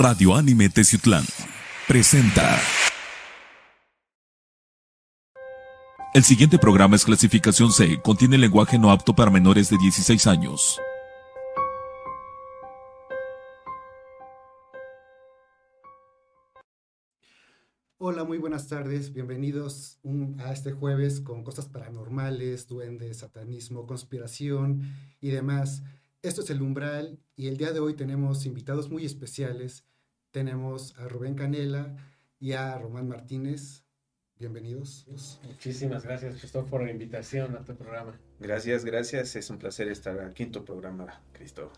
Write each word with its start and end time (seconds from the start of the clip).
Radio 0.00 0.36
Anime 0.36 0.68
Teciutlán 0.68 1.24
presenta. 1.88 2.56
El 6.14 6.22
siguiente 6.22 6.56
programa 6.56 6.94
es 6.94 7.04
clasificación 7.04 7.72
C, 7.72 8.00
contiene 8.00 8.38
lenguaje 8.38 8.78
no 8.78 8.92
apto 8.92 9.16
para 9.16 9.32
menores 9.32 9.70
de 9.70 9.76
16 9.76 10.28
años. 10.28 10.80
Hola, 17.96 18.22
muy 18.22 18.38
buenas 18.38 18.68
tardes, 18.68 19.12
bienvenidos 19.12 19.98
a 20.38 20.52
este 20.52 20.70
jueves 20.70 21.20
con 21.20 21.42
cosas 21.42 21.68
paranormales, 21.68 22.68
duendes, 22.68 23.18
satanismo, 23.18 23.88
conspiración 23.88 24.82
y 25.20 25.30
demás. 25.30 25.82
Esto 26.20 26.40
es 26.40 26.50
El 26.50 26.62
Umbral 26.62 27.20
y 27.36 27.46
el 27.46 27.56
día 27.56 27.70
de 27.72 27.78
hoy 27.78 27.94
tenemos 27.94 28.44
invitados 28.44 28.90
muy 28.90 29.04
especiales. 29.04 29.84
Tenemos 30.32 30.98
a 30.98 31.06
Rubén 31.06 31.36
Canela 31.36 31.94
y 32.40 32.54
a 32.54 32.76
Román 32.76 33.06
Martínez. 33.06 33.84
Bienvenidos. 34.36 35.06
Muchísimas 35.44 36.02
gracias, 36.02 36.34
Cristóbal, 36.34 36.68
por 36.68 36.82
la 36.82 36.90
invitación 36.90 37.54
a 37.54 37.64
tu 37.64 37.76
programa. 37.76 38.18
Gracias, 38.40 38.84
gracias. 38.84 39.36
Es 39.36 39.48
un 39.48 39.58
placer 39.58 39.86
estar 39.86 40.18
aquí 40.18 40.42
en 40.42 40.50
tu 40.50 40.64
programa, 40.64 41.22
Cristóbal. 41.32 41.76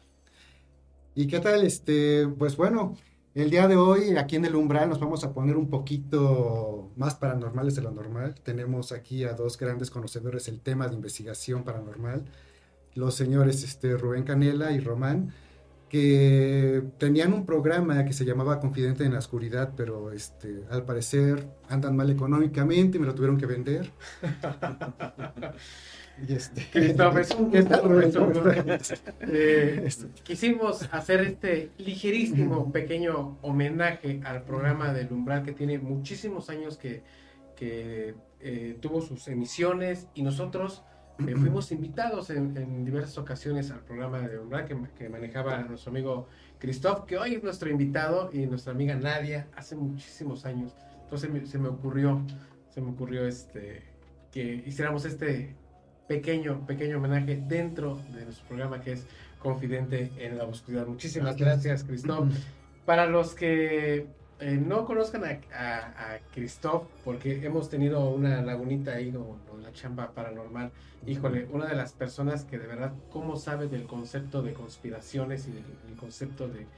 ¿Y 1.15 1.27
qué 1.27 1.41
tal? 1.41 1.63
Este, 1.63 2.27
pues 2.27 2.57
bueno, 2.57 2.97
el 3.35 3.51
día 3.51 3.69
de 3.69 3.77
hoy 3.77 4.17
aquí 4.17 4.37
en 4.37 4.47
el 4.47 4.57
umbral 4.57 4.89
nos 4.89 5.01
vamos 5.01 5.23
a 5.23 5.35
poner 5.35 5.59
un 5.59 5.69
poquito 5.69 6.91
más 6.97 7.15
paranormales 7.15 7.75
de 7.75 7.83
lo 7.83 7.91
normal. 7.91 8.37
Tenemos 8.43 8.91
aquí 8.93 9.25
a 9.25 9.35
dos 9.35 9.59
grandes 9.59 9.91
conocedores 9.91 10.47
del 10.47 10.63
tema 10.63 10.89
de 10.89 10.95
investigación 10.95 11.63
paranormal, 11.63 12.25
los 12.95 13.15
señores 13.15 13.65
este, 13.65 13.97
Rubén 13.97 14.25
Canela 14.25 14.73
y 14.73 14.81
Román, 14.81 15.33
que 15.89 16.85
tenían 16.99 17.33
un 17.33 17.45
programa 17.45 18.05
que 18.05 18.13
se 18.13 18.25
llamaba 18.25 18.61
Confidente 18.61 19.05
en 19.05 19.13
la 19.13 19.19
Oscuridad, 19.19 19.73
pero 19.77 20.13
este, 20.13 20.63
al 20.71 20.85
parecer 20.85 21.49
andan 21.69 21.97
mal 21.97 22.11
económicamente 22.11 22.97
y 22.97 23.01
me 23.01 23.07
lo 23.07 23.15
tuvieron 23.15 23.39
que 23.39 23.47
vender. 23.47 23.91
Y 26.29 26.35
este. 26.35 26.67
Eh, 29.33 29.89
quisimos 30.23 30.89
hacer 30.93 31.21
este 31.21 31.71
ligerísimo, 31.79 32.71
pequeño 32.73 33.39
homenaje 33.43 34.21
al 34.25 34.43
programa 34.43 34.93
del 34.93 35.13
Umbral 35.13 35.45
que 35.45 35.53
tiene 35.53 35.79
muchísimos 35.79 36.51
años 36.51 36.77
que, 36.77 37.03
que 37.57 38.15
eh, 38.41 38.77
tuvo 38.81 39.01
sus 39.01 39.29
emisiones 39.29 40.09
y 40.15 40.23
nosotros 40.23 40.83
eh, 41.27 41.35
fuimos 41.37 41.71
invitados 41.73 42.31
en, 42.31 42.57
en 42.57 42.85
diversas 42.85 43.17
ocasiones 43.19 43.71
al 43.71 43.81
programa 43.81 44.21
de 44.21 44.39
Umbral 44.39 44.65
que, 44.67 44.77
que 44.99 45.09
manejaba 45.09 45.59
nuestro 45.63 45.91
amigo 45.91 46.29
Christoph, 46.59 47.05
que 47.07 47.17
hoy 47.19 47.35
es 47.35 47.43
nuestro 47.43 47.71
invitado, 47.71 48.31
y 48.33 48.47
nuestra 48.47 48.73
amiga 48.73 48.95
Nadia, 48.95 49.47
hace 49.57 49.77
muchísimos 49.77 50.45
años. 50.47 50.75
Entonces 51.05 51.31
me- 51.31 51.47
se 51.47 51.59
me 51.59 51.69
ocurrió, 51.69 52.23
se 52.69 52.81
me 52.81 52.91
ocurrió 52.91 53.27
este, 53.27 53.83
que 54.31 54.63
hiciéramos 54.67 55.05
este 55.05 55.55
pequeño, 56.09 56.67
pequeño 56.67 56.99
homenaje 56.99 57.43
dentro 57.47 58.01
de 58.13 58.25
nuestro 58.25 58.47
programa 58.49 58.81
que 58.81 58.93
es 58.93 59.07
Confidente 59.39 60.11
en 60.19 60.37
la 60.37 60.45
Oscuridad. 60.45 60.87
Muchísimas 60.87 61.37
gracias, 61.37 61.83
Christoph. 61.85 62.29
Para 62.85 63.07
los 63.07 63.35
que 63.35 64.07
eh, 64.41 64.57
no 64.57 64.85
conozcan 64.87 65.25
a, 65.25 65.41
a, 65.53 66.15
a 66.15 66.19
Christoph, 66.33 66.89
porque 67.05 67.45
hemos 67.45 67.69
tenido 67.69 68.09
una 68.11 68.43
lagunita 68.43 68.93
ahí 68.93 69.13
con, 69.13 69.41
con 69.47 69.63
la 69.63 69.73
chamba 69.73 70.15
paranormal, 70.15 70.73
híjole, 71.07 71.47
una 71.51 71.67
de 71.67 71.77
las 71.77 71.93
personas 71.93 72.45
que 72.45 72.59
de 72.59 72.67
verdad, 72.67 72.95
¿cómo 73.11 73.37
sabe 73.37 73.69
del 73.69 73.87
concepto 73.87 74.43
de 74.43 74.53
conspiraciones 74.55 75.47
y 75.49 75.53
del, 75.53 75.65
del 75.83 75.97
concepto 75.97 76.49
de, 76.49 76.71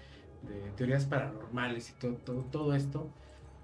de 0.43 0.73
teorías 0.77 1.07
paranormales 1.07 1.91
y 1.91 1.95
todo, 1.95 2.17
todo, 2.17 2.45
todo 2.51 2.75
esto? 2.75 3.15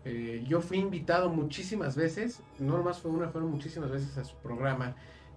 Eh, 0.05 0.45
yo 0.47 0.61
fui 0.61 0.79
invitado 0.79 1.29
muchísimas 1.31 1.97
veces, 1.97 2.43
no 2.59 2.77
nomás 2.79 3.01
fue 3.01 3.11
una, 3.11 3.29
fueron 3.31 3.51
muchísimas 3.51 3.91
veces 3.91 4.17
a 4.19 4.25
su 4.25 4.37
programa. 4.39 4.97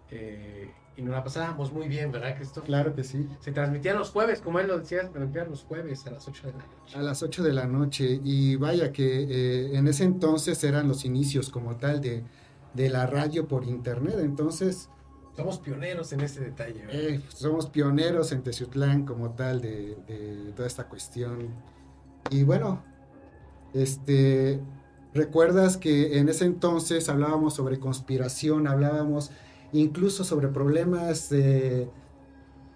eh, 0.10 0.76
y 0.98 1.02
nos 1.02 1.14
la 1.14 1.24
pasábamos 1.24 1.72
muy 1.72 1.88
bien, 1.88 2.12
¿verdad, 2.12 2.36
Christoph? 2.36 2.66
Claro 2.66 2.94
que 2.94 3.04
sí. 3.04 3.28
Se 3.40 3.52
transmitían 3.52 3.98
los 3.98 4.10
jueves, 4.12 4.42
como 4.42 4.60
él 4.60 4.68
lo 4.68 4.78
decía, 4.80 5.02
se 5.04 5.08
transmitían 5.10 5.50
los 5.50 5.64
jueves 5.64 6.06
a 6.06 6.12
las 6.12 6.28
8 6.28 6.48
de 6.48 6.54
la 6.54 6.60
noche. 6.60 6.98
A 6.98 7.02
las 7.02 7.24
8 7.24 7.44
de 7.44 7.54
la 7.54 7.66
noche. 7.66 8.20
Y 8.24 8.56
vaya 8.58 8.92
que 8.92 9.24
eh, 9.30 9.78
en 9.78 9.88
ese 9.88 10.04
entonces 10.04 10.64
eran 10.64 10.88
los 10.88 11.06
inicios 11.06 11.50
como 11.50 11.78
tal 11.78 12.02
de, 12.02 12.24
de 12.74 12.90
la 12.90 13.08
radio 13.08 13.48
por 13.48 13.64
internet. 13.64 14.16
Entonces, 14.20 14.90
Somos 15.36 15.60
pioneros 15.60 16.12
en 16.12 16.22
ese 16.22 16.42
detalle. 16.42 16.86
¿verdad? 16.86 16.94
eh, 17.02 17.22
somos 17.30 17.68
pioneros 17.68 18.32
en 18.34 18.44
Teciutlán 18.44 19.06
como 19.06 19.32
tal 19.32 19.62
de, 19.62 19.96
de 20.08 20.52
toda 20.56 20.68
esta 20.68 20.90
cuestión. 20.90 21.50
Y 22.30 22.44
bueno, 22.44 22.84
este, 23.74 24.60
recuerdas 25.14 25.78
que 25.78 26.20
en 26.20 26.30
ese 26.30 26.46
entonces 26.46 27.08
hablábamos 27.10 27.54
sobre 27.56 27.80
conspiración, 27.80 28.68
hablábamos 28.68 29.32
incluso 29.74 30.24
sobre 30.24 30.48
problemas 30.50 31.30
de- 31.30 31.88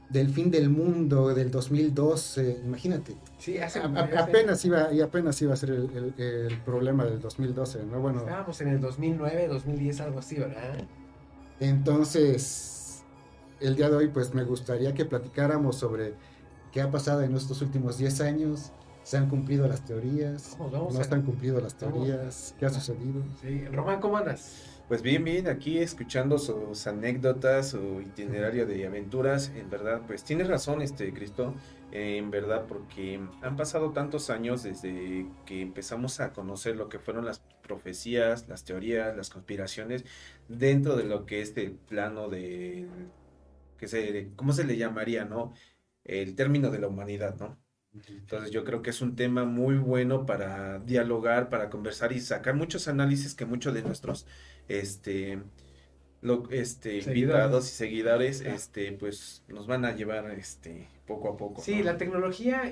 del 0.10 0.30
fin 0.30 0.52
del 0.52 0.70
mundo, 0.70 1.34
del 1.34 1.50
2012, 1.52 2.62
imagínate. 2.64 3.16
sí, 3.40 3.58
hace, 3.58 3.80
A- 3.80 3.86
hace- 3.86 4.18
apenas 4.18 4.64
iba 4.64 4.94
y 4.94 5.02
apenas 5.02 5.42
iba 5.42 5.54
a 5.54 5.58
ser 5.58 5.72
el, 5.72 5.90
el- 6.18 6.24
el 6.24 6.58
problema 6.62 7.04
del 7.06 7.20
2012, 7.20 7.84
¿no? 7.86 8.00
Bueno, 8.00 8.20
Estábamos 8.20 8.62
en 8.62 8.68
el 8.70 8.80
2009, 8.82 9.48
2010, 9.48 10.02
algo 10.02 10.20
así, 10.20 10.36
¿verdad? 10.36 10.86
entonces 11.60 13.04
el 13.60 13.76
día 13.76 13.90
de 13.90 13.96
hoy 13.96 14.08
pues 14.10 14.34
me 14.34 14.44
gustaría 14.44 14.94
que 14.94 15.06
platicáramos 15.06 15.78
sobre 15.78 16.14
qué 16.72 16.82
ha 16.82 16.92
pasado 16.92 17.22
en 17.22 17.36
estos 17.36 17.62
últimos 17.62 17.98
10 17.98 18.22
años, 18.22 18.72
se 19.04 19.18
han 19.18 19.30
cumplido 19.30 19.68
las 19.68 19.86
teorías, 19.86 20.56
Vamos, 20.60 20.72
vamos 20.74 20.94
no 20.94 21.00
a- 21.00 21.04
se 21.04 21.14
han 21.16 21.22
cumplido 21.24 21.60
las 21.62 21.76
vamos 21.80 22.06
teorías, 22.06 22.56
qué 22.60 22.66
ha 22.66 22.70
sucedido. 22.70 23.24
Sí, 23.42 23.66
Román, 23.68 24.00
¿cómo 24.02 24.18
andas? 24.18 24.75
Pues 24.88 25.02
bien, 25.02 25.24
bien, 25.24 25.48
aquí 25.48 25.80
escuchando 25.80 26.38
sus 26.38 26.86
anécdotas, 26.86 27.72
su 27.72 28.02
itinerario 28.02 28.68
de 28.68 28.86
aventuras, 28.86 29.50
en 29.56 29.68
verdad, 29.72 30.04
pues 30.06 30.24
tienes 30.24 30.48
razón, 30.48 30.80
este 30.84 31.12
Cristo, 31.12 31.56
en 31.90 32.30
verdad, 32.30 32.68
porque 32.68 33.20
han 33.42 33.56
pasado 33.56 33.94
tantos 33.94 34.30
años 34.30 34.62
desde 34.62 35.26
que 35.44 35.62
empezamos 35.62 36.20
a 36.20 36.34
conocer 36.34 36.76
lo 36.76 36.88
que 36.88 37.00
fueron 37.00 37.26
las 37.26 37.40
profecías, 37.64 38.48
las 38.48 38.64
teorías, 38.64 39.18
las 39.18 39.32
conspiraciones, 39.32 40.06
dentro 40.48 40.96
de 40.96 41.06
lo 41.06 41.26
que 41.26 41.42
es 41.42 41.58
el 41.58 41.72
plano 41.74 42.30
de, 42.30 42.88
que 43.78 43.88
se, 43.88 44.32
¿cómo 44.36 44.54
se 44.54 44.64
le 44.66 44.78
llamaría, 44.78 45.26
no? 45.26 45.54
El 46.04 46.36
término 46.36 46.70
de 46.72 46.80
la 46.80 46.88
humanidad, 46.88 47.36
¿no? 47.40 47.60
Entonces 47.94 48.52
yo 48.52 48.66
creo 48.66 48.82
que 48.82 48.90
es 48.90 49.02
un 49.02 49.16
tema 49.16 49.46
muy 49.46 49.78
bueno 49.78 50.26
para 50.26 50.80
dialogar, 50.80 51.50
para 51.50 51.70
conversar 51.70 52.12
y 52.12 52.20
sacar 52.20 52.54
muchos 52.56 52.88
análisis 52.90 53.36
que 53.36 53.46
muchos 53.46 53.74
de 53.74 53.84
nuestros 53.84 54.28
este 54.68 55.40
lo, 56.22 56.50
este 56.50 56.98
invitados 56.98 57.68
y 57.70 57.74
seguidores 57.76 58.42
Claro. 58.42 58.56
este 58.56 58.92
pues 58.94 59.44
nos 59.48 59.68
van 59.68 59.86
a 59.86 59.94
llevar 59.96 60.32
este 60.32 60.88
poco 61.06 61.30
a 61.30 61.38
poco. 61.38 61.62
Sí, 61.62 61.76
¿no? 61.78 61.84
la 61.84 61.98
tecnología, 61.98 62.64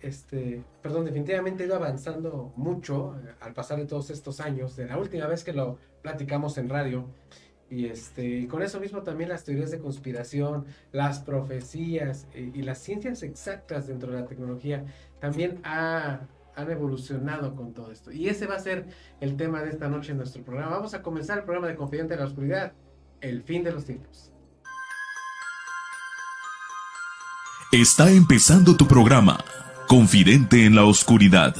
este, 0.00 0.62
perdón, 0.80 1.06
definitivamente 1.06 1.64
ha 1.64 1.66
ido 1.66 1.74
avanzando 1.74 2.52
mucho 2.56 3.16
eh, 3.26 3.32
al 3.40 3.52
pasar 3.52 3.78
de 3.78 3.86
todos 3.86 4.10
estos 4.10 4.38
años, 4.40 4.76
de 4.76 4.86
la 4.86 4.96
última 4.96 5.26
vez 5.26 5.42
que 5.42 5.52
lo 5.52 5.76
platicamos 6.02 6.56
en 6.58 6.68
radio. 6.68 7.06
Y 7.68 7.86
este, 7.86 8.24
y 8.24 8.46
con 8.46 8.62
eso 8.62 8.78
mismo 8.78 9.02
también 9.02 9.28
las 9.30 9.42
teorías 9.42 9.72
de 9.72 9.80
conspiración, 9.80 10.66
las 10.92 11.18
profecías 11.18 12.28
eh, 12.34 12.52
y 12.54 12.62
las 12.62 12.78
ciencias 12.78 13.24
exactas 13.24 13.88
dentro 13.88 14.12
de 14.12 14.20
la 14.20 14.26
tecnología 14.26 14.84
también 15.18 15.58
ha- 15.64 16.20
han 16.56 16.70
evolucionado 16.70 17.54
con 17.54 17.72
todo 17.72 17.90
esto. 17.90 18.12
Y 18.12 18.28
ese 18.28 18.46
va 18.46 18.56
a 18.56 18.60
ser 18.60 18.86
el 19.20 19.36
tema 19.36 19.62
de 19.62 19.70
esta 19.70 19.88
noche 19.88 20.12
en 20.12 20.18
nuestro 20.18 20.42
programa. 20.42 20.76
Vamos 20.76 20.94
a 20.94 21.02
comenzar 21.02 21.38
el 21.38 21.44
programa 21.44 21.68
de 21.68 21.76
Confidente 21.76 22.14
en 22.14 22.20
la 22.20 22.26
Oscuridad, 22.26 22.72
el 23.20 23.42
fin 23.42 23.64
de 23.64 23.72
los 23.72 23.84
tiempos. 23.84 24.30
Está 27.72 28.10
empezando 28.10 28.76
tu 28.76 28.86
programa, 28.86 29.44
Confidente 29.88 30.64
en 30.64 30.76
la 30.76 30.84
Oscuridad. 30.84 31.56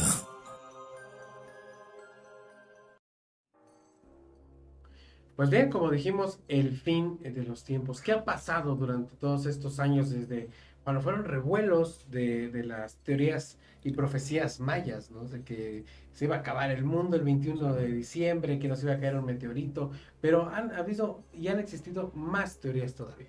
Pues 5.37 5.51
bien, 5.51 5.69
como 5.69 5.91
dijimos, 5.91 6.39
el 6.47 6.77
fin 6.77 7.19
de 7.21 7.43
los 7.43 7.65
tiempos. 7.65 8.01
¿Qué 8.01 8.13
ha 8.13 8.25
pasado 8.25 8.77
durante 8.77 9.17
todos 9.17 9.47
estos 9.47 9.81
años 9.81 10.11
desde 10.11 10.49
cuando 10.85 11.03
fueron 11.03 11.25
revuelos 11.25 12.11
de, 12.11 12.51
de 12.51 12.65
las 12.65 12.97
teorías 12.99 13.59
y 13.83 13.93
profecías 13.93 14.61
mayas, 14.61 15.11
¿no? 15.11 15.25
De 15.27 15.43
que 15.45 15.85
se 16.13 16.27
iba 16.27 16.37
a 16.37 16.41
acabar 16.41 16.71
el 16.71 16.85
mundo 16.85 17.17
el 17.17 17.25
21 17.25 17.75
de 17.75 17.89
diciembre, 17.89 18.59
que 18.59 18.69
nos 18.69 18.83
iba 18.85 18.93
a 18.95 19.01
caer 19.01 19.17
un 19.17 19.25
meteorito, 19.27 19.91
pero 20.21 20.49
han 20.49 20.73
habido 20.73 21.25
y 21.33 21.49
han 21.49 21.59
existido 21.59 22.13
más 22.15 22.61
teorías 22.61 22.95
todavía. 22.95 23.29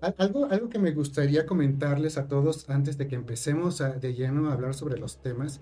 Al- 0.00 0.14
Algo, 0.18 0.46
algo 0.50 0.68
que 0.68 0.78
me 0.78 0.92
gustaría 0.92 1.46
comentarles 1.46 2.18
a 2.18 2.28
todos 2.28 2.68
antes 2.70 2.98
de 2.98 3.08
que 3.08 3.16
empecemos 3.16 3.80
a- 3.80 3.92
de 3.98 4.14
lleno 4.14 4.48
a 4.48 4.52
hablar 4.52 4.74
sobre 4.74 4.98
los 4.98 5.20
temas, 5.22 5.60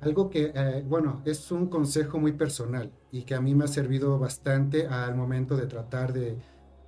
algo 0.00 0.28
que, 0.30 0.52
eh, 0.54 0.82
bueno, 0.86 1.22
es 1.24 1.50
un 1.52 1.68
consejo 1.68 2.18
muy 2.18 2.32
personal 2.32 2.92
y 3.10 3.22
que 3.24 3.34
a 3.34 3.40
mí 3.40 3.54
me 3.54 3.64
ha 3.64 3.68
servido 3.68 4.18
bastante 4.18 4.86
al 4.88 5.14
momento 5.14 5.56
de 5.56 5.66
tratar 5.66 6.12
de, 6.12 6.38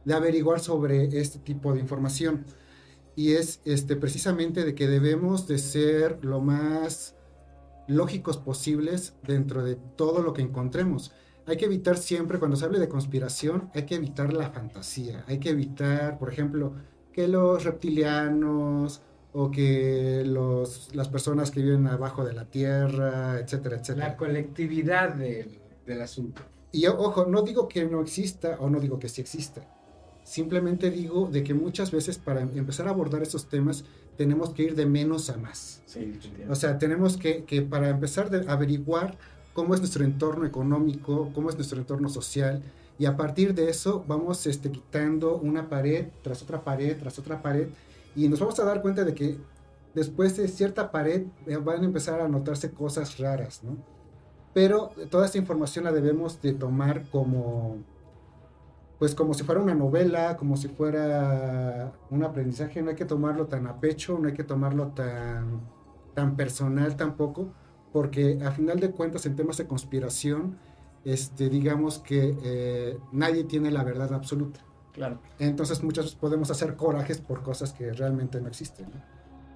de 0.05 0.15
averiguar 0.15 0.61
sobre 0.61 1.05
este 1.21 1.39
tipo 1.39 1.73
de 1.73 1.81
información. 1.81 2.45
Y 3.19 3.33
es 3.33 3.61
este, 3.65 3.97
precisamente 3.97 4.65
de 4.65 4.77
que 4.77 4.87
debemos 4.87 5.49
de 5.49 5.59
ser 5.59 6.25
lo 6.25 6.41
más 6.41 7.17
lógicos 7.89 8.37
posibles 8.37 9.17
dentro 9.27 9.65
de 9.65 9.75
todo 9.75 10.23
lo 10.23 10.33
que 10.33 10.43
encontremos. 10.43 11.11
Hay 11.45 11.57
que 11.57 11.65
evitar 11.65 11.97
siempre, 11.97 12.39
cuando 12.39 12.57
se 12.57 12.65
hable 12.65 12.79
de 12.79 12.89
conspiración, 12.89 13.71
hay 13.75 13.87
que 13.87 13.97
evitar 13.97 14.33
la 14.33 14.51
fantasía, 14.51 15.25
hay 15.27 15.41
que 15.41 15.51
evitar, 15.51 16.17
por 16.17 16.33
ejemplo, 16.33 16.75
que 17.13 17.27
los 17.27 17.65
reptilianos 17.65 19.03
o 19.33 19.51
que 19.51 20.23
los, 20.25 20.95
las 20.95 21.09
personas 21.09 21.51
que 21.51 21.61
viven 21.61 21.89
abajo 21.89 22.25
de 22.25 22.35
la 22.35 22.45
tierra, 22.45 23.41
etcétera, 23.41 23.79
etcétera. 23.79 24.11
La 24.11 24.17
colectividad 24.17 25.15
del, 25.15 25.59
del 25.85 26.03
asunto. 26.03 26.43
Y 26.71 26.87
ojo, 26.87 27.27
no 27.27 27.43
digo 27.43 27.67
que 27.67 27.85
no 27.85 28.01
exista 28.01 28.59
o 28.61 28.71
no 28.71 28.79
digo 28.79 29.01
que 29.01 29.09
sí 29.09 29.21
exista. 29.21 29.67
Simplemente 30.29 30.91
digo 30.91 31.31
de 31.33 31.43
que 31.43 31.55
muchas 31.55 31.91
veces 31.91 32.19
para 32.19 32.43
empezar 32.43 32.87
a 32.87 32.91
abordar 32.91 33.23
estos 33.23 33.47
temas 33.47 33.87
tenemos 34.19 34.51
que 34.51 34.65
ir 34.65 34.75
de 34.75 34.85
menos 34.85 35.31
a 35.31 35.39
más. 35.39 35.81
Sí, 35.87 36.21
O 36.51 36.55
sea, 36.55 36.79
tenemos 36.79 37.17
que, 37.17 37.45
que 37.45 37.63
para 37.63 37.89
empezar 37.89 38.29
a 38.47 38.53
averiguar 38.53 39.17
cómo 39.55 39.73
es 39.73 39.81
nuestro 39.81 40.05
entorno 40.05 40.45
económico, 40.45 41.31
cómo 41.35 41.49
es 41.49 41.57
nuestro 41.57 41.79
entorno 41.79 42.11
social, 42.11 42.63
y 42.99 43.07
a 43.07 43.17
partir 43.17 43.55
de 43.55 43.71
eso 43.71 44.05
vamos 44.07 44.47
este, 44.47 44.71
quitando 44.71 45.39
una 45.39 45.71
pared 45.71 46.09
tras 46.21 46.43
otra 46.43 46.63
pared, 46.63 46.99
tras 46.99 47.19
otra 47.19 47.41
pared, 47.41 47.69
y 48.15 48.29
nos 48.29 48.39
vamos 48.39 48.61
a 48.61 48.65
dar 48.65 48.83
cuenta 48.83 49.05
de 49.05 49.15
que 49.15 49.39
después 49.95 50.37
de 50.37 50.47
cierta 50.49 50.91
pared 50.91 51.23
eh, 51.47 51.57
van 51.57 51.81
a 51.81 51.87
empezar 51.87 52.21
a 52.21 52.29
notarse 52.29 52.71
cosas 52.71 53.17
raras, 53.17 53.65
¿no? 53.65 53.79
Pero 54.53 54.91
toda 55.11 55.25
esta 55.25 55.39
información 55.39 55.87
la 55.87 55.93
debemos 55.93 56.43
de 56.43 56.53
tomar 56.53 57.09
como, 57.11 57.79
pues 58.99 59.15
como 59.15 59.33
si 59.35 59.45
fuera 59.45 59.61
una 59.61 59.75
novela, 59.75 60.37
como 60.37 60.57
si 60.57 60.69
fuera 60.69 61.93
un 62.11 62.25
aprendizaje, 62.25 62.83
no 62.83 62.91
hay 62.91 62.97
que 62.97 63.05
tomarlo 63.05 63.47
tan 63.47 63.67
a 63.67 63.79
pecho, 63.79 64.19
no 64.19 64.29
hay 64.29 64.35
que 64.35 64.45
tomarlo 64.45 64.89
tan, 64.89 65.61
tan 66.15 66.37
personal 66.37 66.97
tampoco, 66.97 67.53
porque 67.93 68.41
a 68.45 68.51
final 68.51 68.81
de 68.81 68.91
cuentas 68.91 69.25
en 69.27 69.37
temas 69.37 69.57
de 69.57 69.67
conspiración, 69.67 70.59
este, 71.05 71.49
digamos 71.49 72.01
que 72.01 72.37
eh, 72.43 72.99
nadie 73.13 73.45
tiene 73.45 73.71
la 73.71 73.85
verdad 73.85 74.13
absoluta. 74.13 74.61
Claro. 74.93 75.21
Entonces 75.39 75.85
muchas 75.85 76.07
veces 76.07 76.19
podemos 76.19 76.51
hacer 76.51 76.75
corajes 76.75 77.21
por 77.21 77.45
cosas 77.45 77.73
que 77.73 77.93
realmente 77.93 78.41
no 78.41 78.49
existen. 78.49 78.87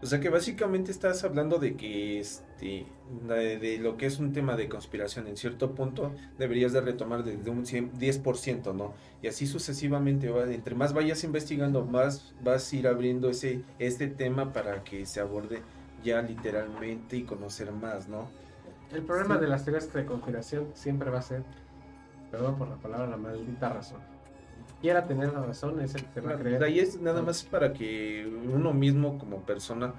O 0.03 0.07
sea 0.07 0.19
que 0.19 0.31
básicamente 0.31 0.91
estás 0.91 1.23
hablando 1.23 1.59
de 1.59 1.77
que 1.77 2.19
este 2.19 2.87
de, 3.29 3.79
lo 3.79 3.97
que 3.97 4.07
es 4.07 4.19
un 4.19 4.33
tema 4.33 4.57
de 4.57 4.69
conspiración 4.69 5.29
en 5.29 5.37
cierto 5.37 5.77
punto 5.77 6.13
deberías 6.39 6.73
de 6.73 6.81
retomar 6.81 7.23
desde 7.23 7.49
un 7.51 7.65
10%, 7.65 8.75
¿no? 8.75 8.95
Y 9.23 9.29
así 9.29 9.47
sucesivamente, 9.47 10.29
entre 10.53 10.75
más 10.75 10.93
vayas 10.93 11.23
investigando, 11.23 11.85
más 11.85 12.35
vas 12.43 12.73
a 12.73 12.77
ir 12.77 12.89
abriendo 12.89 13.31
ese 13.31 13.63
este 13.79 14.09
tema 14.09 14.53
para 14.53 14.83
que 14.83 15.07
se 15.07 15.21
aborde 15.21 15.63
ya 16.03 16.21
literalmente 16.21 17.17
y 17.17 17.23
conocer 17.23 17.71
más, 17.71 18.09
¿no? 18.09 18.29
El 18.91 19.03
problema 19.03 19.39
de 19.39 19.47
las 19.47 19.65
teorías 19.65 19.93
de 19.93 20.05
conspiración 20.05 20.67
siempre 20.75 21.11
va 21.11 21.21
a 21.21 21.23
ser, 21.23 21.45
perdón 22.33 22.59
por 22.59 22.69
la 22.69 22.77
palabra, 22.77 23.07
la 23.07 23.17
maldita 23.17 23.69
razón. 23.69 24.12
Quiera 24.83 25.07
tener 25.07 25.33
la 25.33 25.41
razón, 25.41 25.81
es 25.81 25.95
el 25.95 26.05
que 26.07 26.21
va 26.21 26.33
a 26.33 26.37
creer. 26.37 26.63
Ahí 26.65 26.81
es 26.81 27.01
nada 27.01 27.23
más 27.23 27.45
para 27.45 27.73
que 27.73 28.31
uno 28.53 28.75
mismo 28.75 29.17
como 29.17 29.43
persona 29.43 29.95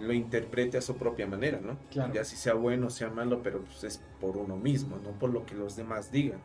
lo 0.00 0.12
interprete 0.12 0.76
a 0.76 0.82
su 0.82 0.96
propia 0.96 1.26
manera, 1.26 1.60
¿no? 1.62 1.78
Claro. 1.90 2.12
Ya 2.12 2.24
si 2.24 2.36
sea 2.36 2.54
bueno 2.54 2.88
o 2.88 2.90
sea 2.90 3.10
malo, 3.10 3.40
pero 3.42 3.60
pues 3.60 3.84
es 3.84 4.02
por 4.20 4.36
uno 4.36 4.56
mismo, 4.56 4.98
no 5.02 5.12
por 5.12 5.30
lo 5.30 5.46
que 5.46 5.54
los 5.54 5.76
demás 5.76 6.10
digan. 6.10 6.40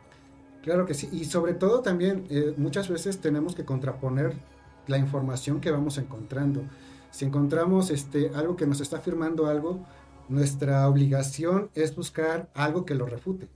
Claro 0.62 0.86
que 0.86 0.94
sí, 0.94 1.08
y 1.10 1.24
sobre 1.24 1.54
todo 1.54 1.80
también 1.80 2.26
eh, 2.30 2.54
muchas 2.56 2.88
veces 2.88 3.20
tenemos 3.20 3.54
que 3.54 3.64
contraponer 3.64 4.34
la 4.86 4.98
información 4.98 5.60
que 5.60 5.70
vamos 5.70 5.98
encontrando. 5.98 6.62
Si 7.10 7.24
encontramos 7.24 7.90
este, 7.90 8.30
algo 8.34 8.56
que 8.56 8.66
nos 8.66 8.80
está 8.80 8.98
afirmando 8.98 9.46
algo, 9.46 9.84
nuestra 10.28 10.88
obligación 10.88 11.70
es 11.74 11.96
buscar 11.96 12.48
algo 12.54 12.84
que 12.84 12.94
lo 12.94 13.06
refute. 13.06 13.48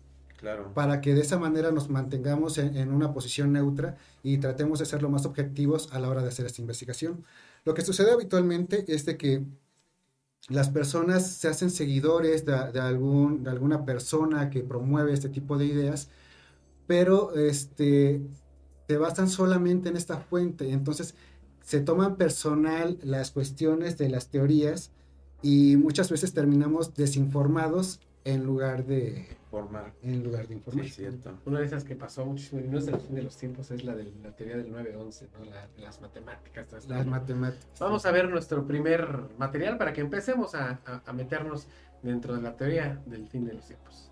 Para 0.74 1.00
que 1.00 1.14
de 1.14 1.20
esa 1.20 1.38
manera 1.38 1.70
nos 1.70 1.90
mantengamos 1.90 2.58
en, 2.58 2.92
una 2.92 3.12
posición 3.12 3.52
neutra 3.52 3.96
y 4.22 4.38
tratemos 4.38 4.78
de 4.78 4.86
ser 4.86 5.02
lo 5.02 5.10
más 5.10 5.26
objetivos 5.26 5.88
a 5.92 6.00
la 6.00 6.08
hora 6.08 6.22
de 6.22 6.28
hacer 6.28 6.46
esta 6.46 6.60
investigación. 6.60 7.24
Lo 7.64 7.74
que 7.74 7.82
sucede 7.82 8.12
habitualmente 8.12 8.84
es 8.88 9.06
de 9.06 9.16
que 9.16 9.44
las 10.48 10.68
personas 10.68 11.26
se 11.26 11.48
hacen 11.48 11.70
seguidores 11.70 12.44
de, 12.44 12.54
algún, 12.54 13.44
de 13.44 13.50
alguna 13.50 13.84
persona 13.84 14.50
que 14.50 14.62
promueve 14.62 15.12
este 15.12 15.30
tipo 15.30 15.56
de 15.56 15.66
ideas, 15.66 16.08
pero 16.86 17.34
este, 17.34 18.20
se 18.86 18.96
basan 18.98 19.28
solamente 19.28 19.88
en 19.88 19.96
esta 19.96 20.18
fuente. 20.18 20.70
Entonces, 20.70 21.14
se 21.62 21.80
toman 21.80 22.16
personal 22.16 22.98
las 23.02 23.30
cuestiones 23.30 23.96
de 23.96 24.10
las 24.10 24.28
teorías 24.28 24.90
y 25.40 25.76
muchas 25.76 26.10
veces 26.10 26.34
terminamos 26.34 26.94
desinformados 26.94 28.00
en 28.24 28.44
lugar 28.44 28.86
de 28.86 29.28
En 30.02 30.22
lugar 30.22 30.46
de 30.48 30.54
informar. 30.54 30.84
Sí, 30.86 30.90
cierto. 30.92 31.38
Una 31.46 31.60
de 31.60 31.66
esas 31.66 31.84
que 31.84 31.96
pasó 31.96 32.24
muchísimo, 32.24 32.60
y 32.60 32.68
no 32.68 32.78
es 32.78 32.86
de 32.86 32.92
los, 32.92 33.12
de 33.12 33.22
los 33.22 33.36
tiempos, 33.36 33.70
es 33.70 33.84
la 33.84 33.94
de 33.94 34.12
la 34.22 34.34
teoría 34.34 34.56
del 34.56 34.72
9-11, 34.72 35.28
¿no? 35.38 35.44
La, 35.44 35.68
las 35.78 36.00
matemáticas. 36.00 36.88
Las 36.88 37.06
matemáticas. 37.06 37.78
Vamos 37.78 38.06
a 38.06 38.10
ver 38.10 38.28
nuestro 38.28 38.66
primer 38.66 39.06
material 39.38 39.78
para 39.78 39.92
que 39.92 40.00
empecemos 40.00 40.54
a, 40.54 40.80
a, 40.86 41.02
a 41.06 41.12
meternos 41.12 41.68
dentro 42.02 42.34
de 42.34 42.42
la 42.42 42.56
teoría 42.56 43.00
del 43.06 43.26
fin 43.28 43.44
de 43.44 43.54
los 43.54 43.66
tiempos. 43.66 44.10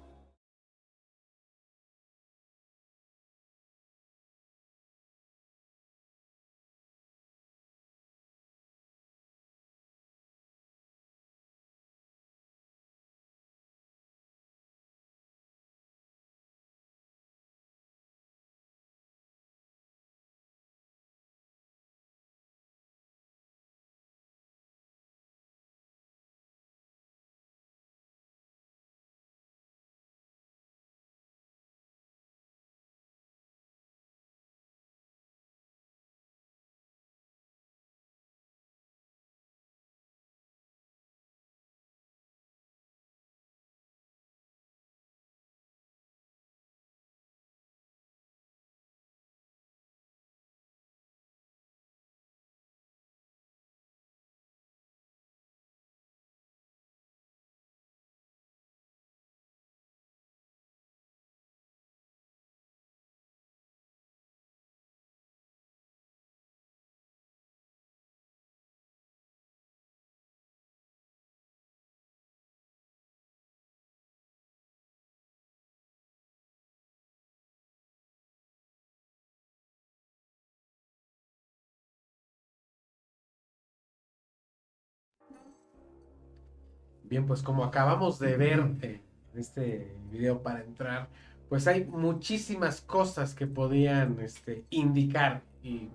Bien, 87.13 87.27
pues 87.27 87.43
como 87.43 87.63
acabamos 87.63 88.19
de 88.19 88.39
ver 88.39 88.59
en 88.81 89.03
este 89.35 89.95
video 90.11 90.43
para 90.43 90.63
entrar, 90.63 91.11
pues 91.51 91.67
hay 91.67 91.85
muchísimas 91.85 92.81
cosas 92.81 93.35
que 93.35 93.47
podían 93.47 94.19
este, 94.21 94.65
indicar 94.71 95.43
y 95.63 95.91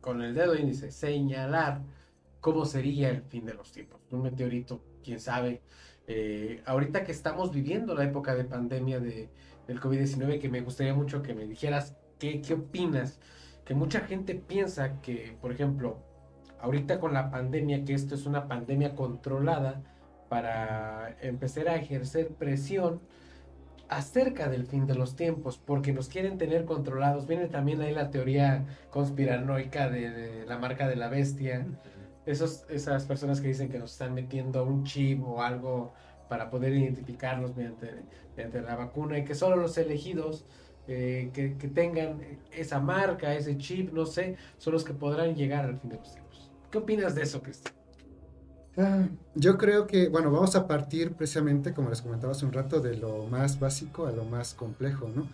con 0.00 0.20
el 0.20 0.34
dedo 0.34 0.56
índice 0.56 0.90
señalar 0.90 1.82
cómo 2.40 2.64
sería 2.64 3.10
el 3.10 3.22
fin 3.22 3.46
de 3.46 3.54
los 3.54 3.70
tiempos. 3.70 4.00
Un 4.10 4.22
meteorito, 4.22 4.82
quién 5.04 5.20
sabe. 5.20 5.62
Eh, 6.08 6.60
ahorita 6.66 7.04
que 7.04 7.12
estamos 7.12 7.52
viviendo 7.52 7.94
la 7.94 8.02
época 8.02 8.34
de 8.34 8.42
pandemia 8.42 8.98
de, 8.98 9.30
del 9.68 9.80
COVID-19, 9.80 10.40
que 10.40 10.48
me 10.48 10.60
gustaría 10.60 10.92
mucho 10.92 11.22
que 11.22 11.34
me 11.34 11.46
dijeras 11.46 11.96
qué, 12.18 12.42
qué 12.42 12.54
opinas. 12.54 13.20
Que 13.64 13.76
mucha 13.76 14.00
gente 14.00 14.34
piensa 14.34 15.00
que, 15.02 15.36
por 15.40 15.52
ejemplo, 15.52 15.98
ahorita 16.60 16.98
con 16.98 17.12
la 17.12 17.30
pandemia, 17.30 17.84
que 17.84 17.94
esto 17.94 18.16
es 18.16 18.26
una 18.26 18.48
pandemia 18.48 18.96
controlada, 18.96 19.84
para 20.32 21.14
empezar 21.20 21.68
a 21.68 21.76
ejercer 21.76 22.28
presión 22.28 23.02
acerca 23.90 24.48
del 24.48 24.64
fin 24.64 24.86
de 24.86 24.94
los 24.94 25.14
tiempos, 25.14 25.58
porque 25.58 25.92
nos 25.92 26.08
quieren 26.08 26.38
tener 26.38 26.64
controlados. 26.64 27.26
Viene 27.26 27.48
también 27.48 27.82
ahí 27.82 27.92
la 27.92 28.10
teoría 28.10 28.64
conspiranoica 28.88 29.90
de, 29.90 30.46
la 30.48 30.56
marca 30.56 30.88
de 30.88 30.96
la 30.96 31.10
bestia. 31.10 31.66
Esos, 32.24 32.64
esas 32.70 33.04
personas 33.04 33.42
que 33.42 33.48
dicen 33.48 33.68
que 33.68 33.78
nos 33.78 33.92
están 33.92 34.14
metiendo 34.14 34.64
un 34.64 34.84
chip 34.84 35.22
o 35.22 35.42
algo 35.42 35.92
para 36.30 36.48
poder 36.48 36.72
identificarlos 36.72 37.54
mediante, 37.54 37.90
mediante 38.34 38.62
la 38.62 38.74
vacuna 38.74 39.18
y 39.18 39.24
que 39.24 39.34
solo 39.34 39.56
los 39.56 39.76
elegidos 39.76 40.46
eh, 40.88 41.28
que, 41.34 41.68
tengan 41.68 42.22
esa 42.52 42.80
marca, 42.80 43.34
ese 43.34 43.58
chip, 43.58 43.92
no 43.92 44.06
sé, 44.06 44.36
son 44.56 44.72
los 44.72 44.82
que 44.82 44.94
podrán 44.94 45.34
llegar 45.34 45.66
al 45.66 45.78
fin 45.78 45.90
de 45.90 45.96
los 45.98 46.10
tiempos. 46.10 46.50
¿Qué 46.70 46.78
opinas 46.78 47.14
de 47.14 47.20
eso, 47.20 47.42
Cristian? 47.42 47.81
Ah, 48.76 49.06
yo 49.34 49.58
creo 49.58 49.86
que, 49.86 50.08
bueno, 50.08 50.30
vamos 50.30 50.56
a 50.56 50.66
partir 50.66 51.12
precisamente, 51.14 51.74
como 51.74 51.90
les 51.90 52.00
comentaba 52.00 52.32
hace 52.32 52.46
un 52.46 52.52
rato, 52.52 52.80
de 52.80 52.96
lo 52.96 53.26
más 53.26 53.60
básico 53.60 54.06
a 54.06 54.12
lo 54.12 54.24
más 54.24 54.54
complejo, 54.54 55.10
¿no? 55.14 55.28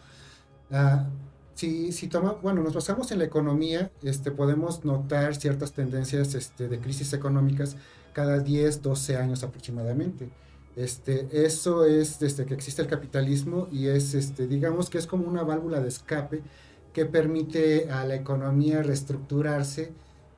Ah, 0.70 1.08
si, 1.54 1.92
si 1.92 2.08
toma, 2.08 2.32
bueno, 2.42 2.62
nos 2.62 2.74
basamos 2.74 3.10
en 3.12 3.18
la 3.18 3.24
economía, 3.24 3.90
este, 4.02 4.30
podemos 4.32 4.84
notar 4.84 5.34
ciertas 5.36 5.72
tendencias 5.72 6.34
este, 6.34 6.68
de 6.68 6.80
crisis 6.80 7.12
económicas 7.12 7.76
cada 8.12 8.40
10, 8.40 8.82
12 8.82 9.16
años 9.16 9.42
aproximadamente. 9.44 10.30
Este, 10.76 11.28
eso 11.44 11.84
es 11.84 12.20
desde 12.20 12.46
que 12.46 12.54
existe 12.54 12.82
el 12.82 12.88
capitalismo 12.88 13.68
y 13.72 13.88
es, 13.88 14.14
este, 14.14 14.46
digamos 14.46 14.90
que 14.90 14.98
es 14.98 15.06
como 15.06 15.26
una 15.28 15.42
válvula 15.42 15.80
de 15.80 15.88
escape 15.88 16.42
que 16.92 17.06
permite 17.06 17.90
a 17.90 18.04
la 18.04 18.14
economía 18.14 18.82
reestructurarse 18.82 19.92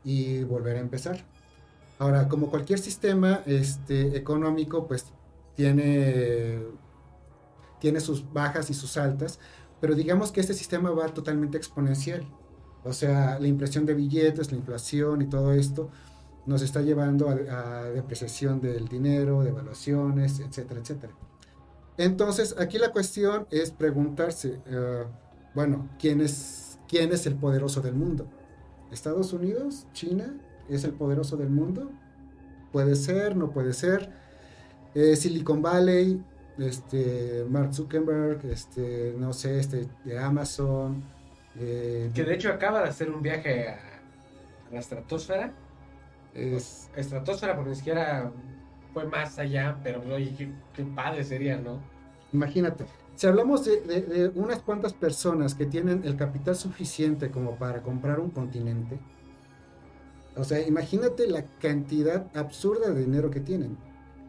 y 0.04 0.42
volver 0.44 0.76
a 0.76 0.80
empezar. 0.80 1.24
Ahora, 2.00 2.28
como 2.28 2.48
cualquier 2.48 2.78
sistema 2.78 3.42
este, 3.44 4.16
económico, 4.16 4.86
pues 4.88 5.04
tiene, 5.54 6.58
tiene 7.78 8.00
sus 8.00 8.32
bajas 8.32 8.70
y 8.70 8.74
sus 8.74 8.96
altas, 8.96 9.38
pero 9.82 9.94
digamos 9.94 10.32
que 10.32 10.40
este 10.40 10.54
sistema 10.54 10.90
va 10.92 11.08
totalmente 11.08 11.58
exponencial. 11.58 12.26
O 12.84 12.94
sea, 12.94 13.38
la 13.38 13.46
impresión 13.46 13.84
de 13.84 13.92
billetes, 13.92 14.50
la 14.50 14.56
inflación 14.56 15.20
y 15.20 15.26
todo 15.26 15.52
esto 15.52 15.90
nos 16.46 16.62
está 16.62 16.80
llevando 16.80 17.28
a, 17.28 17.84
depreciación 17.90 18.62
del 18.62 18.88
dinero, 18.88 19.42
de 19.42 19.50
evaluaciones, 19.50 20.40
etcétera, 20.40 20.80
etcétera. 20.80 21.12
Entonces, 21.98 22.56
aquí 22.58 22.78
la 22.78 22.92
cuestión 22.92 23.46
es 23.50 23.72
preguntarse, 23.72 24.58
eh, 24.64 25.04
bueno, 25.54 25.90
¿quién 25.98 26.22
es, 26.22 26.78
¿quién 26.88 27.12
es 27.12 27.26
el 27.26 27.34
poderoso 27.34 27.82
del 27.82 27.94
mundo? 27.94 28.26
¿Estados 28.90 29.34
Unidos? 29.34 29.86
¿China? 29.92 30.34
¿Es 30.70 30.84
el 30.84 30.92
poderoso 30.92 31.36
del 31.36 31.50
mundo? 31.50 31.90
Puede 32.72 32.94
ser, 32.94 33.36
no 33.36 33.50
puede 33.50 33.72
ser. 33.72 34.08
Eh, 34.94 35.16
Silicon 35.16 35.60
Valley, 35.60 36.22
este, 36.58 37.44
Mark 37.48 37.74
Zuckerberg, 37.74 38.44
este, 38.46 39.14
no 39.18 39.32
sé, 39.32 39.58
este, 39.58 39.88
de 40.04 40.18
Amazon. 40.18 41.02
Eh, 41.58 42.10
que 42.14 42.22
de 42.22 42.34
hecho 42.34 42.50
acaba 42.50 42.82
de 42.82 42.88
hacer 42.88 43.10
un 43.10 43.20
viaje 43.20 43.68
a, 43.68 43.78
la 44.70 44.78
estratosfera. 44.78 45.52
Es, 46.34 46.88
estratosfera, 46.94 47.56
porque 47.56 47.70
ni 47.70 47.76
siquiera 47.76 48.30
fue 48.94 49.04
más 49.04 49.38
allá, 49.38 49.76
pero 49.82 50.02
oye, 50.14 50.32
qué, 50.74 50.84
padre 50.84 51.24
sería, 51.24 51.56
¿no? 51.56 51.80
Imagínate, 52.32 52.84
si 53.16 53.26
hablamos 53.26 53.64
de, 53.64 53.80
de, 53.80 54.28
unas 54.36 54.60
cuantas 54.60 54.92
personas 54.92 55.56
que 55.56 55.66
tienen 55.66 56.02
el 56.04 56.16
capital 56.16 56.54
suficiente 56.54 57.32
como 57.32 57.56
para 57.56 57.82
comprar 57.82 58.20
un 58.20 58.30
continente, 58.30 59.00
o 60.36 60.44
sea, 60.44 60.66
imagínate 60.66 61.26
la 61.26 61.44
cantidad 61.60 62.26
absurda 62.36 62.90
de 62.90 63.00
dinero 63.00 63.30
que 63.30 63.40
tienen. 63.40 63.76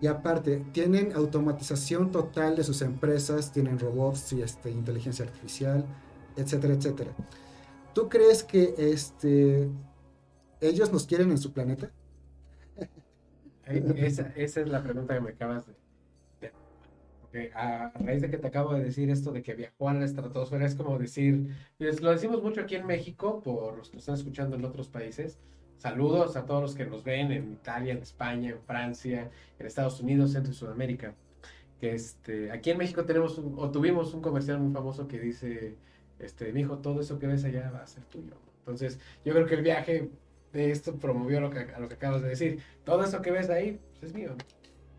Y 0.02 0.08
aparte, 0.08 0.66
tienen 0.72 1.14
automatización 1.14 2.12
total 2.12 2.56
de 2.56 2.64
sus 2.64 2.82
empresas, 2.82 3.52
tienen 3.52 3.78
robots 3.78 4.34
y 4.34 4.42
este, 4.42 4.72
inteligencia 4.72 5.26
artificial, 5.26 5.86
etcétera, 6.36 6.74
etcétera. 6.74 7.12
¿Tú 7.94 8.10
crees 8.10 8.44
que 8.44 8.74
este, 8.78 9.70
ellos 10.60 10.92
nos 10.92 11.06
quieren 11.06 11.30
en 11.30 11.38
su 11.38 11.54
planeta? 11.54 11.92
Esa, 13.66 14.34
es 14.36 14.56
la 14.68 14.82
pregunta 14.82 15.14
que 15.14 15.22
me 15.22 15.30
acabas 15.30 15.68
de, 17.32 17.52
a 17.54 17.92
raíz 18.00 18.22
de 18.22 18.30
que 18.30 18.38
te 18.38 18.48
acabo 18.48 18.74
de 18.74 18.84
decir 18.84 19.10
esto 19.10 19.32
de 19.32 19.42
que 19.42 19.54
viajó 19.54 19.88
a 19.88 19.94
la 19.94 20.04
estratosfera, 20.04 20.66
es 20.66 20.76
como 20.76 20.98
decir, 20.98 21.56
lo 21.78 22.12
decimos 22.12 22.44
mucho 22.44 22.62
aquí 22.62 22.76
en 22.76 22.86
México, 22.86 23.42
por 23.42 23.78
los 23.78 23.90
que 23.90 23.98
están 23.98 24.16
escuchando 24.16 24.58
en 24.58 24.66
otros 24.66 24.90
países, 24.90 25.38
Saludos 25.82 26.36
a 26.36 26.46
todos 26.46 26.62
los 26.62 26.76
que 26.76 26.86
nos 26.86 27.04
ven 27.04 27.32
en 27.32 27.54
Italia, 27.54 27.94
en 27.94 28.04
España, 28.04 28.52
en 28.52 28.62
Francia, 28.62 29.32
en 29.58 29.66
Estados 29.66 30.00
Unidos, 30.00 30.32
Centro 30.32 30.52
y 30.52 30.56
Sudamérica. 30.56 31.16
Que 31.80 31.96
este, 31.96 32.52
aquí 32.52 32.70
en 32.70 32.78
México 32.78 33.04
tenemos 33.04 33.40
o 33.40 33.72
tuvimos 33.72 34.14
un 34.14 34.22
comercial 34.22 34.60
muy 34.60 34.72
famoso 34.72 35.08
que 35.08 35.20
dice, 35.20 35.76
este, 36.20 36.54
mi 36.54 36.62
hijo, 36.62 36.78
todo 36.78 37.02
eso 37.02 37.18
que 37.18 37.26
ves 37.26 37.46
allá 37.46 37.72
va 37.72 37.80
a 37.82 37.88
ser 37.88 38.04
tuyo. 38.04 38.36
Entonces, 38.60 39.00
yo 39.26 39.34
creo 39.34 39.48
que 39.48 39.56
el 39.56 39.64
viaje 39.64 40.12
de 40.54 40.70
esto 40.70 40.98
promovió 40.98 41.42
lo 41.42 41.50
que, 41.50 41.62
a 41.62 41.80
lo 41.80 41.88
que 41.88 41.96
acabas 41.96 42.22
de 42.22 42.30
decir. 42.30 42.60
Todo 42.84 43.04
eso 43.04 43.20
que 43.24 43.32
ves 43.32 43.50
ahí 43.50 43.80
pues, 44.00 44.12
es 44.12 44.14
mío. 44.14 44.36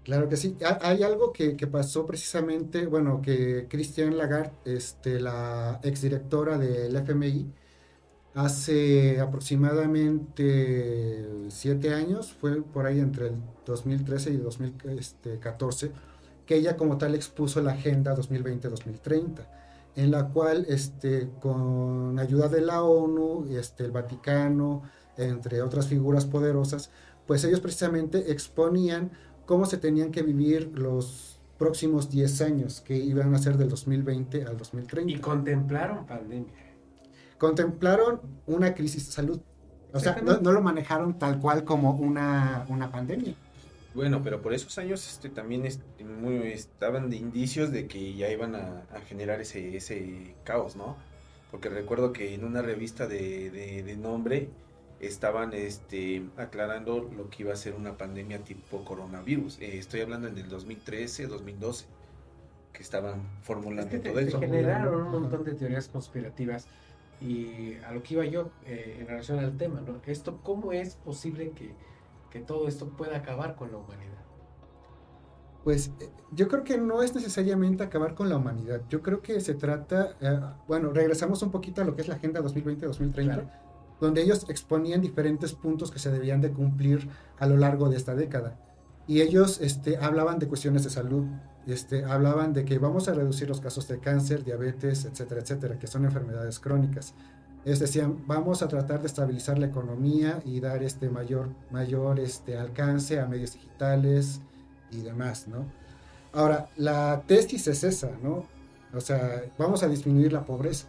Claro 0.02 0.28
que 0.28 0.36
sí. 0.36 0.56
Hay 0.80 1.04
algo 1.04 1.32
que, 1.32 1.56
que, 1.56 1.68
pasó 1.68 2.06
precisamente, 2.06 2.86
bueno, 2.86 3.22
que 3.22 3.68
Christian 3.68 4.18
Lagarde, 4.18 4.50
este, 4.64 5.20
la 5.20 5.78
exdirectora 5.84 6.58
del 6.58 6.96
FMI, 6.96 7.52
hace 8.34 9.20
aproximadamente 9.20 11.28
siete 11.48 11.92
años, 11.92 12.32
fue 12.32 12.62
por 12.62 12.86
ahí 12.86 13.00
entre 13.00 13.26
el 13.28 13.34
2013 13.66 14.30
y 14.30 14.36
2014, 14.38 15.92
que 16.46 16.56
ella 16.56 16.76
como 16.76 16.98
tal 16.98 17.14
expuso 17.14 17.60
la 17.60 17.72
Agenda 17.72 18.16
2020-2030, 18.16 19.46
en 19.96 20.10
la 20.10 20.28
cual 20.28 20.64
este, 20.68 21.28
con 21.40 22.18
ayuda 22.18 22.48
de 22.48 22.62
la 22.62 22.82
ONU, 22.82 23.46
este, 23.50 23.84
el 23.84 23.90
Vaticano, 23.90 24.82
entre 25.18 25.60
otras 25.60 25.86
figuras 25.86 26.24
poderosas, 26.24 26.90
pues 27.26 27.44
ellos 27.44 27.60
precisamente 27.60 28.32
exponían 28.32 29.12
cómo 29.44 29.66
se 29.66 29.76
tenían 29.76 30.10
que 30.10 30.22
vivir 30.22 30.72
los 30.74 31.38
próximos 31.58 32.08
10 32.10 32.40
años, 32.40 32.80
que 32.80 32.96
iban 32.96 33.34
a 33.34 33.38
ser 33.38 33.58
del 33.58 33.68
2020 33.68 34.44
al 34.44 34.56
2030. 34.56 35.12
Y 35.12 35.20
contemplaron 35.20 36.06
pandemia 36.06 36.71
contemplaron 37.42 38.20
una 38.46 38.72
crisis 38.72 39.06
de 39.06 39.12
salud. 39.12 39.40
O 39.92 39.98
sea, 39.98 40.14
no, 40.22 40.52
lo 40.52 40.62
manejaron 40.62 41.18
tal 41.18 41.40
cual 41.40 41.64
como 41.64 41.90
una, 41.90 42.64
pandemia. 42.92 43.34
Bueno, 43.96 44.22
pero 44.22 44.40
por 44.40 44.54
esos 44.54 44.78
años 44.78 45.04
este, 45.10 45.28
también 45.28 45.66
estaban 45.66 47.10
de 47.10 47.16
indicios 47.16 47.72
de 47.72 47.88
que 47.88 48.14
ya 48.14 48.30
iban 48.30 48.54
a, 48.54 48.84
generar 49.08 49.40
ese, 49.40 49.76
ese 49.76 50.36
caos, 50.44 50.76
¿no? 50.76 50.96
Porque 51.50 51.68
recuerdo 51.68 52.12
que 52.12 52.32
en 52.32 52.44
una 52.44 52.62
revista 52.62 53.08
de, 53.08 53.96
nombre 54.00 54.48
estaban 55.00 55.52
este, 55.52 56.22
aclarando 56.36 57.10
lo 57.16 57.28
que 57.28 57.42
iba 57.42 57.52
a 57.52 57.56
ser 57.56 57.74
una 57.74 57.98
pandemia 57.98 58.38
tipo 58.38 58.84
coronavirus. 58.84 59.58
Eh, 59.60 59.78
estoy 59.78 60.00
hablando 60.02 60.28
en 60.28 60.38
el 60.38 60.48
2013, 60.48 61.26
2012, 61.26 61.86
que 62.72 62.82
estaban 62.84 63.20
formulando 63.42 63.98
todo 63.98 64.20
eso. 64.20 64.38
generaron 64.38 65.06
un 65.06 65.10
montón 65.10 65.42
de 65.42 65.54
teorías 65.54 65.88
conspirativas 65.88 66.68
y 67.22 67.78
a 67.86 67.92
lo 67.92 68.02
que 68.02 68.14
iba 68.14 68.24
yo 68.24 68.50
eh, 68.66 68.98
en 69.00 69.06
relación 69.06 69.38
al 69.38 69.56
tema, 69.56 69.80
¿no? 69.80 70.00
Esto, 70.06 70.40
¿cómo 70.42 70.72
es 70.72 70.96
posible 70.96 71.50
que, 71.50 71.74
que, 72.30 72.40
todo 72.40 72.66
esto 72.66 72.88
pueda 72.88 73.16
acabar 73.16 73.54
con 73.54 73.70
la 73.70 73.78
humanidad? 73.78 74.12
Pues 75.62 75.92
eh, 76.00 76.10
yo 76.32 76.48
creo 76.48 76.64
que 76.64 76.78
no 76.78 77.02
es 77.02 77.14
necesariamente 77.14 77.84
acabar 77.84 78.14
con 78.14 78.28
la 78.28 78.36
humanidad. 78.36 78.82
Yo 78.88 79.02
creo 79.02 79.22
que 79.22 79.40
se 79.40 79.54
trata, 79.54 80.16
eh, 80.20 80.40
bueno, 80.66 80.90
regresamos 80.90 81.42
un 81.42 81.50
poquito 81.52 81.82
a 81.82 81.84
lo 81.84 81.94
que 81.94 82.02
es 82.02 82.08
la 82.08 82.16
Agenda 82.16 82.40
2020-2030, 82.40 83.48
donde 84.00 84.22
ellos 84.22 84.46
exponían 84.48 85.00
diferentes 85.00 85.52
puntos 85.52 85.92
que 85.92 86.00
se 86.00 86.10
debían 86.10 86.40
de 86.40 86.50
cumplir 86.50 87.08
a 87.38 87.46
lo 87.46 87.56
largo 87.56 87.88
de 87.88 87.96
esta 87.96 88.16
década. 88.16 88.58
Y 89.06 89.20
ellos 89.20 89.60
este, 89.60 89.96
hablaban 89.98 90.38
de 90.40 90.48
cuestiones 90.48 90.82
de 90.84 90.90
salud, 90.90 91.26
este, 91.66 92.04
hablaban 92.04 92.52
de 92.52 92.64
que 92.64 92.78
vamos 92.78 93.08
a 93.08 93.14
reducir 93.14 93.48
los 93.48 93.60
casos 93.60 93.86
de 93.88 93.98
cáncer, 93.98 94.44
diabetes, 94.44 95.04
etcétera, 95.04 95.40
etcétera, 95.40 95.78
que 95.78 95.86
son 95.86 96.04
enfermedades 96.04 96.58
crónicas. 96.58 97.14
Es 97.64 97.78
decir, 97.78 98.04
vamos 98.26 98.62
a 98.62 98.68
tratar 98.68 99.00
de 99.00 99.06
estabilizar 99.06 99.58
la 99.58 99.66
economía 99.66 100.42
y 100.44 100.58
dar 100.58 100.82
este 100.82 101.08
mayor, 101.08 101.50
mayor 101.70 102.18
este, 102.18 102.58
alcance 102.58 103.20
a 103.20 103.26
medios 103.26 103.52
digitales 103.52 104.40
y 104.90 105.02
demás, 105.02 105.46
¿no? 105.46 105.66
Ahora, 106.32 106.68
la 106.76 107.22
tesis 107.26 107.68
es 107.68 107.84
esa, 107.84 108.10
¿no? 108.22 108.46
O 108.92 109.00
sea, 109.00 109.44
vamos 109.58 109.82
a 109.82 109.88
disminuir 109.88 110.32
la 110.32 110.44
pobreza. 110.44 110.86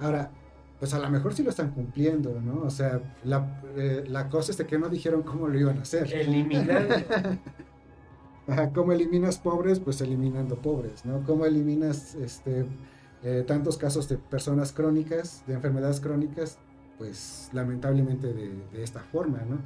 Ahora, 0.00 0.30
pues 0.78 0.94
a 0.94 0.98
lo 0.98 1.10
mejor 1.10 1.34
sí 1.34 1.42
lo 1.42 1.50
están 1.50 1.70
cumpliendo, 1.70 2.40
¿no? 2.40 2.62
O 2.62 2.70
sea, 2.70 3.00
la, 3.24 3.62
eh, 3.76 4.04
la 4.08 4.28
cosa 4.28 4.52
es 4.52 4.58
de 4.58 4.66
que 4.66 4.78
no 4.78 4.88
dijeron 4.88 5.22
cómo 5.22 5.48
lo 5.48 5.58
iban 5.58 5.78
a 5.78 5.82
hacer. 5.82 6.12
Eliminar 6.12 7.04
¿Cómo 8.74 8.92
eliminas 8.92 9.38
pobres? 9.38 9.80
Pues 9.80 10.00
eliminando 10.00 10.56
pobres, 10.56 11.04
¿no? 11.04 11.22
¿Cómo 11.24 11.46
eliminas 11.46 12.14
este, 12.14 12.66
eh, 13.22 13.44
tantos 13.46 13.78
casos 13.78 14.08
de 14.08 14.18
personas 14.18 14.72
crónicas, 14.72 15.42
de 15.46 15.54
enfermedades 15.54 16.00
crónicas? 16.00 16.58
Pues 16.98 17.48
lamentablemente 17.52 18.32
de, 18.32 18.82
esta 18.82 19.00
forma, 19.00 19.38
¿no? 19.48 19.58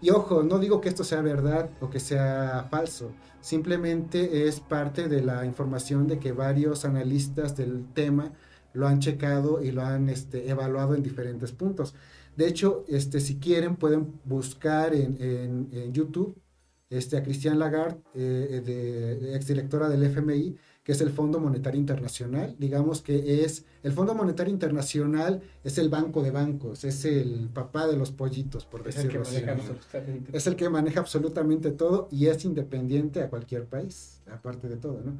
Y 0.00 0.10
ojo, 0.10 0.42
no 0.42 0.58
digo 0.58 0.80
que 0.80 0.88
esto 0.88 1.02
sea 1.02 1.22
verdad 1.22 1.70
o 1.80 1.90
que 1.90 1.98
sea 1.98 2.68
falso, 2.70 3.10
simplemente 3.40 4.46
es 4.46 4.60
parte 4.60 5.08
de 5.08 5.22
la 5.22 5.44
información 5.44 6.06
de 6.06 6.20
que 6.20 6.30
varios 6.30 6.84
analistas 6.84 7.56
del 7.56 7.84
tema 7.94 8.32
lo 8.74 8.86
han 8.86 9.00
checado 9.00 9.60
y 9.62 9.72
lo 9.72 9.82
han 9.82 10.08
este, 10.08 10.48
evaluado 10.48 10.94
en 10.94 11.02
diferentes 11.02 11.50
puntos. 11.50 11.94
De 12.36 12.46
hecho, 12.46 12.84
este, 12.86 13.18
si 13.18 13.40
quieren, 13.40 13.74
pueden 13.74 14.20
buscar 14.24 14.94
en, 14.94 15.92
YouTube 15.92 16.36
este, 16.90 17.16
a 17.16 17.22
Christian 17.22 17.58
Lagarde, 17.58 18.00
eh, 18.14 18.62
de, 18.64 19.34
exdirectora 19.34 19.88
del 19.88 20.02
FMI, 20.04 20.56
que 20.82 20.92
es 20.92 21.00
el 21.02 21.10
Fondo 21.10 21.38
Monetario 21.38 21.78
Internacional. 21.78 22.56
Digamos 22.58 23.02
que 23.02 23.44
es, 23.44 23.64
el 23.82 23.92
Fondo 23.92 24.14
Monetario 24.14 24.52
Internacional 24.52 25.42
es 25.62 25.76
el 25.76 25.90
banco 25.90 26.22
de 26.22 26.30
bancos, 26.30 26.84
es 26.84 27.04
el 27.04 27.50
papá 27.52 27.86
de 27.86 27.96
los 27.96 28.10
pollitos, 28.10 28.64
por 28.64 28.82
decirlo 28.82 29.20
así. 29.20 29.42
Es 30.32 30.46
el 30.46 30.56
que 30.56 30.70
maneja 30.70 31.00
absolutamente 31.00 31.72
todo 31.72 32.08
y 32.10 32.26
es 32.26 32.44
independiente 32.44 33.22
a 33.22 33.28
cualquier 33.28 33.66
país, 33.66 34.22
aparte 34.32 34.68
de 34.68 34.76
todo, 34.76 35.02
¿no? 35.04 35.18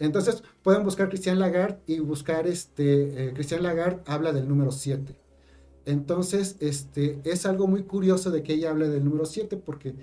Entonces 0.00 0.42
pueden 0.62 0.82
buscar 0.82 1.08
Christian 1.08 1.38
Lagarde 1.38 1.78
y 1.86 2.00
buscar 2.00 2.48
este, 2.48 3.28
eh, 3.28 3.32
Christian 3.34 3.62
Lagarde 3.62 4.02
habla 4.06 4.32
del 4.32 4.48
número 4.48 4.72
7. 4.72 5.14
Entonces, 5.86 6.56
este, 6.60 7.20
es 7.24 7.46
algo 7.46 7.66
muy 7.66 7.84
curioso 7.84 8.30
de 8.30 8.42
que 8.42 8.54
ella 8.54 8.70
hable 8.70 8.88
del 8.88 9.04
número 9.04 9.26
7 9.26 9.56
porque 9.58 9.94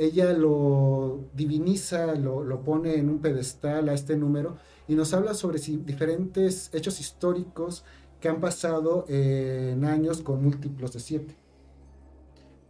ella 0.00 0.32
lo 0.32 1.28
diviniza, 1.34 2.14
lo, 2.14 2.62
pone 2.62 2.94
en 2.94 3.10
un 3.10 3.18
pedestal 3.18 3.90
a 3.90 3.92
este 3.92 4.16
número 4.16 4.56
y 4.88 4.94
nos 4.94 5.12
habla 5.12 5.34
sobre 5.34 5.58
diferentes 5.58 6.70
hechos 6.72 7.00
históricos 7.00 7.84
que 8.18 8.30
han 8.30 8.40
pasado 8.40 9.04
en 9.08 9.84
años 9.84 10.22
con 10.22 10.42
múltiplos 10.42 10.94
de 10.94 11.00
siete. 11.00 11.36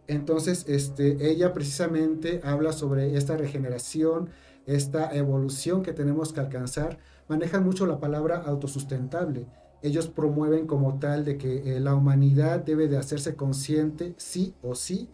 Entonces, 0.07 0.65
este, 0.67 1.31
ella 1.31 1.53
precisamente 1.53 2.41
habla 2.43 2.73
sobre 2.73 3.15
esta 3.15 3.37
regeneración, 3.37 4.29
esta 4.65 5.15
evolución 5.15 5.83
que 5.83 5.93
tenemos 5.93 6.33
que 6.33 6.41
alcanzar. 6.41 6.99
Manejan 7.29 7.63
mucho 7.63 7.85
la 7.85 8.01
palabra 8.01 8.43
autosustentable. 8.45 9.47
Ellos 9.81 10.09
promueven 10.09 10.67
como 10.67 10.99
tal 10.99 11.23
de 11.23 11.37
que 11.37 11.77
eh, 11.77 11.79
la 11.79 11.95
humanidad 11.95 12.59
debe 12.59 12.89
de 12.89 12.97
hacerse 12.97 13.37
consciente, 13.37 14.13
sí 14.17 14.53
o 14.61 14.75
sí, 14.75 15.07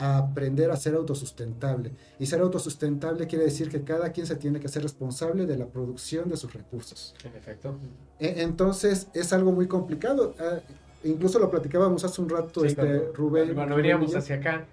a 0.00 0.16
aprender 0.16 0.70
a 0.70 0.76
ser 0.76 0.94
autosustentable. 0.94 1.92
Y 2.18 2.24
ser 2.24 2.40
autosustentable 2.40 3.26
quiere 3.26 3.44
decir 3.44 3.68
que 3.68 3.82
cada 3.82 4.12
quien 4.12 4.26
se 4.26 4.34
tiene 4.34 4.58
que 4.58 4.68
ser 4.68 4.82
responsable 4.82 5.44
de 5.44 5.58
la 5.58 5.66
producción 5.66 6.30
de 6.30 6.38
sus 6.38 6.52
recursos. 6.54 7.14
En 7.22 7.36
efecto. 7.36 7.74
E, 8.18 8.42
entonces 8.42 9.08
es 9.12 9.32
algo 9.34 9.52
muy 9.52 9.68
complicado. 9.68 10.34
Ah, 10.40 10.60
incluso 11.04 11.38
lo 11.38 11.50
platicábamos 11.50 12.02
hace 12.02 12.22
un 12.22 12.30
rato, 12.30 12.64
este, 12.64 13.12
Rubén. 13.12 13.54
Cuando 13.54 13.76
veníamos 13.76 14.16
hacia 14.16 14.36
acá. 14.36 14.64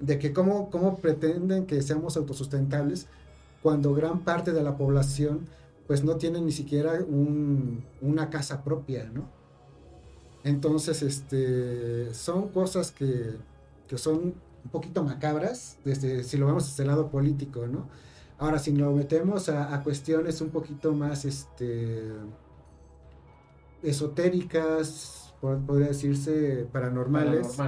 De 0.00 0.18
que 0.18 0.32
cómo, 0.32 0.70
cómo 0.70 0.96
pretenden 0.96 1.66
que 1.66 1.82
seamos 1.82 2.16
autosustentables 2.16 3.06
cuando 3.62 3.92
gran 3.92 4.20
parte 4.20 4.52
de 4.52 4.62
la 4.62 4.78
población 4.78 5.46
pues 5.86 6.02
no 6.02 6.16
tiene 6.16 6.40
ni 6.40 6.52
siquiera 6.52 6.94
una 8.00 8.30
casa 8.30 8.64
propia, 8.64 9.10
¿no? 9.12 9.28
Entonces, 10.44 11.02
este, 11.02 12.14
son 12.14 12.48
cosas 12.48 12.90
que 12.90 13.34
que 13.90 13.98
son 13.98 14.34
un 14.64 14.70
poquito 14.70 15.02
macabras, 15.02 15.76
desde, 15.84 16.22
si 16.22 16.36
lo 16.36 16.46
vemos 16.46 16.64
desde 16.64 16.84
el 16.84 16.90
lado 16.90 17.10
político, 17.10 17.66
¿no? 17.66 17.88
Ahora, 18.38 18.60
si 18.60 18.70
lo 18.72 18.92
metemos 18.92 19.48
a, 19.48 19.82
cuestiones 19.82 20.40
un 20.40 20.50
poquito 20.50 20.92
más 20.92 21.24
este, 21.24 22.12
esotéricas, 23.82 25.34
podría 25.40 25.88
decirse 25.88 26.68
paranormales, 26.72 27.58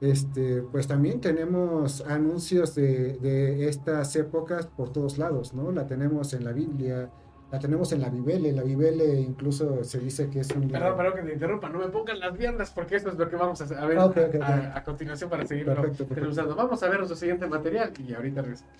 Este, 0.00 0.62
pues 0.62 0.86
también 0.86 1.20
tenemos 1.20 2.00
anuncios 2.00 2.74
de, 2.74 3.18
de, 3.18 3.68
estas 3.68 4.16
épocas 4.16 4.66
por 4.66 4.90
todos 4.94 5.18
lados, 5.18 5.52
¿no? 5.52 5.72
La 5.72 5.86
tenemos 5.86 6.32
en 6.32 6.44
la 6.44 6.52
Biblia, 6.52 7.10
la 7.52 7.58
tenemos 7.58 7.92
en 7.92 8.00
la 8.00 8.08
Vivele, 8.08 8.50
la 8.50 8.62
Vivele 8.62 9.20
incluso 9.20 9.84
se 9.84 9.98
dice 9.98 10.30
que 10.30 10.40
es 10.40 10.50
un 10.52 10.70
Perdón, 10.70 10.96
perdón 10.96 11.16
que 11.16 11.22
te 11.22 11.32
interrumpa, 11.34 11.68
no 11.68 11.80
me 11.80 11.88
pongan 11.88 12.18
las 12.18 12.36
viandas 12.36 12.70
porque 12.70 12.96
esto 12.96 13.10
es 13.10 13.16
lo 13.16 13.28
que 13.28 13.36
vamos 13.36 13.60
a, 13.60 13.84
ver 13.84 13.98
a, 13.98 14.82
continuación 14.82 15.28
para 15.28 15.46
seguir 15.46 15.68
usando. 15.68 16.56
Vamos 16.56 16.82
a 16.82 16.88
ver 16.88 16.96
nuestro 16.96 17.14
siguiente 17.14 17.46
material 17.46 17.92
y 17.98 18.14
ahorita 18.14 18.40
regresamos. 18.40 18.72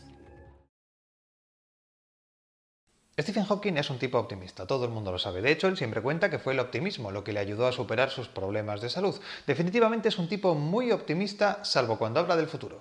Stephen 3.20 3.44
Hawking 3.44 3.76
es 3.76 3.90
un 3.90 3.98
tipo 3.98 4.18
optimista, 4.18 4.66
todo 4.66 4.86
el 4.86 4.90
mundo 4.90 5.12
lo 5.12 5.18
sabe. 5.18 5.42
De 5.42 5.52
hecho, 5.52 5.68
él 5.68 5.76
siempre 5.76 6.00
cuenta 6.00 6.30
que 6.30 6.38
fue 6.38 6.54
el 6.54 6.60
optimismo 6.60 7.10
lo 7.10 7.24
que 7.24 7.34
le 7.34 7.40
ayudó 7.40 7.66
a 7.66 7.72
superar 7.72 8.08
sus 8.08 8.28
problemas 8.28 8.80
de 8.80 8.88
salud. 8.88 9.14
Definitivamente 9.46 10.08
es 10.08 10.18
un 10.18 10.28
tipo 10.28 10.54
muy 10.54 10.92
optimista, 10.92 11.62
salvo 11.62 11.98
cuando 11.98 12.20
habla 12.20 12.36
del 12.36 12.46
futuro. 12.46 12.80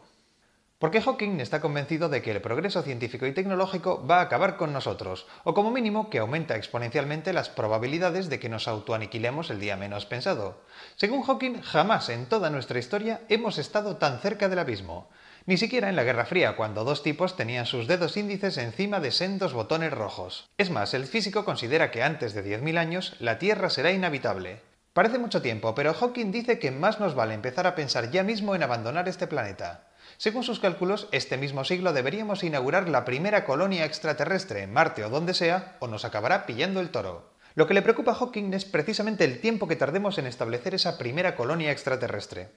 Porque 0.81 0.99
Hawking 0.99 1.39
está 1.41 1.61
convencido 1.61 2.09
de 2.09 2.23
que 2.23 2.31
el 2.31 2.41
progreso 2.41 2.81
científico 2.81 3.27
y 3.27 3.33
tecnológico 3.33 4.03
va 4.03 4.17
a 4.17 4.21
acabar 4.21 4.57
con 4.57 4.73
nosotros, 4.73 5.27
o 5.43 5.53
como 5.53 5.69
mínimo 5.69 6.09
que 6.09 6.17
aumenta 6.17 6.55
exponencialmente 6.55 7.33
las 7.33 7.49
probabilidades 7.49 8.29
de 8.29 8.39
que 8.39 8.49
nos 8.49 8.67
autoaniquilemos 8.67 9.51
el 9.51 9.59
día 9.59 9.77
menos 9.77 10.07
pensado. 10.07 10.63
Según 10.95 11.21
Hawking, 11.21 11.61
jamás 11.61 12.09
en 12.09 12.25
toda 12.25 12.49
nuestra 12.49 12.79
historia 12.79 13.21
hemos 13.29 13.59
estado 13.59 13.97
tan 13.97 14.21
cerca 14.21 14.49
del 14.49 14.57
abismo. 14.57 15.07
Ni 15.45 15.55
siquiera 15.57 15.87
en 15.87 15.95
la 15.95 16.03
Guerra 16.03 16.25
Fría, 16.25 16.55
cuando 16.55 16.83
dos 16.83 17.03
tipos 17.03 17.35
tenían 17.35 17.67
sus 17.67 17.85
dedos 17.85 18.17
índices 18.17 18.57
encima 18.57 18.99
de 18.99 19.11
sendos 19.11 19.53
botones 19.53 19.93
rojos. 19.93 20.49
Es 20.57 20.71
más, 20.71 20.95
el 20.95 21.05
físico 21.05 21.45
considera 21.45 21.91
que 21.91 22.01
antes 22.01 22.33
de 22.33 22.43
10.000 22.43 22.79
años 22.79 23.15
la 23.19 23.37
Tierra 23.37 23.69
será 23.69 23.91
inhabitable. 23.91 24.61
Parece 24.93 25.19
mucho 25.19 25.43
tiempo, 25.43 25.75
pero 25.75 25.93
Hawking 25.93 26.31
dice 26.31 26.57
que 26.57 26.71
más 26.71 26.99
nos 26.99 27.13
vale 27.13 27.35
empezar 27.35 27.67
a 27.67 27.75
pensar 27.75 28.09
ya 28.09 28.23
mismo 28.23 28.55
en 28.55 28.63
abandonar 28.63 29.07
este 29.07 29.27
planeta. 29.27 29.90
Según 30.21 30.43
sus 30.43 30.59
cálculos, 30.59 31.07
este 31.11 31.35
mismo 31.35 31.63
siglo 31.63 31.93
deberíamos 31.93 32.43
inaugurar 32.43 32.87
la 32.87 33.05
primera 33.05 33.43
colonia 33.43 33.85
extraterrestre 33.85 34.61
en 34.61 34.71
Marte 34.71 35.03
o 35.03 35.09
donde 35.09 35.33
sea, 35.33 35.77
o 35.79 35.87
nos 35.87 36.05
acabará 36.05 36.45
pillando 36.45 36.79
el 36.79 36.91
toro. 36.91 37.31
Lo 37.55 37.65
que 37.65 37.73
le 37.73 37.81
preocupa 37.81 38.11
a 38.11 38.13
Hawking 38.13 38.53
es 38.53 38.65
precisamente 38.65 39.25
el 39.25 39.41
tiempo 39.41 39.67
que 39.67 39.75
tardemos 39.75 40.19
en 40.19 40.27
establecer 40.27 40.75
esa 40.75 40.99
primera 40.99 41.35
colonia 41.35 41.71
extraterrestre. 41.71 42.51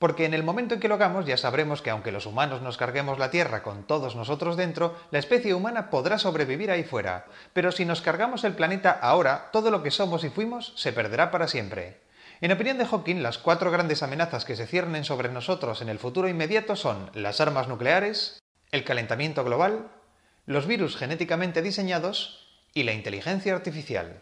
Porque 0.00 0.24
en 0.24 0.34
el 0.34 0.42
momento 0.42 0.74
en 0.74 0.80
que 0.80 0.88
lo 0.88 0.96
hagamos 0.96 1.24
ya 1.24 1.36
sabremos 1.36 1.82
que 1.82 1.90
aunque 1.90 2.10
los 2.10 2.26
humanos 2.26 2.62
nos 2.62 2.78
carguemos 2.78 3.20
la 3.20 3.30
Tierra 3.30 3.62
con 3.62 3.86
todos 3.86 4.16
nosotros 4.16 4.56
dentro, 4.56 4.96
la 5.12 5.20
especie 5.20 5.54
humana 5.54 5.90
podrá 5.90 6.18
sobrevivir 6.18 6.72
ahí 6.72 6.82
fuera. 6.82 7.26
Pero 7.52 7.70
si 7.70 7.84
nos 7.84 8.02
cargamos 8.02 8.42
el 8.42 8.56
planeta 8.56 8.90
ahora, 8.90 9.50
todo 9.52 9.70
lo 9.70 9.84
que 9.84 9.92
somos 9.92 10.24
y 10.24 10.30
fuimos 10.30 10.72
se 10.74 10.92
perderá 10.92 11.30
para 11.30 11.46
siempre. 11.46 12.03
En 12.44 12.52
opinión 12.52 12.76
de 12.76 12.84
Hawking, 12.84 13.22
las 13.22 13.38
cuatro 13.38 13.70
grandes 13.70 14.02
amenazas 14.02 14.44
que 14.44 14.54
se 14.54 14.66
ciernen 14.66 15.04
sobre 15.04 15.30
nosotros 15.30 15.80
en 15.80 15.88
el 15.88 15.98
futuro 15.98 16.28
inmediato 16.28 16.76
son 16.76 17.10
las 17.14 17.40
armas 17.40 17.68
nucleares, 17.68 18.38
el 18.70 18.84
calentamiento 18.84 19.44
global, 19.44 19.88
los 20.44 20.66
virus 20.66 20.94
genéticamente 20.94 21.62
diseñados 21.62 22.46
y 22.74 22.82
la 22.82 22.92
inteligencia 22.92 23.54
artificial. 23.54 24.20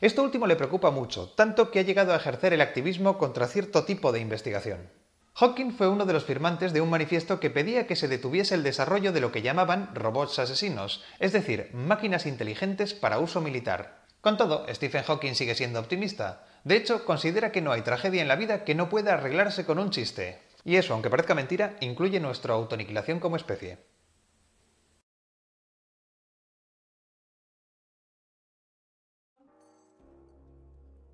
Esto 0.00 0.22
último 0.22 0.46
le 0.46 0.54
preocupa 0.54 0.92
mucho, 0.92 1.30
tanto 1.30 1.72
que 1.72 1.80
ha 1.80 1.82
llegado 1.82 2.12
a 2.12 2.16
ejercer 2.18 2.52
el 2.52 2.60
activismo 2.60 3.18
contra 3.18 3.48
cierto 3.48 3.82
tipo 3.82 4.12
de 4.12 4.20
investigación. 4.20 4.88
Hawking 5.34 5.72
fue 5.72 5.88
uno 5.88 6.06
de 6.06 6.12
los 6.12 6.22
firmantes 6.22 6.72
de 6.72 6.80
un 6.80 6.90
manifiesto 6.90 7.40
que 7.40 7.50
pedía 7.50 7.88
que 7.88 7.96
se 7.96 8.06
detuviese 8.06 8.54
el 8.54 8.62
desarrollo 8.62 9.10
de 9.10 9.20
lo 9.20 9.32
que 9.32 9.42
llamaban 9.42 9.92
robots 9.96 10.38
asesinos, 10.38 11.02
es 11.18 11.32
decir, 11.32 11.70
máquinas 11.72 12.24
inteligentes 12.26 12.94
para 12.94 13.18
uso 13.18 13.40
militar. 13.40 14.04
Con 14.20 14.36
todo, 14.36 14.64
Stephen 14.72 15.02
Hawking 15.02 15.34
sigue 15.34 15.56
siendo 15.56 15.80
optimista. 15.80 16.46
De 16.64 16.76
hecho, 16.76 17.04
considera 17.04 17.52
que 17.52 17.60
no 17.60 17.72
hay 17.72 17.82
tragedia 17.82 18.22
en 18.22 18.28
la 18.28 18.36
vida 18.36 18.64
que 18.64 18.74
no 18.74 18.88
pueda 18.88 19.14
arreglarse 19.14 19.66
con 19.66 19.78
un 19.78 19.90
chiste. 19.90 20.38
Y 20.64 20.76
eso, 20.76 20.94
aunque 20.94 21.10
parezca 21.10 21.34
mentira, 21.34 21.76
incluye 21.80 22.18
nuestra 22.20 22.54
autoaniquilación 22.54 23.20
como 23.20 23.36
especie. 23.36 23.78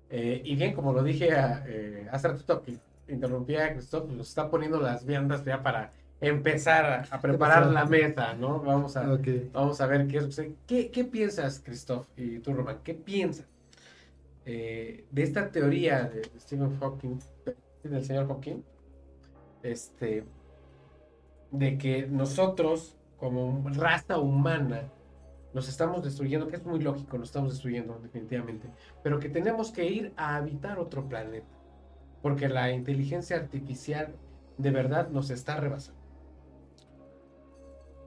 Eh, 0.09 0.41
y 0.43 0.55
bien, 0.55 0.73
como 0.73 0.93
lo 0.93 1.03
dije 1.03 1.29
eh, 1.31 2.07
hace 2.11 2.29
rato 2.29 2.61
que 2.61 2.77
interrumpía 3.09 3.65
a 3.65 3.73
Christoph, 3.73 4.09
nos 4.09 4.29
está 4.29 4.49
poniendo 4.49 4.79
las 4.79 5.05
viandas 5.05 5.43
ya 5.43 5.61
para 5.61 5.91
empezar 6.21 7.07
a, 7.09 7.21
preparar 7.21 7.67
la 7.67 7.85
mesa, 7.85 8.33
¿no? 8.35 8.59
Vamos 8.59 8.95
a, 8.95 9.03
vamos 9.51 9.81
a 9.81 9.85
ver 9.85 10.07
qué 10.07 10.17
es. 10.17 10.41
¿Qué, 10.67 10.91
qué 10.91 11.03
piensas, 11.03 11.59
Christoph 11.59 12.07
y 12.15 12.39
tú, 12.39 12.53
Román? 12.53 12.79
¿Qué 12.83 12.93
piensas 12.93 13.45
eh, 14.45 15.05
de 15.11 15.23
esta 15.23 15.51
teoría 15.51 16.03
de 16.03 16.23
Stephen 16.39 16.77
Hawking, 16.79 17.19
del 17.83 18.05
señor 18.05 18.27
Hawking? 18.27 18.63
Este, 19.63 20.25
de 21.51 21.77
que 21.77 22.07
nosotros, 22.07 22.97
como 23.17 23.69
raza 23.69 24.17
humana, 24.17 24.89
nos 25.53 25.67
estamos 25.67 26.03
destruyendo, 26.03 26.47
que 26.47 26.55
es 26.55 26.65
muy 26.65 26.79
lógico, 26.79 27.17
nos 27.17 27.29
estamos 27.29 27.51
destruyendo 27.51 27.99
definitivamente, 28.01 28.69
pero 29.03 29.19
que 29.19 29.29
tenemos 29.29 29.71
que 29.71 29.85
ir 29.85 30.13
a 30.15 30.37
habitar 30.37 30.79
otro 30.79 31.07
planeta, 31.07 31.47
porque 32.21 32.47
la 32.47 32.71
inteligencia 32.71 33.35
artificial 33.35 34.15
de 34.57 34.71
verdad 34.71 35.09
nos 35.09 35.29
está 35.29 35.57
rebasando. 35.57 35.99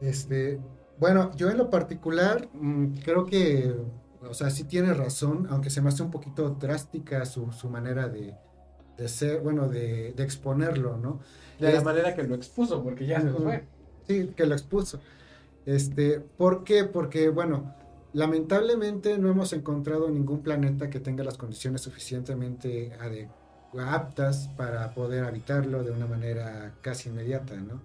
Este, 0.01 0.61
bueno, 0.99 1.35
yo 1.37 1.51
en 1.51 1.59
lo 1.59 1.71
particular 1.71 2.49
mm, 2.53 2.95
creo 3.05 3.27
que, 3.27 3.75
o 4.29 4.35
sea, 4.35 4.51
sí 4.51 4.65
tiene 4.65 4.95
razón, 4.95 5.47
aunque 5.51 5.71
se 5.71 5.81
me 5.81 5.89
hace 5.89 6.03
un 6.03 6.11
poquito 6.11 6.51
drástica 6.51 7.25
su, 7.25 7.49
manera 7.69 8.09
de, 8.09 8.37
ser, 9.07 9.41
bueno, 9.41 9.69
de, 9.69 10.09
exponerlo, 10.19 10.97
¿no? 10.97 11.21
De 11.59 11.73
la 11.73 11.83
manera 11.83 12.15
que 12.15 12.23
lo 12.25 12.35
expuso, 12.35 12.83
porque 12.83 13.07
ya 13.07 13.21
se 13.21 13.31
fue. 13.31 13.65
Sí, 14.07 14.33
que 14.37 14.47
lo 14.47 14.55
expuso. 14.55 15.01
Este, 15.67 16.21
¿Por 16.21 16.65
qué? 16.65 16.85
Porque, 16.85 17.29
bueno, 17.29 17.75
lamentablemente 18.13 19.19
no 19.19 19.31
hemos 19.31 19.53
encontrado 19.53 20.11
ningún 20.11 20.43
planeta 20.43 20.91
que 20.91 21.01
tenga 21.01 21.25
las 21.25 21.37
condiciones 21.37 21.83
suficientemente 21.83 22.93
aptas 23.79 24.49
para 24.57 24.95
poder 24.95 25.25
habitarlo 25.25 25.83
de 25.83 25.91
una 25.91 26.07
manera 26.07 26.75
casi 26.81 27.09
inmediata, 27.09 27.57
¿no? 27.57 27.81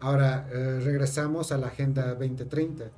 Ahora, 0.00 0.48
eh, 0.52 0.80
regresamos 0.82 1.52
a 1.52 1.58
la 1.58 1.68
Agenda 1.68 2.14
2030. 2.14 2.90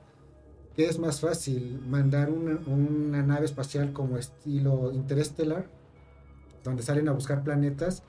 ¿Qué 0.80 0.88
es 0.88 0.98
más 0.98 1.20
fácil? 1.20 1.78
¿Mandar 1.86 2.30
una, 2.30 2.58
una 2.66 3.22
nave 3.22 3.44
espacial 3.44 3.92
como 3.92 4.16
estilo 4.16 4.92
interestelar, 4.94 5.68
donde 6.64 6.82
salen 6.82 7.06
a 7.06 7.12
buscar 7.12 7.44
planetas? 7.44 8.02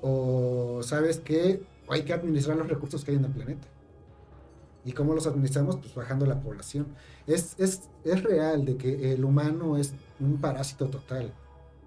¿O 0.00 0.80
sabes 0.82 1.18
que 1.20 1.62
hay 1.90 2.04
que 2.04 2.14
administrar 2.14 2.56
los 2.56 2.70
recursos 2.70 3.04
que 3.04 3.10
hay 3.10 3.18
en 3.18 3.26
el 3.26 3.32
planeta? 3.32 3.68
¿Y 4.82 4.92
cómo 4.92 5.12
los 5.12 5.26
administramos? 5.26 5.76
Pues 5.76 5.94
bajando 5.94 6.24
la 6.24 6.40
población. 6.40 6.86
Es, 7.26 7.54
es, 7.58 7.90
es 8.02 8.22
real 8.22 8.64
de 8.64 8.78
que 8.78 9.12
el 9.12 9.22
humano 9.22 9.76
es 9.76 9.92
un 10.18 10.40
parásito 10.40 10.86
total. 10.86 11.34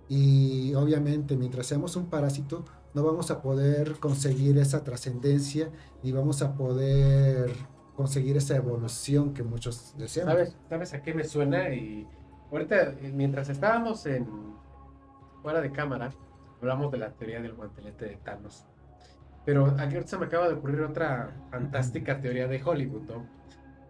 Y 0.09 0.75
obviamente 0.75 1.37
mientras 1.37 1.65
seamos 1.65 1.95
un 1.95 2.05
parásito, 2.05 2.65
no 2.93 3.01
vamos 3.01 3.31
a 3.31 3.41
poder 3.41 3.93
conseguir 3.93 4.59
esa 4.59 4.83
trascendencia 4.83 5.71
ni 6.03 6.11
vamos 6.11 6.43
a 6.43 6.53
poder 6.53 7.51
conseguir 7.99 8.37
esa 8.37 8.55
evolución 8.55 9.33
que 9.33 9.43
muchos 9.43 9.93
deseamos. 9.97 10.33
¿Sabes, 10.33 10.57
¿Sabes 10.69 10.93
a 10.93 11.01
qué 11.01 11.13
me 11.13 11.25
suena? 11.25 11.67
Y 11.67 12.07
ahorita, 12.49 12.93
mientras 13.11 13.49
estábamos 13.49 14.05
en 14.05 14.25
fuera 15.41 15.59
de 15.59 15.69
cámara, 15.73 16.09
hablamos 16.61 16.93
de 16.93 16.97
la 16.97 17.09
teoría 17.11 17.41
del 17.41 17.55
guantelete 17.55 18.05
de 18.05 18.15
Thanos. 18.15 18.65
Pero 19.43 19.65
aquí 19.77 19.95
ahorita 19.95 20.07
se 20.07 20.17
me 20.17 20.27
acaba 20.27 20.47
de 20.47 20.53
ocurrir 20.53 20.79
otra 20.79 21.29
fantástica 21.51 22.21
teoría 22.21 22.47
de 22.47 22.63
Hollywood, 22.63 23.01
¿no? 23.01 23.27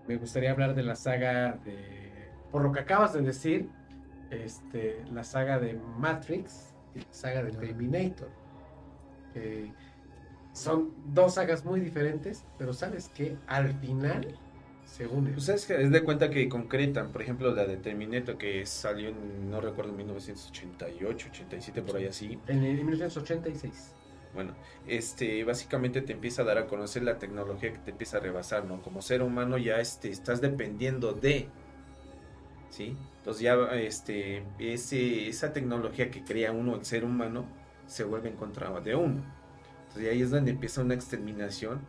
Me 0.07 0.17
gustaría 0.17 0.49
hablar 0.49 0.73
de 0.73 0.81
la 0.81 0.95
saga 0.95 1.59
de... 1.63 2.31
Por 2.51 2.63
lo 2.63 2.71
que 2.71 2.79
acabas 2.79 3.13
de 3.13 3.21
decir, 3.21 3.69
este, 4.31 5.05
la 5.11 5.23
saga 5.23 5.59
de 5.59 5.79
Matrix 5.99 6.73
y 6.95 7.01
la 7.01 7.13
saga 7.13 7.43
de 7.43 7.51
Terminator. 7.51 8.31
Que 9.35 9.71
son 10.53 10.93
dos 11.13 11.35
sagas 11.35 11.65
muy 11.65 11.79
diferentes, 11.79 12.45
pero 12.57 12.73
sabes 12.73 13.09
que 13.09 13.37
al 13.47 13.73
final 13.79 14.35
se 14.85 15.07
unen. 15.07 15.33
Pues 15.33 15.49
es 15.49 15.65
que 15.65 15.81
es 15.81 15.91
de 15.91 16.03
cuenta 16.03 16.29
que 16.29 16.49
concretan, 16.49 17.11
por 17.11 17.21
ejemplo, 17.21 17.53
la 17.53 17.65
de 17.65 17.77
Terminator 17.77 18.37
que 18.37 18.65
salió 18.65 19.09
en, 19.09 19.49
no 19.49 19.61
recuerdo, 19.61 19.91
en 19.91 19.97
1988, 19.97 21.27
87, 21.31 21.81
por 21.81 21.97
ahí 21.97 22.07
así. 22.07 22.39
En, 22.47 22.63
en 22.63 22.85
1986. 22.85 23.93
Bueno, 24.33 24.53
este, 24.87 25.43
básicamente 25.43 26.01
te 26.01 26.13
empieza 26.13 26.43
a 26.43 26.45
dar 26.45 26.57
a 26.59 26.67
conocer 26.67 27.03
la 27.03 27.17
tecnología 27.17 27.73
que 27.73 27.79
te 27.79 27.91
empieza 27.91 28.17
a 28.17 28.19
rebasar, 28.19 28.65
¿no? 28.65 28.81
Como 28.81 29.01
ser 29.01 29.23
humano 29.23 29.57
ya 29.57 29.79
este, 29.79 30.09
estás 30.09 30.39
dependiendo 30.39 31.13
de, 31.13 31.47
¿sí? 32.69 32.95
Entonces 33.17 33.41
ya 33.41 33.55
este, 33.73 34.43
ese, 34.59 35.27
esa 35.27 35.51
tecnología 35.51 36.11
que 36.11 36.23
crea 36.23 36.51
uno, 36.51 36.75
el 36.75 36.85
ser 36.85 37.05
humano, 37.05 37.45
se 37.87 38.03
vuelve 38.03 38.29
en 38.29 38.35
contra 38.35 38.79
de 38.81 38.95
uno. 38.95 39.38
Entonces 39.89 40.11
ahí 40.11 40.21
es 40.21 40.29
donde 40.29 40.51
empieza 40.51 40.81
una 40.81 40.93
exterminación 40.93 41.81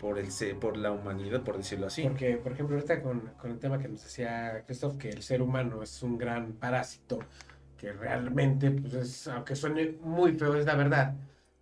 por, 0.00 0.18
el, 0.18 0.28
por 0.56 0.76
la 0.76 0.92
humanidad, 0.92 1.42
por 1.42 1.56
decirlo 1.56 1.86
así. 1.86 2.02
Porque, 2.02 2.36
por 2.36 2.52
ejemplo, 2.52 2.76
ahorita 2.76 3.02
con, 3.02 3.20
con 3.36 3.50
el 3.50 3.58
tema 3.58 3.78
que 3.78 3.88
nos 3.88 4.02
decía 4.02 4.62
Christoph, 4.66 4.96
que 4.96 5.10
el 5.10 5.22
ser 5.22 5.42
humano 5.42 5.82
es 5.82 6.02
un 6.02 6.16
gran 6.16 6.52
parásito, 6.52 7.18
que 7.76 7.92
realmente, 7.92 8.70
pues 8.70 8.94
es, 8.94 9.28
aunque 9.28 9.56
suene 9.56 9.96
muy 10.02 10.32
feo, 10.32 10.54
es 10.54 10.66
la 10.66 10.76
verdad 10.76 11.14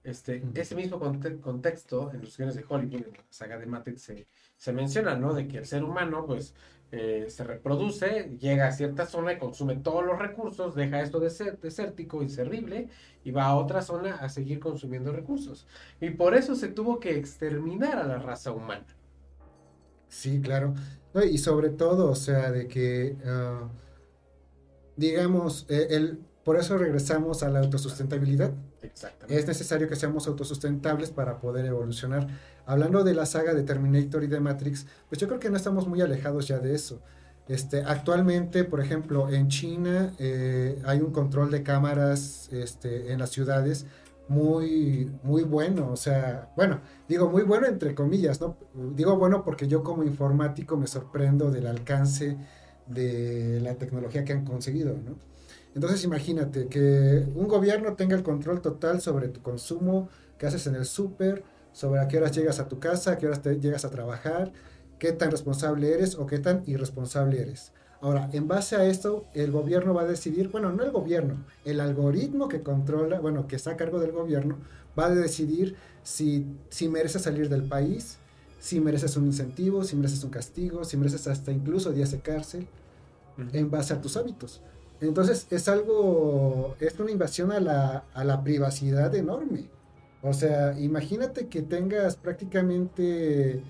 este, 0.05 0.43
ese 0.55 0.75
mismo 0.75 0.99
contexto 0.99 2.13
en 2.13 2.23
los 2.23 2.37
guiones 2.37 2.57
de 2.57 2.65
Hollywood, 2.69 3.07
en 3.07 3.13
la 3.13 3.25
saga 3.31 3.59
de 3.59 3.67
Matrix, 3.67 4.03
se, 4.03 4.27
se 4.57 4.73
menciona, 4.73 5.15
¿no? 5.15 5.33
De 5.33 5.47
que 5.47 5.59
el 5.59 5.67
ser 5.67 5.85
humano, 5.85 6.27
pues, 6.27 6.55
eh, 6.95 7.25
se 7.31 7.43
reproduce, 7.43 8.37
llega 8.39 8.69
a 8.69 8.73
cierta 8.73 9.07
zona 9.07 9.33
y 9.33 9.39
consume 9.39 9.77
todos 9.77 10.05
los 10.05 10.19
recursos, 10.19 10.75
deja 10.75 11.01
esto 11.01 11.21
desértico, 11.21 12.23
inservible, 12.23 12.91
y 13.25 13.31
va 13.31 13.47
a 13.47 13.57
otra 13.57 13.81
zona 13.81 14.17
a 14.17 14.29
seguir 14.29 14.61
consumiendo 14.61 15.11
recursos. 15.11 15.67
Y 16.03 16.11
por 16.11 16.35
eso 16.35 16.55
se 16.55 16.69
tuvo 16.69 17.01
que 17.01 17.17
exterminar 17.17 17.97
a 17.97 18.05
la 18.05 18.19
raza 18.19 18.53
humana. 18.53 18.85
Sí, 20.09 20.43
claro. 20.43 20.75
y 21.31 21.39
sobre 21.39 21.71
todo, 21.71 22.11
o 22.11 22.15
sea, 22.15 22.53
de 22.53 22.69
que, 22.69 23.17
ah, 23.25 23.71
digamos, 24.97 25.65
eh, 25.71 26.19
por 26.45 26.59
eso 26.59 26.77
regresamos 26.77 27.43
a 27.43 27.49
la 27.49 27.61
autosustentabilidad. 27.61 28.53
Exactamente. 28.83 29.39
Es 29.39 29.47
necesario 29.47 29.89
que 29.89 29.97
seamos 29.97 30.27
autosustentables 30.27 31.11
para 31.11 31.39
poder 31.39 31.67
evolucionar. 31.67 32.27
Hablando 32.67 33.05
de 33.05 33.15
la 33.15 33.27
saga 33.27 33.55
de 33.55 33.63
Terminator 33.63 34.23
y 34.25 34.27
de 34.27 34.41
Matrix, 34.41 34.87
pues 35.09 35.21
yo 35.21 35.29
creo 35.29 35.41
que 35.41 35.51
no 35.51 35.57
estamos 35.57 35.87
muy 35.87 36.01
alejados 36.01 36.49
ya 36.49 36.59
de 36.59 36.75
eso. 36.75 37.01
Este, 37.49 37.83
actualmente, 37.83 38.65
por 38.65 38.81
ejemplo, 38.81 39.29
en 39.29 39.49
China 39.49 40.13
eh, 40.19 40.81
hay 40.85 41.01
un 41.01 41.11
control 41.11 41.51
de 41.51 41.63
cámaras 41.63 42.49
este, 42.53 43.13
en 43.13 43.19
las 43.19 43.31
ciudades 43.31 43.87
muy, 44.29 45.11
muy 45.23 45.43
bueno. 45.43 45.91
O 45.91 45.97
sea, 45.97 46.53
bueno, 46.57 46.81
digo 47.09 47.29
muy 47.29 47.43
bueno 47.43 47.67
entre 47.67 47.95
comillas, 47.95 48.41
¿no? 48.41 48.57
Digo 48.95 49.17
bueno 49.17 49.45
porque 49.45 49.67
yo 49.69 49.83
como 49.83 50.05
informático 50.05 50.77
me 50.77 50.87
sorprendo 50.87 51.51
del 51.51 51.67
alcance 51.67 52.37
de 52.87 53.61
la 53.61 53.75
tecnología 53.75 54.25
que 54.25 54.33
han 54.33 54.45
conseguido, 54.45 54.95
¿no? 54.95 55.32
Entonces 55.75 56.05
imagínate 56.05 56.67
que 56.67 57.27
un 57.35 57.49
gobierno 57.49 57.95
tenga 57.95 58.15
el 58.15 58.23
control 58.23 58.61
total 58.61 59.01
sobre 59.01 59.29
tu 59.29 59.41
consumo, 59.41 60.09
qué 60.39 60.47
haces 60.47 60.67
en 60.67 60.75
el 60.75 60.85
súper, 60.85 61.45
sobre 61.73 62.01
a 62.01 62.09
qué 62.09 62.19
horas 62.19 62.33
llegas 62.33 62.61
a 62.61 62.69
tu 62.69 62.79
casa, 62.79 63.13
a 63.13 63.19
qué 63.19 63.27
horas 63.27 63.41
te 63.41 63.59
llegas 63.59 63.85
a 63.85 63.91
trabajar, 63.91 64.53
qué 64.99 65.13
tan 65.13 65.31
responsable 65.31 65.93
eres 65.93 66.17
o 66.17 66.27
qué 66.27 66.39
tan 66.39 66.63
irresponsable 66.67 67.41
eres. 67.41 67.73
Ahora, 68.03 68.29
en 68.33 68.49
base 68.49 68.77
a 68.77 68.85
esto, 68.85 69.25
el 69.33 69.53
gobierno 69.53 69.95
va 69.95 70.03
a 70.03 70.07
decidir, 70.07 70.49
bueno, 70.49 70.73
no 70.73 70.83
el 70.83 70.91
gobierno, 70.91 71.45
el 71.65 71.81
algoritmo 71.81 72.49
que 72.49 72.61
controla, 72.61 73.21
bueno, 73.21 73.47
que 73.47 73.57
está 73.57 73.71
a 73.71 73.77
cargo 73.77 74.01
del 74.01 74.11
gobierno, 74.11 74.59
va 74.99 75.07
a 75.07 75.15
decidir 75.15 75.77
si, 76.03 76.47
si 76.69 76.89
mereces 76.89 77.23
salir 77.23 77.49
del 77.49 77.63
país, 77.63 78.19
si 78.59 78.81
mereces 78.81 79.17
un 79.17 79.27
incentivo, 79.27 79.85
si 79.85 79.97
mereces 79.97 80.23
un 80.25 80.31
castigo, 80.31 80.85
si 80.85 80.97
mereces 80.97 81.29
hasta 81.29 81.53
incluso 81.53 81.93
días 81.93 82.11
de 82.11 82.21
cárcel, 82.21 82.67
en 83.53 83.71
base 83.71 83.95
a 83.95 84.01
tus 84.01 84.17
hábitos. 84.17 84.61
Entonces 85.09 85.47
es 85.51 85.69
algo, 85.69 86.77
es 86.81 86.99
una 86.99 87.11
invasión 87.11 87.53
a 87.53 87.61
la, 87.61 88.05
a 88.15 88.25
la 88.25 88.43
privacidad 88.43 89.15
enorme. 89.15 89.69
O 90.23 90.33
sea, 90.33 90.79
imagínate 90.79 91.49
que 91.49 91.63
tengas 91.63 92.17
prácticamente 92.17 93.63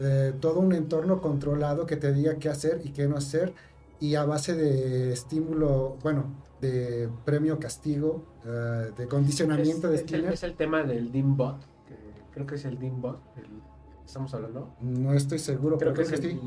eh, 0.00 0.32
todo 0.40 0.58
un 0.58 0.72
entorno 0.72 1.20
controlado 1.20 1.86
que 1.86 1.96
te 1.96 2.12
diga 2.12 2.36
qué 2.36 2.48
hacer 2.48 2.80
y 2.84 2.90
qué 2.90 3.06
no 3.06 3.16
hacer 3.16 3.54
y 4.00 4.16
a 4.16 4.24
base 4.24 4.56
de 4.56 5.12
estímulo, 5.12 5.96
bueno, 6.02 6.24
de 6.60 7.08
premio 7.24 7.60
castigo, 7.60 8.24
eh, 8.44 8.90
de 8.96 9.06
condicionamiento 9.06 9.88
de 9.88 9.96
estímulo. 9.96 10.30
Es 10.30 10.42
el 10.42 10.54
tema 10.54 10.82
del 10.82 11.12
DIMBot, 11.12 11.60
que 11.86 11.94
creo 12.32 12.46
que 12.46 12.56
es 12.56 12.64
el 12.64 12.80
DIMBot, 12.80 13.20
estamos 14.04 14.34
hablando. 14.34 14.74
No 14.80 15.14
estoy 15.14 15.38
seguro, 15.38 15.78
creo 15.78 15.94
que 15.94 16.02
es 16.02 16.10
el 16.10 16.20
sí. 16.20 16.40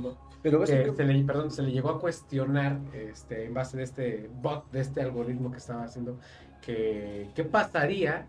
Pero 0.45 0.59
que 0.59 0.67
se 0.67 1.05
le, 1.05 1.23
perdón, 1.23 1.49
se 1.49 1.63
le 1.63 1.71
llegó 1.71 1.89
a 1.89 1.99
cuestionar 1.99 2.79
este, 2.93 3.45
en 3.45 3.55
base 3.55 3.77
de 3.77 3.83
este 3.83 4.29
bot, 4.43 4.69
de 4.71 4.79
este 4.79 5.01
algoritmo 5.01 5.49
que 5.49 5.57
estaba 5.57 5.85
haciendo, 5.85 6.19
que 6.61 7.31
qué 7.33 7.43
pasaría 7.43 8.27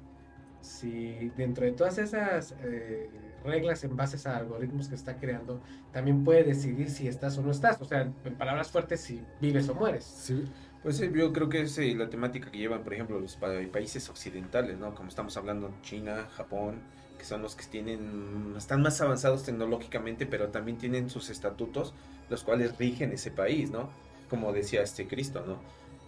si 0.62 1.30
dentro 1.36 1.66
de 1.66 1.72
todas 1.72 1.98
esas 1.98 2.54
eh, 2.62 3.10
reglas 3.44 3.84
en 3.84 3.98
base 3.98 4.26
a 4.30 4.38
algoritmos 4.38 4.88
que 4.88 4.94
está 4.94 5.18
creando, 5.18 5.60
también 5.92 6.24
puede 6.24 6.42
decidir 6.44 6.88
si 6.88 7.06
estás 7.06 7.36
o 7.36 7.42
no 7.42 7.50
estás. 7.50 7.82
O 7.82 7.84
sea, 7.84 8.10
en 8.24 8.34
palabras 8.36 8.70
fuertes, 8.70 9.02
si 9.02 9.22
vives 9.42 9.68
o 9.68 9.74
mueres. 9.74 10.04
Sí. 10.04 10.42
Pues 10.82 10.98
yo 10.98 11.34
creo 11.34 11.50
que 11.50 11.60
es 11.60 11.76
eh, 11.76 11.94
la 11.94 12.08
temática 12.08 12.50
que 12.50 12.56
llevan, 12.56 12.82
por 12.82 12.94
ejemplo, 12.94 13.20
los 13.20 13.36
países 13.36 14.08
occidentales, 14.08 14.78
¿no? 14.78 14.94
Como 14.94 15.10
estamos 15.10 15.36
hablando, 15.36 15.70
China, 15.82 16.28
Japón, 16.34 16.80
que 17.18 17.24
son 17.24 17.42
los 17.42 17.56
que 17.56 17.64
tienen, 17.66 18.54
están 18.56 18.82
más 18.82 19.00
avanzados 19.00 19.44
tecnológicamente, 19.44 20.26
pero 20.26 20.48
también 20.48 20.78
tienen 20.78 21.10
sus 21.10 21.30
estatutos, 21.30 21.94
los 22.28 22.44
cuales 22.44 22.76
rigen 22.78 23.12
ese 23.12 23.30
país, 23.30 23.70
¿no? 23.70 23.90
Como 24.28 24.52
decía 24.52 24.82
este 24.82 25.06
Cristo, 25.06 25.44
¿no? 25.46 25.58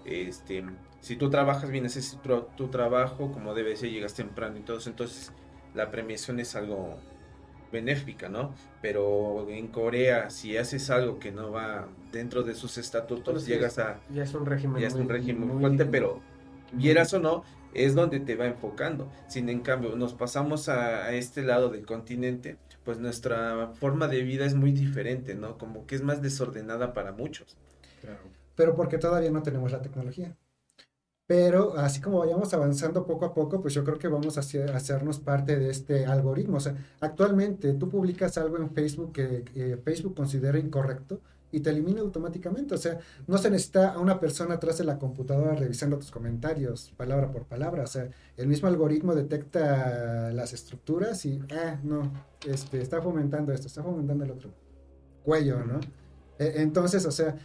Este, 0.04 0.64
si 1.00 1.16
tú 1.16 1.30
trabajas 1.30 1.70
bien, 1.70 1.86
ese 1.86 2.00
es 2.00 2.18
tu, 2.56 2.68
trabajo, 2.68 3.30
como 3.32 3.54
debe 3.54 3.76
ser, 3.76 3.90
llegas 3.90 4.14
temprano 4.14 4.58
y 4.58 4.60
todo 4.60 4.78
eso, 4.78 4.90
entonces 4.90 5.32
la 5.74 5.90
premiación 5.90 6.40
es 6.40 6.56
algo 6.56 6.96
benéfica, 7.70 8.28
¿no? 8.28 8.54
Pero 8.80 9.46
en 9.50 9.68
Corea, 9.68 10.30
si 10.30 10.56
haces 10.56 10.88
algo 10.90 11.18
que 11.18 11.30
no 11.30 11.50
va 11.50 11.88
dentro 12.12 12.42
de 12.42 12.54
sus 12.54 12.78
estatutos, 12.78 13.46
llegas 13.46 13.78
a... 13.78 14.00
Ya 14.10 14.22
es 14.22 14.34
un 14.34 14.46
régimen, 14.46 14.80
ya 14.80 14.88
es 14.88 14.94
un 14.94 15.08
régimen 15.08 15.48
muy, 15.48 15.60
fuerte, 15.60 15.84
pero 15.84 16.20
quieras 16.78 17.12
o 17.14 17.20
no, 17.20 17.44
es 17.74 17.94
donde 17.94 18.20
te 18.20 18.36
va 18.36 18.46
enfocando. 18.46 19.10
Sin 19.28 19.48
en 19.48 19.60
cambio, 19.60 19.96
nos 19.96 20.14
pasamos 20.14 20.68
a, 20.68 21.12
este 21.12 21.42
lado 21.42 21.68
del 21.70 21.86
continente, 21.86 22.56
pues 22.84 22.98
nuestra 22.98 23.68
forma 23.74 24.08
de 24.08 24.22
vida 24.22 24.44
es 24.44 24.54
muy 24.54 24.72
diferente, 24.72 25.34
¿no? 25.34 25.58
Como 25.58 25.86
que 25.86 25.94
es 25.94 26.02
más 26.02 26.22
desordenada 26.22 26.92
para 26.92 27.12
muchos. 27.12 27.56
Pero 28.54 28.74
porque 28.74 28.98
todavía 28.98 29.30
no 29.30 29.42
tenemos 29.42 29.72
la 29.72 29.82
tecnología. 29.82 30.36
Pero 31.26 31.76
así 31.76 32.00
como 32.00 32.20
vayamos 32.20 32.54
avanzando 32.54 33.06
poco 33.06 33.26
a 33.26 33.34
poco, 33.34 33.60
pues 33.60 33.74
yo 33.74 33.84
creo 33.84 33.98
que 33.98 34.08
vamos 34.08 34.38
a, 34.38 34.40
hacernos 34.74 35.20
parte 35.20 35.58
de 35.58 35.70
este 35.70 36.06
algoritmo. 36.06 36.56
O 36.56 36.60
sea, 36.60 36.74
actualmente 37.00 37.74
tú 37.74 37.90
publicas 37.90 38.38
algo 38.38 38.56
en 38.56 38.70
Facebook 38.70 39.12
que 39.12 39.78
Facebook 39.84 40.14
considera 40.14 40.58
incorrecto 40.58 41.20
y 41.50 41.60
te 41.60 41.70
elimina 41.70 42.00
automáticamente. 42.00 42.74
O 42.74 42.78
sea, 42.78 42.98
no 43.26 43.38
se 43.38 43.50
necesita 43.50 43.92
a 43.92 43.98
una 43.98 44.20
persona 44.20 44.54
atrás 44.54 44.78
de 44.78 44.84
la 44.84 44.98
computadora 44.98 45.54
revisando 45.54 45.98
tus 45.98 46.10
comentarios, 46.10 46.92
palabra 46.96 47.30
por 47.30 47.46
palabra. 47.46 47.84
O 47.84 47.86
sea, 47.86 48.10
el 48.36 48.46
mismo 48.46 48.68
algoritmo 48.68 49.14
detecta 49.14 50.30
las 50.32 50.52
estructuras 50.52 51.24
y, 51.24 51.40
ah, 51.52 51.78
no, 51.82 52.12
este, 52.46 52.80
está 52.80 53.00
fomentando 53.00 53.52
esto, 53.52 53.66
está 53.66 53.82
fomentando 53.82 54.24
el 54.24 54.30
otro. 54.30 54.50
Cuello, 55.24 55.64
¿no? 55.64 55.80
E, 56.38 56.62
entonces, 56.62 57.04
o 57.06 57.10
sea, 57.10 57.36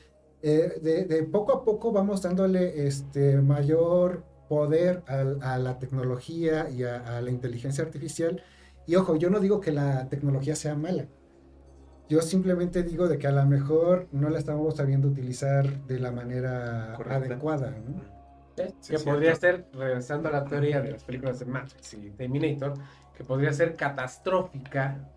eh, 0.41 0.79
de, 0.81 1.23
poco 1.23 1.53
a 1.53 1.63
poco 1.63 1.91
vamos 1.91 2.21
dándole 2.21 2.85
este 2.85 3.37
mayor 3.41 4.23
poder 4.49 5.01
a, 5.07 5.57
la 5.57 5.79
tecnología 5.79 6.69
y 6.69 6.83
a 6.83 7.21
la 7.21 7.31
inteligencia 7.31 7.83
artificial. 7.83 8.43
Y 8.85 8.95
ojo, 8.95 9.15
yo 9.15 9.29
no 9.29 9.39
digo 9.39 9.61
que 9.61 9.71
la 9.71 10.09
tecnología 10.09 10.55
sea 10.55 10.75
mala 10.75 11.07
yo 12.09 12.21
simplemente 12.21 12.83
digo 12.83 13.07
de 13.07 13.17
que 13.17 13.27
a 13.27 13.31
lo 13.31 13.45
mejor 13.45 14.07
no 14.11 14.29
la 14.29 14.39
estamos 14.39 14.75
sabiendo 14.75 15.07
utilizar 15.07 15.85
de 15.85 15.99
la 15.99 16.11
manera 16.11 16.95
adecuada. 16.95 17.71
¿no? 17.71 18.13
que 18.55 18.99
podría 18.99 19.35
ser, 19.35 19.65
regresando 19.73 20.29
a 20.29 20.31
la 20.31 20.45
teoría 20.45 20.79
de 20.81 20.91
las 20.91 21.03
películas 21.03 21.39
de 21.39 21.45
Matrix 21.45 21.95
y 21.95 22.11
Terminator, 22.11 22.75
que 23.17 23.23
podría 23.23 23.51
ser 23.51 23.75
catastrófica 23.75 25.09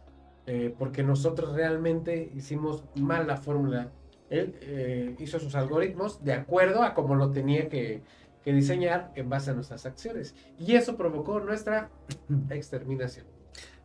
eh, 0.47 0.75
porque 0.79 1.03
nosotros 1.03 1.55
realmente 1.55 2.31
hicimos 2.35 2.85
mal 2.95 3.27
la 3.27 3.37
fórmula. 3.37 3.91
Él 4.31 4.57
eh, 4.63 5.17
hizo 5.19 5.39
sus 5.39 5.55
algoritmos 5.55 6.25
de 6.25 6.33
acuerdo 6.33 6.83
a 6.83 6.95
como 6.95 7.15
lo 7.15 7.31
tenía 7.31 7.69
que, 7.69 8.03
que 8.43 8.53
diseñar 8.53 9.13
en 9.17 9.29
base 9.29 9.51
a 9.51 9.55
nuestras 9.55 9.85
acciones. 9.85 10.35
Y 10.59 10.77
eso 10.77 10.97
provocó 10.97 11.41
nuestra 11.41 11.91
exterminación 12.51 13.36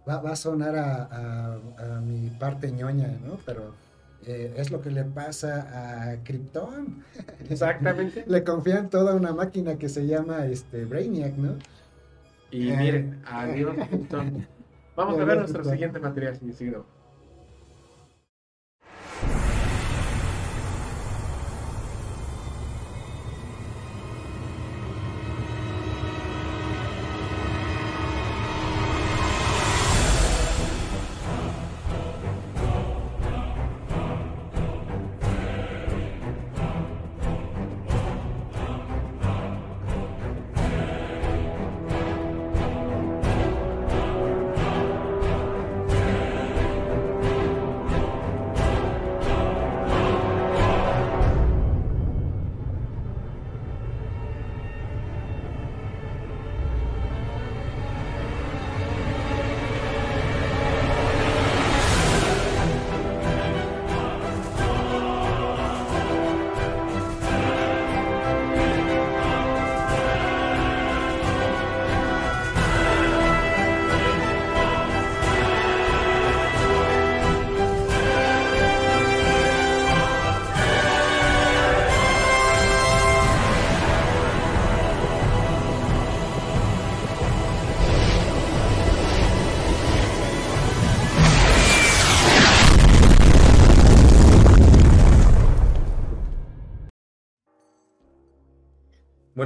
va, 0.07 0.31
a 0.31 0.35
sonar 0.35 0.75
a, 0.75 1.59
mi 2.03 2.29
parte 2.29 2.71
ñoña, 2.71 3.07
¿no? 3.25 3.37
Pero 3.45 3.73
eh, 4.25 4.53
es 4.57 4.71
lo 4.71 4.81
que 4.81 4.91
le 4.91 5.03
pasa 5.03 6.11
a 6.11 6.23
Krypton. 6.23 7.03
Exactamente. 7.49 8.23
le 8.27 8.43
confían 8.43 8.89
toda 8.89 9.15
una 9.15 9.33
máquina 9.33 9.77
que 9.77 9.89
se 9.89 10.07
llama 10.07 10.45
este 10.45 10.85
Brainiac, 10.85 11.35
¿no? 11.35 11.55
Y 12.51 12.69
eh, 12.69 12.77
miren, 12.77 13.21
adiós 13.25 13.75
Krypton. 13.87 14.47
Vamos 14.95 15.19
a 15.19 15.23
ver 15.23 15.37
nuestro 15.37 15.63
siguiente 15.63 15.99
material, 15.99 16.37
seguido. 16.37 16.85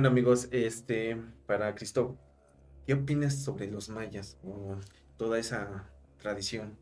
Amigos, 0.07 0.47
este, 0.51 1.17
para 1.45 1.73
Cristo, 1.75 2.17
¿qué 2.85 2.93
opinas 2.93 3.35
sobre 3.43 3.67
los 3.67 3.89
mayas 3.89 4.37
o 4.43 4.77
toda 5.17 5.39
esa 5.39 5.89
tradición? 6.21 6.77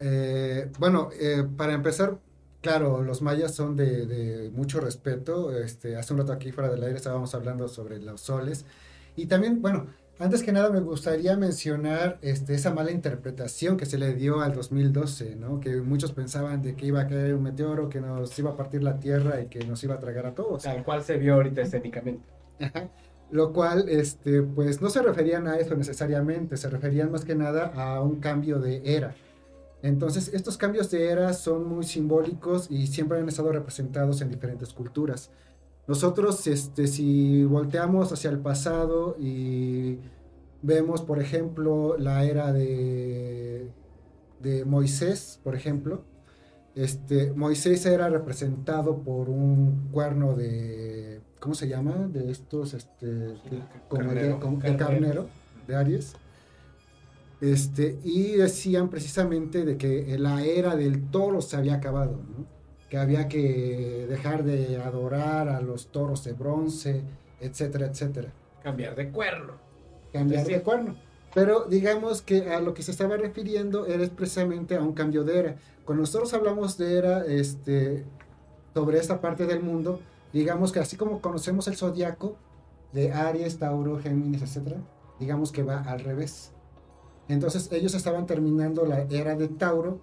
Eh, 0.00 0.70
bueno, 0.78 1.10
eh, 1.18 1.44
para 1.56 1.72
empezar, 1.72 2.18
claro, 2.60 3.02
los 3.02 3.22
mayas 3.22 3.54
son 3.54 3.76
de, 3.76 4.50
mucho 4.52 4.80
respeto. 4.80 5.56
Este, 5.56 5.96
hace 5.96 6.12
un 6.12 6.20
rato 6.20 6.32
aquí 6.32 6.52
fuera 6.52 6.70
del 6.70 6.82
aire 6.82 6.96
estábamos 6.96 7.34
hablando 7.34 7.68
sobre 7.68 7.98
los 7.98 8.20
soles. 8.20 8.64
Y 9.16 9.26
también, 9.26 9.60
bueno, 9.60 9.86
antes 10.18 10.42
que 10.42 10.52
nada 10.52 10.70
me 10.70 10.80
gustaría 10.80 11.36
mencionar 11.36 12.18
este, 12.22 12.54
esa 12.54 12.72
mala 12.72 12.90
interpretación 12.90 13.76
que 13.76 13.86
se 13.86 13.98
le 13.98 14.14
dio 14.14 14.40
al 14.40 14.52
2012, 14.52 15.36
¿no? 15.36 15.60
Que 15.60 15.76
muchos 15.80 16.12
pensaban 16.12 16.60
de 16.62 16.74
que 16.74 16.86
iba 16.86 17.00
a 17.02 17.06
caer 17.06 17.34
un 17.34 17.42
meteoro, 17.42 17.88
que 17.88 18.00
nos 18.00 18.36
iba 18.38 18.50
a 18.50 18.56
partir 18.56 18.82
la 18.82 18.98
Tierra 18.98 19.40
y 19.40 19.46
que 19.46 19.64
nos 19.64 19.82
iba 19.84 19.94
a 19.94 20.00
tragar 20.00 20.26
a 20.26 20.34
todos. 20.34 20.64
Tal 20.64 20.84
cual 20.84 21.02
se 21.04 21.18
vio 21.18 21.34
ahorita 21.34 21.62
escénicamente. 21.62 22.24
Lo 23.30 23.52
cual, 23.52 23.88
este, 23.88 24.42
pues 24.42 24.80
no 24.80 24.88
se 24.88 25.02
referían 25.02 25.46
a 25.46 25.58
eso 25.58 25.76
necesariamente, 25.76 26.56
se 26.56 26.70
referían 26.70 27.12
más 27.12 27.24
que 27.24 27.34
nada 27.34 27.66
a 27.74 28.00
un 28.00 28.20
cambio 28.20 28.58
de 28.58 28.82
era. 28.84 29.14
Entonces, 29.82 30.32
estos 30.34 30.56
cambios 30.56 30.90
de 30.90 31.08
era 31.08 31.32
son 31.34 31.68
muy 31.68 31.84
simbólicos 31.84 32.70
y 32.70 32.88
siempre 32.88 33.18
han 33.18 33.28
estado 33.28 33.52
representados 33.52 34.20
en 34.22 34.30
diferentes 34.30 34.72
culturas. 34.72 35.30
Nosotros, 35.88 36.46
este, 36.46 36.86
si 36.86 37.44
volteamos 37.44 38.12
hacia 38.12 38.28
el 38.28 38.40
pasado 38.40 39.16
y 39.18 39.98
vemos, 40.60 41.00
por 41.00 41.18
ejemplo, 41.18 41.96
la 41.98 42.24
era 42.24 42.52
de, 42.52 43.72
de 44.40 44.66
Moisés, 44.66 45.40
por 45.42 45.54
ejemplo, 45.54 46.04
este, 46.74 47.32
Moisés 47.32 47.86
era 47.86 48.10
representado 48.10 48.98
por 48.98 49.30
un 49.30 49.88
cuerno 49.90 50.36
de, 50.36 51.22
¿cómo 51.40 51.54
se 51.54 51.68
llama? 51.68 52.06
De 52.06 52.30
estos, 52.30 52.74
este, 52.74 53.34
como, 53.88 54.12
el, 54.12 54.76
carnero 54.76 55.26
de 55.66 55.74
Aries. 55.74 56.12
Este, 57.40 57.98
y 58.04 58.32
decían 58.32 58.90
precisamente 58.90 59.64
de 59.64 59.78
que 59.78 60.18
la 60.18 60.44
era 60.44 60.76
del 60.76 61.08
toro 61.10 61.40
se 61.40 61.56
había 61.56 61.76
acabado, 61.76 62.20
¿no? 62.36 62.57
Que 62.88 62.96
había 62.96 63.28
que 63.28 64.06
dejar 64.08 64.44
de 64.44 64.80
adorar 64.82 65.48
a 65.48 65.60
los 65.60 65.88
toros 65.88 66.24
de 66.24 66.32
bronce, 66.32 67.02
etcétera, 67.40 67.86
etcétera. 67.86 68.32
Cambiar 68.62 68.94
de 68.94 69.10
cuerno. 69.10 69.54
Cambiar 70.12 70.46
de 70.46 70.62
cuerno. 70.62 70.96
Pero 71.34 71.66
digamos 71.66 72.22
que 72.22 72.50
a 72.50 72.60
lo 72.60 72.72
que 72.72 72.82
se 72.82 72.90
estaba 72.90 73.16
refiriendo 73.16 73.86
era 73.86 74.06
precisamente 74.08 74.76
a 74.76 74.82
un 74.82 74.92
cambio 74.92 75.24
de 75.24 75.38
era. 75.38 75.56
Cuando 75.84 76.02
nosotros 76.02 76.32
hablamos 76.34 76.78
de 76.78 76.96
era 76.98 77.24
este, 77.26 78.04
sobre 78.74 78.98
esta 78.98 79.20
parte 79.20 79.46
del 79.46 79.62
mundo, 79.62 80.00
digamos 80.32 80.72
que 80.72 80.80
así 80.80 80.96
como 80.96 81.20
conocemos 81.20 81.68
el 81.68 81.76
zodiaco 81.76 82.36
de 82.92 83.12
Aries, 83.12 83.58
Tauro, 83.58 83.98
Géminis, 83.98 84.42
etcétera, 84.42 84.78
digamos 85.20 85.52
que 85.52 85.62
va 85.62 85.80
al 85.82 86.00
revés. 86.00 86.52
Entonces 87.28 87.70
ellos 87.72 87.94
estaban 87.94 88.26
terminando 88.26 88.86
la 88.86 89.02
era 89.02 89.36
de 89.36 89.48
Tauro 89.48 90.00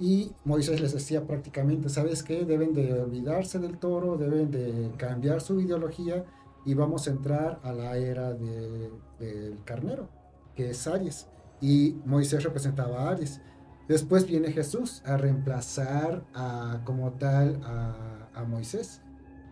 y 0.00 0.32
Moisés 0.44 0.80
les 0.80 0.94
decía 0.94 1.26
prácticamente, 1.26 1.90
¿sabes 1.90 2.22
qué? 2.22 2.46
Deben 2.46 2.72
de 2.72 2.94
olvidarse 2.94 3.58
del 3.58 3.78
toro, 3.78 4.16
deben 4.16 4.50
de 4.50 4.90
cambiar 4.96 5.42
su 5.42 5.60
ideología 5.60 6.24
y 6.64 6.72
vamos 6.72 7.06
a 7.06 7.10
entrar 7.10 7.60
a 7.62 7.72
la 7.72 7.98
era 7.98 8.32
del 8.32 9.58
carnero, 9.64 10.08
que 10.56 10.70
es 10.70 10.86
Aries. 10.86 11.28
Y 11.60 11.96
Moisés 12.06 12.42
representaba 12.42 13.02
a 13.02 13.10
Aries. 13.10 13.42
Después 13.88 14.26
viene 14.26 14.52
Jesús 14.52 15.02
a 15.04 15.18
reemplazar 15.18 16.24
a, 16.32 16.80
como 16.84 17.12
tal 17.12 17.60
a, 17.62 18.30
a 18.34 18.44
Moisés. 18.44 19.02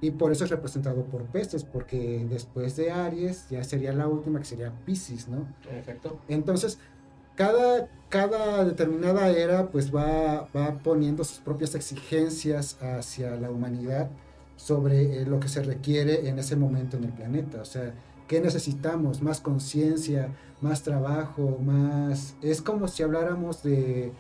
Y 0.00 0.12
por 0.12 0.32
eso 0.32 0.44
es 0.44 0.50
representado 0.50 1.04
por 1.06 1.24
peces, 1.26 1.64
porque 1.64 2.24
después 2.30 2.76
de 2.76 2.90
Aries 2.90 3.48
ya 3.50 3.64
sería 3.64 3.92
la 3.92 4.06
última, 4.06 4.38
que 4.38 4.44
sería 4.44 4.72
Pisces, 4.86 5.28
¿no? 5.28 5.52
Perfecto. 5.68 6.20
Entonces, 6.28 6.78
cada, 7.38 7.88
cada 8.08 8.64
determinada 8.64 9.30
era 9.30 9.68
pues 9.70 9.94
va, 9.94 10.48
va 10.54 10.78
poniendo 10.82 11.22
sus 11.22 11.38
propias 11.38 11.76
exigencias 11.76 12.76
hacia 12.82 13.36
la 13.36 13.48
humanidad 13.48 14.10
sobre 14.56 15.22
eh, 15.22 15.24
lo 15.24 15.38
que 15.38 15.46
se 15.46 15.62
requiere 15.62 16.28
en 16.28 16.40
ese 16.40 16.56
momento 16.56 16.96
en 16.96 17.04
el 17.04 17.12
planeta. 17.12 17.62
O 17.62 17.64
sea, 17.64 17.94
¿qué 18.26 18.40
necesitamos? 18.40 19.22
Más 19.22 19.40
conciencia, 19.40 20.34
más 20.60 20.82
trabajo, 20.82 21.60
más... 21.64 22.34
Es 22.42 22.60
como 22.60 22.88
si 22.88 23.04
habláramos 23.04 23.62
de, 23.62 24.12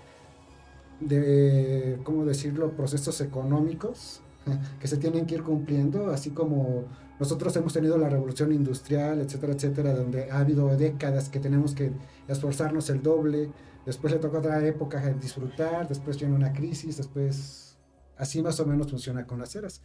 de, 1.00 1.98
¿cómo 2.04 2.24
decirlo?, 2.24 2.70
procesos 2.70 3.20
económicos 3.20 4.20
que 4.80 4.86
se 4.86 4.96
tienen 4.96 5.26
que 5.26 5.34
ir 5.34 5.42
cumpliendo, 5.42 6.12
así 6.12 6.30
como 6.30 6.84
nosotros 7.18 7.54
hemos 7.56 7.72
tenido 7.72 7.98
la 7.98 8.08
revolución 8.08 8.52
industrial, 8.52 9.20
etcétera, 9.20 9.52
etcétera, 9.52 9.94
donde 9.94 10.30
ha 10.30 10.38
habido 10.38 10.68
décadas 10.76 11.28
que 11.28 11.40
tenemos 11.40 11.74
que 11.74 11.92
esforzarnos 12.28 12.90
el 12.90 13.02
doble, 13.02 13.50
después 13.84 14.12
le 14.12 14.18
toca 14.18 14.38
otra 14.38 14.64
época 14.66 15.00
disfrutar, 15.14 15.88
después 15.88 16.18
viene 16.18 16.34
una 16.34 16.52
crisis, 16.52 16.96
después 16.96 17.76
así 18.16 18.42
más 18.42 18.60
o 18.60 18.66
menos 18.66 18.90
funciona 18.90 19.26
con 19.26 19.38
las 19.38 19.54
eras. 19.56 19.82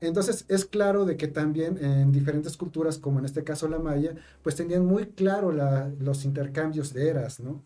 Entonces 0.00 0.44
es 0.48 0.64
claro 0.64 1.04
de 1.04 1.16
que 1.16 1.26
también 1.26 1.82
en 1.82 2.12
diferentes 2.12 2.56
culturas, 2.56 2.98
como 2.98 3.18
en 3.18 3.24
este 3.24 3.42
caso 3.42 3.68
la 3.68 3.80
maya, 3.80 4.14
pues 4.42 4.54
tenían 4.54 4.86
muy 4.86 5.06
claro 5.06 5.50
los 5.52 6.24
intercambios 6.24 6.92
de 6.92 7.08
eras, 7.08 7.40
¿no? 7.40 7.64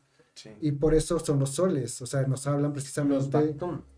Y 0.60 0.72
por 0.72 0.94
eso 0.94 1.18
son 1.18 1.38
los 1.38 1.50
soles, 1.50 2.00
o 2.00 2.06
sea, 2.06 2.22
nos 2.22 2.46
hablan 2.46 2.72
precisamente 2.72 3.14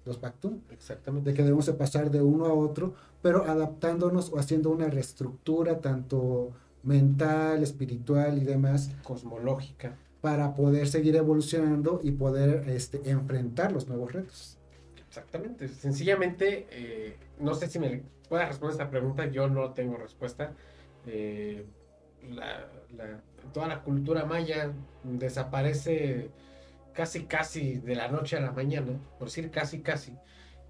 los 0.04 0.20
Bactum. 0.20 0.60
Exactamente. 0.70 1.30
De 1.30 1.36
que 1.36 1.42
debemos 1.42 1.66
de 1.66 1.74
pasar 1.74 2.10
de 2.10 2.20
uno 2.20 2.46
a 2.46 2.52
otro, 2.52 2.94
pero 3.22 3.44
adaptándonos 3.44 4.32
o 4.32 4.38
haciendo 4.38 4.70
una 4.70 4.88
reestructura 4.88 5.80
tanto 5.80 6.52
mental, 6.82 7.62
espiritual 7.62 8.38
y 8.38 8.44
demás. 8.44 8.90
Cosmológica. 9.02 9.96
Para 10.20 10.54
poder 10.54 10.88
seguir 10.88 11.16
evolucionando 11.16 12.00
y 12.02 12.12
poder 12.12 12.68
este, 12.68 13.10
enfrentar 13.10 13.72
los 13.72 13.88
nuevos 13.88 14.12
retos. 14.12 14.58
Exactamente. 15.08 15.68
Sencillamente, 15.68 16.66
eh, 16.70 17.16
no 17.38 17.54
sé 17.54 17.68
si 17.68 17.78
me 17.78 18.02
pueda 18.28 18.46
responder 18.46 18.72
esta 18.72 18.90
pregunta, 18.90 19.26
yo 19.26 19.48
no 19.48 19.72
tengo 19.72 19.96
respuesta. 19.96 20.52
Eh, 21.06 21.64
la, 22.30 22.68
toda 23.52 23.68
la 23.68 23.82
cultura 23.82 24.24
maya 24.24 24.72
desaparece 25.04 26.30
casi 26.92 27.24
casi 27.24 27.78
de 27.78 27.94
la 27.96 28.08
noche 28.08 28.36
a 28.36 28.40
la 28.40 28.52
mañana, 28.52 28.98
por 29.18 29.28
decir 29.28 29.50
casi 29.50 29.80
casi. 29.80 30.16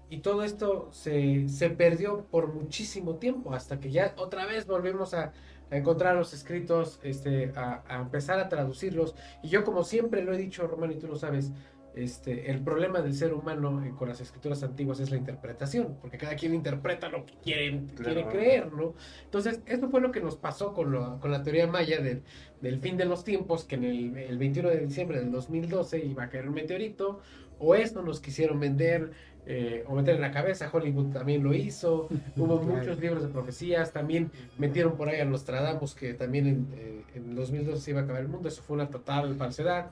Y 0.09 0.19
todo 0.19 0.43
esto 0.43 0.89
se, 0.91 1.49
se 1.49 1.69
perdió 1.71 2.25
por 2.25 2.53
muchísimo 2.53 3.15
tiempo, 3.15 3.53
hasta 3.53 3.79
que 3.79 3.91
ya 3.91 4.13
otra 4.17 4.45
vez 4.45 4.67
volvemos 4.67 5.13
a, 5.13 5.33
a 5.71 5.77
encontrar 5.77 6.15
los 6.15 6.33
escritos, 6.33 6.99
este, 7.03 7.51
a, 7.55 7.83
a, 7.87 8.01
empezar 8.01 8.39
a 8.39 8.49
traducirlos. 8.49 9.15
Y 9.41 9.49
yo 9.49 9.63
como 9.63 9.83
siempre 9.83 10.23
lo 10.23 10.33
he 10.33 10.37
dicho, 10.37 10.67
Román, 10.67 10.91
y 10.91 10.95
tú 10.95 11.07
lo 11.07 11.15
sabes, 11.15 11.51
este, 11.95 12.51
el 12.51 12.59
problema 12.59 13.01
del 13.01 13.13
ser 13.13 13.33
humano 13.33 13.81
eh, 13.83 13.93
con 13.97 14.09
las 14.09 14.19
escrituras 14.19 14.61
antiguas 14.63 14.99
es 14.99 15.11
la 15.11 15.17
interpretación, 15.17 15.97
porque 16.01 16.17
cada 16.17 16.35
quien 16.35 16.53
interpreta 16.53 17.07
lo 17.07 17.25
que 17.25 17.33
quiere, 17.41 17.83
quiere 17.95 18.25
creer, 18.27 18.73
¿no? 18.73 18.95
Entonces, 19.23 19.61
esto 19.65 19.89
fue 19.89 20.01
lo 20.01 20.11
que 20.11 20.19
nos 20.19 20.35
pasó 20.35 20.73
con, 20.73 20.91
la 20.91 21.43
teoría 21.43 21.67
maya 21.67 22.01
del, 22.01 22.21
del, 22.59 22.79
fin 22.79 22.97
de 22.97 23.05
los 23.05 23.23
tiempos, 23.23 23.63
que 23.63 23.75
en 23.75 23.85
el, 24.17 24.37
21 24.37 24.69
de 24.69 24.85
diciembre 24.85 25.19
del 25.19 25.31
2012 25.31 26.05
iba 26.05 26.23
a 26.23 26.29
caer 26.29 26.49
un 26.49 26.55
meteorito, 26.55 27.21
o 27.59 27.75
esto 27.75 28.01
nos 28.01 28.19
quisieron 28.19 28.59
vender 28.59 29.11
eh, 29.45 29.85
o 29.87 29.95
meter 29.95 30.15
en 30.15 30.21
la 30.21 30.31
cabeza, 30.31 30.69
Hollywood 30.73 31.13
también 31.13 31.43
lo 31.43 31.53
hizo, 31.53 32.09
hubo 32.35 32.57
muchos 32.57 32.99
libros 32.99 33.23
de 33.23 33.29
profecías, 33.29 33.93
también 33.93 34.31
metieron 34.57 34.97
por 34.97 35.07
ahí 35.07 35.21
a 35.21 35.25
Nostradamus 35.25 35.95
que 35.95 36.13
también 36.13 36.47
en, 36.47 36.67
eh, 36.73 37.03
en 37.15 37.35
2012 37.35 37.79
se 37.79 37.91
iba 37.91 38.01
a 38.01 38.03
acabar 38.03 38.21
el 38.21 38.27
mundo, 38.27 38.49
eso 38.49 38.61
fue 38.61 38.75
una 38.75 38.89
total 38.89 39.35
falsedad. 39.35 39.91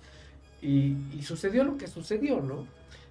Y, 0.63 1.21
sucedió 1.21 1.63
lo 1.65 1.77
que 1.77 1.87
sucedió, 1.87 2.39
¿no? 2.39 2.65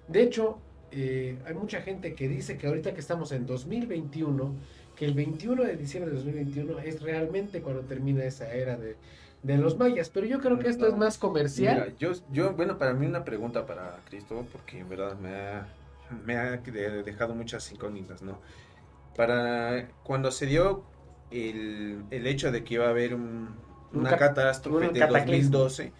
De 0.07 0.23
hecho, 0.23 0.57
eh, 0.91 1.37
hay 1.45 1.53
mucha 1.53 1.81
gente 1.81 2.15
que 2.15 2.27
dice 2.27 2.57
que 2.57 2.67
ahorita 2.67 2.93
que 2.93 2.99
estamos 2.99 3.31
en 3.31 3.45
2021, 3.45 4.55
que 4.95 5.05
el 5.05 5.13
21 5.13 5.63
de 5.63 5.77
diciembre 5.77 6.11
de 6.11 6.17
2021 6.17 6.79
es 6.79 7.01
realmente 7.01 7.61
cuando 7.61 7.81
termina 7.81 8.23
esa 8.23 8.51
era 8.51 8.77
de, 8.77 8.95
los 9.57 9.77
mayas. 9.77 10.09
Pero 10.09 10.25
yo 10.25 10.39
creo 10.39 10.57
que 10.57 10.67
esto 10.67 10.87
es 10.87 10.95
más 10.95 11.17
comercial. 11.19 11.75
Mira, 11.75 11.97
yo, 11.99 12.11
yo, 12.31 12.53
bueno, 12.53 12.77
para 12.79 12.93
mí 12.93 13.05
una 13.05 13.23
pregunta 13.23 13.65
para 13.65 13.99
Cristo, 14.09 14.45
porque 14.51 14.79
en 14.79 14.89
verdad 14.89 15.15
me 15.19 15.35
ha, 15.35 15.67
me 16.25 16.37
ha 16.37 16.57
dejado 16.57 17.35
muchas 17.35 17.71
incógnitas, 17.71 18.23
¿no? 18.23 18.39
Para 19.15 19.89
cuando 20.03 20.31
se 20.31 20.47
dio 20.47 20.83
el, 21.29 22.03
el 22.09 22.25
hecho 22.25 22.51
de 22.51 22.63
que 22.63 22.75
iba 22.75 22.87
a 22.87 22.89
haber 22.89 23.13
una 23.13 24.17
catástrofe 24.17 24.89
de 24.89 24.99
2012 24.99 25.91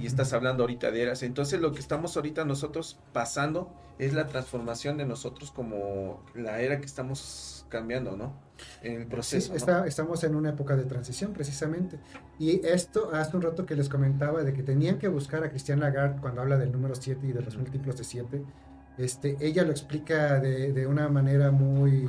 y 0.00 0.06
estás 0.06 0.32
hablando 0.32 0.62
ahorita 0.62 0.90
de 0.90 1.02
eras. 1.02 1.22
Entonces 1.22 1.60
lo 1.60 1.72
que 1.72 1.80
estamos 1.80 2.16
ahorita 2.16 2.44
nosotros 2.44 2.98
pasando 3.12 3.72
es 3.98 4.12
la 4.12 4.26
transformación 4.26 4.96
de 4.96 5.04
nosotros 5.04 5.50
como 5.50 6.22
la 6.34 6.60
era 6.60 6.80
que 6.80 6.86
estamos 6.86 7.66
cambiando, 7.68 8.16
¿no? 8.16 8.34
En 8.82 9.00
el 9.00 9.06
proceso. 9.06 9.54
estamos 9.54 10.24
en 10.24 10.34
una 10.34 10.50
época 10.50 10.76
de 10.76 10.84
transición 10.84 11.32
precisamente. 11.32 11.98
Y 12.38 12.64
esto 12.66 13.10
hace 13.12 13.36
un 13.36 13.42
rato 13.42 13.66
que 13.66 13.74
les 13.74 13.88
comentaba 13.88 14.42
de 14.42 14.52
que 14.52 14.62
tenían 14.62 14.98
que 14.98 15.08
buscar 15.08 15.44
a 15.44 15.50
Christian 15.50 15.80
Lagarde 15.80 16.20
cuando 16.20 16.40
habla 16.40 16.56
del 16.56 16.72
número 16.72 16.94
7 16.94 17.26
y 17.26 17.32
de 17.32 17.42
los 17.42 17.56
múltiplos 17.56 17.96
de 17.96 18.04
7. 18.04 18.42
Este, 18.96 19.36
ella 19.40 19.64
lo 19.64 19.72
explica 19.72 20.38
de, 20.38 20.72
de 20.72 20.86
una 20.86 21.08
manera 21.08 21.50
muy, 21.50 22.08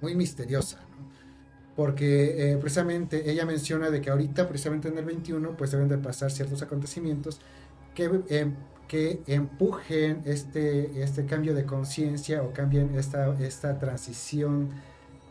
muy 0.00 0.14
misteriosa 0.16 0.83
porque 1.76 2.52
eh, 2.52 2.56
precisamente 2.56 3.30
ella 3.30 3.44
menciona 3.44 3.90
de 3.90 4.00
que 4.00 4.10
ahorita, 4.10 4.48
precisamente 4.48 4.88
en 4.88 4.98
el 4.98 5.04
21, 5.04 5.56
pues 5.56 5.72
deben 5.72 5.88
de 5.88 5.98
pasar 5.98 6.30
ciertos 6.30 6.62
acontecimientos 6.62 7.40
que, 7.94 8.10
em, 8.28 8.54
que 8.86 9.22
empujen 9.26 10.22
este, 10.24 11.02
este 11.02 11.26
cambio 11.26 11.54
de 11.54 11.64
conciencia 11.64 12.42
o 12.42 12.52
cambien 12.52 12.94
esta, 12.96 13.34
esta 13.40 13.78
transición 13.78 14.70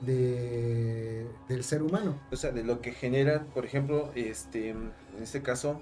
de, 0.01 1.25
del 1.47 1.63
ser 1.63 1.81
humano. 1.81 2.19
O 2.31 2.35
sea, 2.35 2.51
de 2.51 2.63
lo 2.63 2.81
que 2.81 2.91
genera, 2.91 3.45
por 3.53 3.65
ejemplo, 3.65 4.11
este, 4.15 4.69
en 4.69 4.91
este 5.21 5.41
caso, 5.41 5.79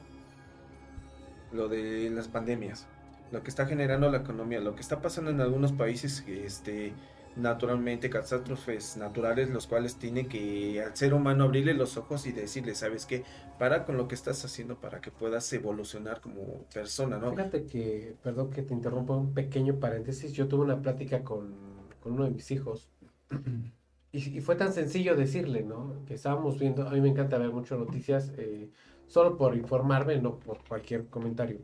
lo 1.51 1.69
de 1.69 2.09
las 2.11 2.27
pandemias, 2.27 2.85
lo 3.31 3.43
que 3.43 3.49
está 3.49 3.65
generando 3.65 4.11
la 4.11 4.17
economía, 4.17 4.59
lo 4.59 4.75
que 4.75 4.81
está 4.81 5.01
pasando 5.01 5.31
en 5.31 5.41
algunos 5.41 5.71
países, 5.71 6.23
este, 6.27 6.93
naturalmente 7.35 8.09
catástrofes 8.09 8.97
naturales, 8.97 9.49
los 9.49 9.67
cuales 9.67 9.95
tiene 9.95 10.27
que 10.27 10.81
al 10.81 10.95
ser 10.95 11.13
humano 11.13 11.45
abrirle 11.45 11.73
los 11.73 11.97
ojos 11.97 12.25
y 12.27 12.31
decirle, 12.31 12.75
sabes 12.75 13.05
qué, 13.05 13.23
para 13.57 13.85
con 13.85 13.97
lo 13.97 14.07
que 14.07 14.15
estás 14.15 14.43
haciendo 14.43 14.79
para 14.79 15.01
que 15.01 15.11
puedas 15.11 15.51
evolucionar 15.53 16.21
como 16.21 16.65
persona, 16.73 17.17
¿no? 17.17 17.31
Fíjate 17.31 17.65
que, 17.65 18.15
perdón 18.21 18.49
que 18.49 18.63
te 18.63 18.73
interrumpa 18.73 19.15
un 19.15 19.33
pequeño 19.33 19.79
paréntesis, 19.79 20.33
yo 20.33 20.47
tuve 20.47 20.65
una 20.65 20.81
plática 20.81 21.23
con, 21.23 21.53
con 22.01 22.13
uno 22.13 22.25
de 22.25 22.31
mis 22.31 22.51
hijos 22.51 22.89
y, 24.11 24.37
y, 24.37 24.41
fue 24.41 24.55
tan 24.55 24.73
sencillo 24.73 25.15
decirle, 25.15 25.63
¿no? 25.63 26.03
Que 26.05 26.15
estábamos 26.15 26.59
viendo, 26.59 26.87
a 26.87 26.91
mí 26.91 27.01
me 27.01 27.09
encanta 27.09 27.37
ver 27.37 27.51
muchas 27.51 27.79
noticias, 27.79 28.31
eh, 28.37 28.69
solo 29.07 29.37
por 29.37 29.55
informarme, 29.55 30.19
no 30.19 30.37
por 30.37 30.63
cualquier 30.67 31.07
comentario. 31.07 31.59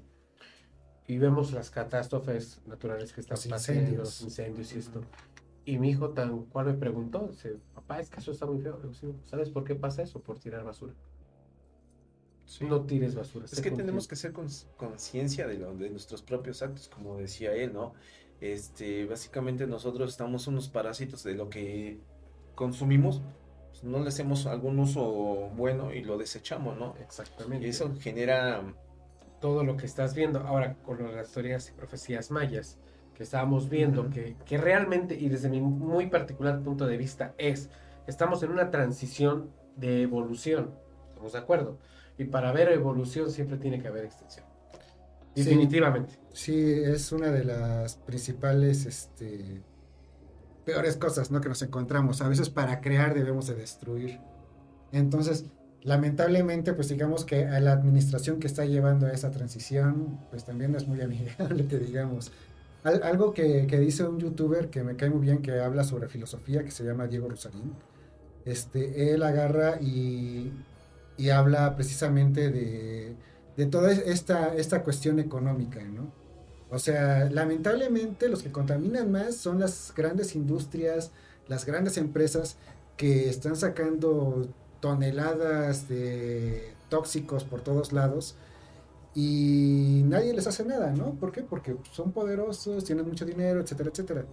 Y 1.08 1.18
vemos 1.18 1.54
las 1.54 1.72
catástrofes 1.72 2.62
naturales 2.66 3.14
que 3.14 3.22
están 3.22 3.38
pasando, 3.50 3.98
los 3.98 4.22
incendios 4.22 4.74
y 4.74 4.80
esto. 4.80 5.02
Y 5.68 5.80
mi 5.80 5.90
hijo 5.90 6.12
tan 6.12 6.46
cual 6.46 6.68
me 6.68 6.74
preguntó, 6.76 7.28
dice, 7.30 7.58
papá, 7.76 8.00
es 8.00 8.10
que 8.10 8.22
eso 8.22 8.32
está 8.32 8.46
muy 8.46 8.62
feo. 8.62 8.80
¿Sabes 9.26 9.50
por 9.50 9.66
qué 9.66 9.76
pasa 9.76 10.02
eso? 10.02 10.22
Por 10.22 10.40
tirar 10.40 10.64
basura. 10.64 10.94
No 12.62 12.86
tires 12.86 13.16
basura. 13.16 13.48
Es 13.52 13.60
que 13.60 13.72
tenemos 13.72 14.08
que 14.08 14.16
ser 14.16 14.32
conciencia 14.78 15.46
de, 15.46 15.58
de 15.58 15.90
nuestros 15.90 16.22
propios 16.22 16.62
actos, 16.62 16.88
como 16.88 17.18
decía 17.18 17.54
él, 17.54 17.74
¿no? 17.74 17.94
Este, 18.40 19.06
básicamente 19.08 19.68
nosotros 19.68 20.10
estamos 20.10 20.48
unos 20.48 20.70
parásitos 20.70 21.22
de 21.24 21.34
lo 21.34 21.50
que 21.50 22.00
consumimos, 22.56 23.22
pues, 23.68 23.84
no 23.84 24.00
le 24.00 24.08
hacemos 24.08 24.46
algún 24.46 24.80
uso 24.80 25.50
bueno 25.58 25.94
y 25.94 26.02
lo 26.02 26.18
desechamos, 26.18 26.78
¿no? 26.78 26.96
Exactamente. 27.02 27.68
Y 27.68 27.72
eso 27.72 27.94
genera 28.00 28.64
todo 29.42 29.66
lo 29.66 29.76
que 29.76 29.86
estás 29.86 30.16
viendo 30.16 30.40
ahora 30.40 30.76
con 30.76 31.14
las 31.14 31.28
historias 31.28 31.68
y 31.68 31.74
profecías 31.74 32.32
mayas 32.32 32.80
que 33.18 33.24
estábamos 33.24 33.68
viendo, 33.68 34.12
que, 34.12 34.36
que, 34.46 34.60
realmente, 34.60 35.16
y 35.16 35.28
desde 35.28 35.50
mi 35.50 35.60
muy 35.60 36.06
particular 36.06 36.62
punto 36.62 36.86
de 36.86 36.98
vista, 36.98 37.34
es, 37.40 37.72
estamos 38.06 38.44
en 38.44 38.52
una 38.52 38.70
transición 38.70 39.50
de 39.76 40.04
evolución, 40.04 40.76
¿estamos 41.10 41.34
de 41.34 41.40
acuerdo? 41.40 41.80
Y 42.20 42.26
para 42.26 42.52
ver 42.52 42.72
evolución 42.72 43.32
siempre 43.32 43.58
tiene 43.58 43.82
que 43.82 43.88
haber 43.88 44.06
extensión. 44.06 44.46
Definitivamente. 45.34 46.14
Sí, 46.32 46.62
es 46.62 47.12
una 47.12 47.32
de 47.32 47.44
las 47.44 47.96
principales, 47.96 48.86
este, 48.86 49.64
peores 50.64 50.96
cosas, 50.96 51.32
¿no? 51.32 51.42
Que 51.42 51.50
nos 51.50 51.64
encontramos. 51.64 52.22
A 52.22 52.30
veces 52.30 52.52
para 52.52 52.82
crear 52.82 53.16
debemos 53.16 53.48
de 53.48 53.56
destruir. 53.56 54.20
Entonces, 54.92 55.46
lamentablemente, 55.82 56.74
pues 56.74 56.90
digamos 56.90 57.26
que 57.26 57.46
a 57.46 57.60
la 57.62 57.72
administración 57.72 58.40
que 58.40 58.46
está 58.46 58.66
llevando 58.66 59.08
a 59.08 59.12
esa 59.12 59.32
transición, 59.32 60.20
pues 60.30 60.46
también 60.46 60.72
no 60.72 60.78
es 60.78 60.88
muy 60.88 61.02
amigable, 61.02 61.66
que 61.68 61.80
digamos 61.80 62.32
algo 62.84 63.34
que, 63.34 63.66
dice 63.66 64.08
un 64.08 64.20
youtuber 64.20 64.70
que 64.70 64.84
me 64.84 64.96
cae 64.96 65.10
muy 65.10 65.22
bien, 65.22 65.42
que 65.42 65.60
habla 65.60 65.84
sobre 65.84 66.08
filosofía, 66.08 66.64
que 66.64 66.72
se 66.72 66.84
llama 66.84 67.08
Diego 67.08 67.30
Rosarín. 67.30 67.74
Este, 68.46 69.14
él 69.14 69.24
agarra 69.24 69.80
y, 69.82 70.52
habla 71.32 71.76
precisamente 71.76 72.50
de, 72.50 73.16
toda 73.68 73.92
esta, 73.92 74.56
esta 74.56 74.84
cuestión 74.84 75.20
económica, 75.20 75.82
¿no? 75.84 76.12
O 76.70 76.80
sea, 76.80 77.30
lamentablemente 77.30 78.28
los 78.28 78.44
que 78.44 78.52
contaminan 78.52 79.12
más 79.12 79.36
son 79.36 79.60
las 79.60 79.94
grandes 79.96 80.36
industrias, 80.36 81.12
las 81.48 81.66
grandes 81.66 81.98
empresas 81.98 82.58
que 82.98 83.30
están 83.30 83.56
sacando 83.56 84.48
toneladas 84.82 85.88
de 85.88 86.74
tóxicos 86.90 87.44
por 87.44 87.62
todos 87.62 87.94
lados 87.94 88.36
y 89.20 90.04
nadie 90.06 90.32
les 90.32 90.46
hace 90.46 90.64
nada, 90.64 90.92
¿no? 90.92 91.16
¿Por 91.16 91.32
qué? 91.32 91.42
Porque 91.42 91.76
son 91.92 92.12
poderosos, 92.12 92.84
tienen 92.84 93.08
mucho 93.08 93.26
dinero, 93.26 93.60
etcétera, 93.60 93.90
etcétera. 93.90 94.26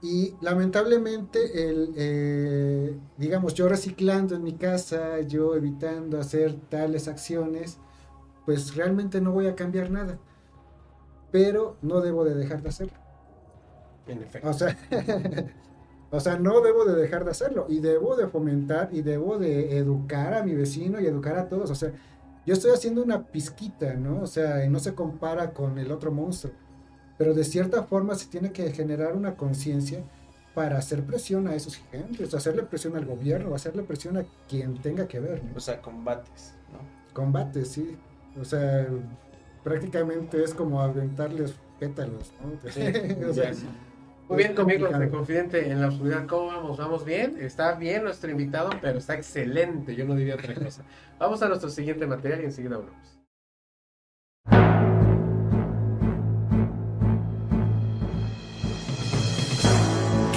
Y 0.00 0.34
lamentablemente, 0.40 1.68
el, 1.68 1.92
eh, 1.94 2.96
digamos, 3.18 3.52
yo 3.52 3.68
reciclando 3.68 4.34
en 4.34 4.42
mi 4.42 4.54
casa, 4.54 5.20
yo 5.20 5.54
evitando 5.54 6.18
hacer 6.18 6.54
tales 6.70 7.06
acciones, 7.06 7.76
pues 8.46 8.74
realmente 8.74 9.20
no 9.20 9.30
voy 9.30 9.46
a 9.46 9.54
cambiar 9.54 9.90
nada. 9.90 10.18
Pero 11.30 11.76
no 11.82 12.00
debo 12.00 12.24
de 12.24 12.34
dejar 12.34 12.62
de 12.62 12.70
hacerlo. 12.70 12.94
En 14.06 14.22
efecto. 14.22 14.48
O 14.48 14.54
sea, 14.54 14.74
o 16.10 16.18
sea, 16.20 16.38
no 16.38 16.62
debo 16.62 16.86
de 16.86 16.94
dejar 16.94 17.26
de 17.26 17.32
hacerlo. 17.32 17.66
Y 17.68 17.80
debo 17.80 18.16
de 18.16 18.26
fomentar 18.28 18.88
y 18.90 19.02
debo 19.02 19.36
de 19.36 19.76
educar 19.76 20.32
a 20.32 20.42
mi 20.42 20.54
vecino 20.54 20.98
y 20.98 21.04
educar 21.06 21.36
a 21.36 21.46
todos. 21.46 21.70
O 21.70 21.74
sea, 21.74 21.92
yo 22.46 22.54
estoy 22.54 22.72
haciendo 22.72 23.02
una 23.02 23.26
pizquita, 23.26 23.94
¿no? 23.94 24.22
O 24.22 24.26
sea, 24.26 24.64
y 24.64 24.68
no 24.68 24.78
se 24.78 24.94
compara 24.94 25.52
con 25.52 25.78
el 25.78 25.90
otro 25.90 26.12
monstruo. 26.12 26.52
Pero 27.16 27.32
de 27.32 27.44
cierta 27.44 27.84
forma 27.84 28.14
se 28.14 28.26
tiene 28.26 28.52
que 28.52 28.72
generar 28.72 29.14
una 29.14 29.36
conciencia 29.36 30.02
para 30.54 30.78
hacer 30.78 31.04
presión 31.04 31.48
a 31.48 31.54
esos 31.54 31.76
gigantes, 31.76 32.34
hacerle 32.34 32.62
presión 32.62 32.96
al 32.96 33.06
gobierno, 33.06 33.54
hacerle 33.54 33.82
presión 33.82 34.16
a 34.16 34.24
quien 34.48 34.74
tenga 34.80 35.08
que 35.08 35.20
ver. 35.20 35.42
¿no? 35.42 35.56
O 35.56 35.60
sea, 35.60 35.80
combates, 35.80 36.54
¿no? 36.72 36.78
Combates, 37.12 37.68
sí. 37.68 37.96
O 38.40 38.44
sea, 38.44 38.86
prácticamente 39.62 40.42
es 40.42 40.54
como 40.54 40.80
aventarles 40.80 41.54
pétalos, 41.78 42.32
¿no? 42.42 42.70
Sí, 42.70 42.80
O 43.28 43.32
sea, 43.32 43.52
ya. 43.52 43.58
Muy 44.28 44.38
bien, 44.38 44.54
conmigo, 44.54 44.88
de 44.88 45.10
Confidente 45.10 45.70
en 45.70 45.80
la 45.80 45.88
Oscuridad. 45.88 46.26
¿Cómo 46.26 46.46
vamos? 46.46 46.78
¿Vamos 46.78 47.04
bien? 47.04 47.36
Está 47.38 47.74
bien 47.74 48.04
nuestro 48.04 48.30
invitado, 48.30 48.70
pero 48.80 48.98
está 48.98 49.14
excelente. 49.14 49.94
Yo 49.94 50.06
no 50.06 50.14
diría 50.14 50.34
otra 50.34 50.54
cosa. 50.54 50.82
Vamos 51.18 51.42
a 51.42 51.48
nuestro 51.48 51.68
siguiente 51.68 52.06
material 52.06 52.40
y 52.40 52.44
enseguida 52.44 52.76
volvemos. 52.78 53.13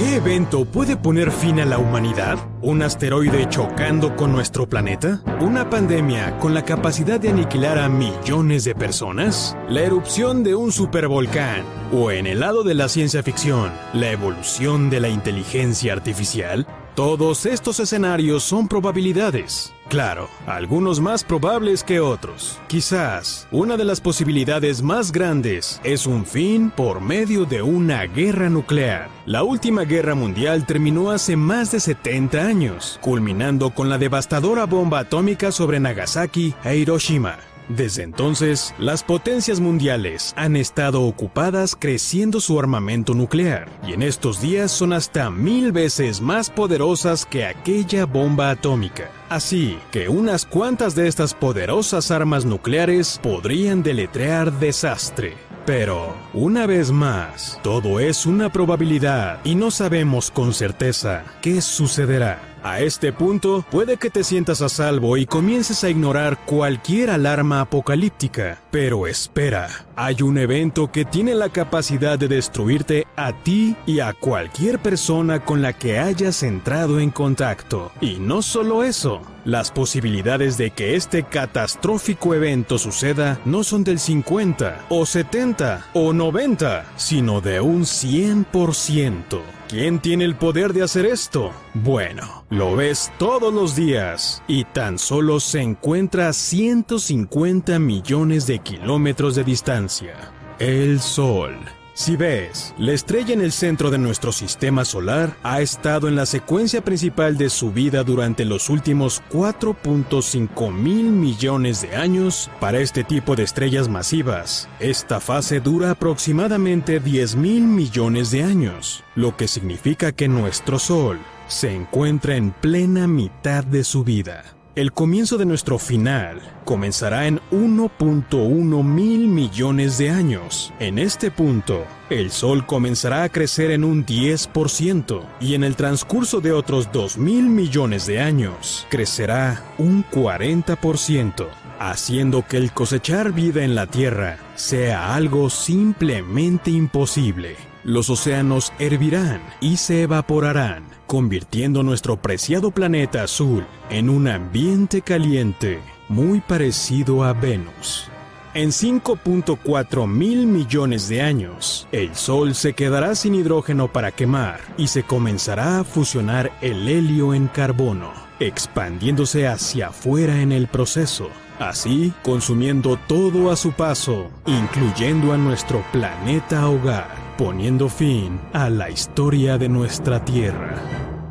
¿Qué 0.07 0.15
evento 0.15 0.63
puede 0.63 0.95
poner 0.95 1.33
fin 1.33 1.59
a 1.59 1.65
la 1.65 1.79
humanidad? 1.79 2.37
¿Un 2.61 2.81
asteroide 2.81 3.49
chocando 3.49 4.15
con 4.15 4.31
nuestro 4.31 4.65
planeta? 4.65 5.21
¿Una 5.41 5.69
pandemia 5.69 6.39
con 6.39 6.53
la 6.53 6.63
capacidad 6.63 7.19
de 7.19 7.27
aniquilar 7.27 7.77
a 7.77 7.89
millones 7.89 8.63
de 8.63 8.73
personas? 8.73 9.57
¿La 9.67 9.81
erupción 9.81 10.45
de 10.45 10.55
un 10.55 10.71
supervolcán? 10.71 11.65
¿O 11.91 12.09
en 12.09 12.25
el 12.25 12.39
lado 12.39 12.63
de 12.63 12.73
la 12.73 12.87
ciencia 12.87 13.21
ficción, 13.21 13.69
la 13.91 14.09
evolución 14.09 14.89
de 14.89 15.01
la 15.01 15.09
inteligencia 15.09 15.91
artificial? 15.91 16.65
Todos 16.97 17.45
estos 17.45 17.79
escenarios 17.79 18.41
son 18.41 18.67
probabilidades. 18.67 19.71
Claro, 19.87 20.29
algunos 20.47 20.99
más 20.99 21.23
probables 21.23 21.83
que 21.83 21.99
otros. 21.99 22.59
Quizás 22.67 23.47
una 23.51 23.77
de 23.77 23.85
las 23.85 24.01
posibilidades 24.01 24.81
más 24.81 25.11
grandes 25.11 25.79
es 25.83 26.07
un 26.07 26.25
fin 26.25 26.71
por 26.71 26.99
medio 26.99 27.45
de 27.45 27.61
una 27.61 28.01
guerra 28.05 28.49
nuclear. 28.49 29.09
La 29.27 29.43
última 29.43 29.83
guerra 29.83 30.15
mundial 30.15 30.65
terminó 30.65 31.11
hace 31.11 31.35
más 31.35 31.71
de 31.71 31.81
70 31.81 32.43
años, 32.43 32.97
culminando 33.03 33.75
con 33.75 33.89
la 33.89 33.99
devastadora 33.99 34.65
bomba 34.65 35.01
atómica 35.01 35.51
sobre 35.51 35.79
Nagasaki 35.79 36.55
e 36.63 36.77
Hiroshima. 36.77 37.37
Desde 37.69 38.03
entonces, 38.03 38.73
las 38.79 39.03
potencias 39.03 39.59
mundiales 39.59 40.33
han 40.37 40.55
estado 40.55 41.01
ocupadas 41.01 41.75
creciendo 41.75 42.39
su 42.39 42.57
armamento 42.59 43.13
nuclear, 43.13 43.69
y 43.85 43.93
en 43.93 44.03
estos 44.03 44.41
días 44.41 44.71
son 44.71 44.93
hasta 44.93 45.29
mil 45.29 45.73
veces 45.73 46.21
más 46.21 46.49
poderosas 46.49 47.25
que 47.25 47.45
aquella 47.45 48.05
bomba 48.05 48.51
atómica. 48.51 49.11
Así 49.29 49.77
que 49.91 50.07
unas 50.07 50.45
cuantas 50.45 50.95
de 50.95 51.07
estas 51.09 51.33
poderosas 51.33 52.09
armas 52.11 52.45
nucleares 52.45 53.19
podrían 53.21 53.83
deletrear 53.83 54.53
desastre. 54.53 55.35
Pero, 55.65 56.15
una 56.33 56.65
vez 56.65 56.91
más, 56.91 57.59
todo 57.61 57.99
es 57.99 58.25
una 58.25 58.49
probabilidad 58.49 59.41
y 59.43 59.55
no 59.55 59.69
sabemos 59.69 60.31
con 60.31 60.53
certeza 60.53 61.25
qué 61.41 61.61
sucederá. 61.61 62.39
A 62.63 62.81
este 62.81 63.13
punto, 63.13 63.65
puede 63.69 63.97
que 63.97 64.09
te 64.09 64.23
sientas 64.23 64.61
a 64.61 64.69
salvo 64.69 65.17
y 65.17 65.25
comiences 65.25 65.83
a 65.83 65.89
ignorar 65.89 66.45
cualquier 66.45 67.09
alarma 67.09 67.61
apocalíptica. 67.61 68.61
Pero 68.71 69.07
espera, 69.07 69.69
hay 69.95 70.21
un 70.21 70.37
evento 70.37 70.91
que 70.91 71.05
tiene 71.05 71.35
la 71.35 71.49
capacidad 71.49 72.17
de 72.17 72.27
destruirte 72.27 73.07
a 73.15 73.33
ti 73.33 73.75
y 73.85 73.99
a 73.99 74.13
cualquier 74.13 74.79
persona 74.79 75.45
con 75.45 75.61
la 75.61 75.73
que 75.73 75.99
hayas 75.99 76.43
entrado 76.43 76.99
en 76.99 77.11
contacto. 77.11 77.91
Y 78.01 78.15
no 78.19 78.41
solo 78.41 78.83
eso, 78.83 79.21
las 79.45 79.71
posibilidades 79.71 80.57
de 80.57 80.71
que 80.71 80.95
este 80.95 81.23
catastrófico 81.23 82.33
evento 82.33 82.77
suceda 82.77 83.39
no 83.45 83.63
son 83.63 83.83
del 83.83 83.99
50 83.99 84.85
o 84.89 85.05
70 85.05 85.87
o 85.93 86.13
90, 86.13 86.85
sino 86.97 87.39
de 87.41 87.61
un 87.61 87.83
100%. 87.83 89.56
¿Quién 89.69 89.99
tiene 89.99 90.23
el 90.23 90.37
poder 90.37 90.71
de 90.71 90.81
hacer 90.81 91.05
esto? 91.05 91.51
Bueno, 91.73 92.45
lo 92.49 92.77
ves 92.77 93.11
todos 93.19 93.53
los 93.53 93.75
días 93.75 94.41
y 94.47 94.63
tan 94.63 94.97
solo 94.97 95.41
se 95.41 95.61
encuentra 95.61 96.29
a 96.29 96.33
150 96.33 97.77
millones 97.77 98.47
de 98.47 98.59
kilómetros 98.59 99.35
de 99.35 99.43
distancia. 99.43 100.31
El 100.57 101.01
Sol. 101.01 101.57
Si 101.97 102.15
ves, 102.15 102.75
la 102.77 102.91
estrella 102.91 103.33
en 103.33 103.41
el 103.41 103.51
centro 103.51 103.89
de 103.89 103.97
nuestro 103.97 104.31
sistema 104.31 104.85
solar 104.85 105.35
ha 105.41 105.61
estado 105.61 106.07
en 106.07 106.15
la 106.15 106.27
secuencia 106.27 106.81
principal 106.81 107.39
de 107.39 107.49
su 107.49 107.71
vida 107.71 108.03
durante 108.03 108.45
los 108.45 108.69
últimos 108.69 109.23
4.5 109.31 110.71
mil 110.71 111.05
millones 111.05 111.81
de 111.81 111.95
años. 111.95 112.51
Para 112.59 112.81
este 112.81 113.03
tipo 113.03 113.35
de 113.35 113.41
estrellas 113.41 113.89
masivas, 113.89 114.69
esta 114.79 115.19
fase 115.19 115.59
dura 115.59 115.89
aproximadamente 115.89 116.99
10 116.99 117.35
mil 117.35 117.63
millones 117.63 118.29
de 118.29 118.43
años, 118.43 119.03
lo 119.15 119.35
que 119.35 119.47
significa 119.47 120.11
que 120.11 120.27
nuestro 120.27 120.77
Sol 120.77 121.17
se 121.47 121.73
encuentra 121.73 122.35
en 122.35 122.51
plena 122.51 123.07
mitad 123.07 123.63
de 123.63 123.83
su 123.83 124.03
vida. 124.03 124.56
El 124.77 124.91
comienzo 124.91 125.39
de 125.39 125.45
nuestro 125.47 125.79
final 125.79 126.39
comenzará 126.63 127.25
en 127.25 127.39
1.1 127.49 128.83
mil 128.83 129.27
millones 129.27 129.97
de 129.97 130.11
años. 130.11 130.71
En 130.79 130.99
este 130.99 131.31
punto, 131.31 131.83
el 132.11 132.29
Sol 132.29 132.63
comenzará 132.67 133.23
a 133.23 133.29
crecer 133.29 133.71
en 133.71 133.83
un 133.83 134.05
10% 134.05 135.23
y 135.39 135.55
en 135.55 135.63
el 135.63 135.75
transcurso 135.75 136.41
de 136.41 136.51
otros 136.51 136.91
2 136.91 137.17
mil 137.17 137.49
millones 137.49 138.05
de 138.05 138.19
años 138.19 138.85
crecerá 138.91 139.63
un 139.79 140.05
40%, 140.05 141.47
haciendo 141.79 142.45
que 142.47 142.57
el 142.57 142.71
cosechar 142.71 143.33
vida 143.33 143.63
en 143.63 143.73
la 143.73 143.87
Tierra 143.87 144.37
sea 144.53 145.15
algo 145.15 145.49
simplemente 145.49 146.69
imposible. 146.69 147.55
Los 147.87 148.09
océanos 148.09 148.73
hervirán 148.79 149.41
y 149.61 149.77
se 149.77 150.01
evaporarán, 150.01 150.83
convirtiendo 151.05 151.83
nuestro 151.83 152.17
preciado 152.17 152.69
planeta 152.71 153.23
azul 153.23 153.65
en 153.89 154.09
un 154.09 154.27
ambiente 154.27 155.01
caliente, 155.01 155.79
muy 156.09 156.41
parecido 156.41 157.23
a 157.23 157.31
Venus. 157.31 158.09
En 158.53 158.71
5.4 158.71 160.05
mil 160.05 160.47
millones 160.47 161.07
de 161.07 161.21
años, 161.21 161.87
el 161.93 162.13
Sol 162.13 162.55
se 162.55 162.73
quedará 162.73 163.15
sin 163.15 163.35
hidrógeno 163.35 163.89
para 163.89 164.11
quemar 164.11 164.59
y 164.77 164.87
se 164.87 165.03
comenzará 165.03 165.79
a 165.79 165.83
fusionar 165.85 166.51
el 166.59 166.89
helio 166.89 167.33
en 167.33 167.47
carbono, 167.47 168.11
expandiéndose 168.41 169.47
hacia 169.47 169.87
afuera 169.87 170.41
en 170.41 170.51
el 170.51 170.67
proceso, 170.67 171.29
así 171.57 172.11
consumiendo 172.21 172.99
todo 173.07 173.49
a 173.49 173.55
su 173.55 173.71
paso, 173.71 174.29
incluyendo 174.45 175.31
a 175.31 175.37
nuestro 175.37 175.81
planeta 175.93 176.67
hogar, 176.67 177.26
poniendo 177.37 177.87
fin 177.87 178.39
a 178.51 178.67
la 178.67 178.89
historia 178.89 179.59
de 179.59 179.69
nuestra 179.69 180.25
Tierra. 180.25 181.29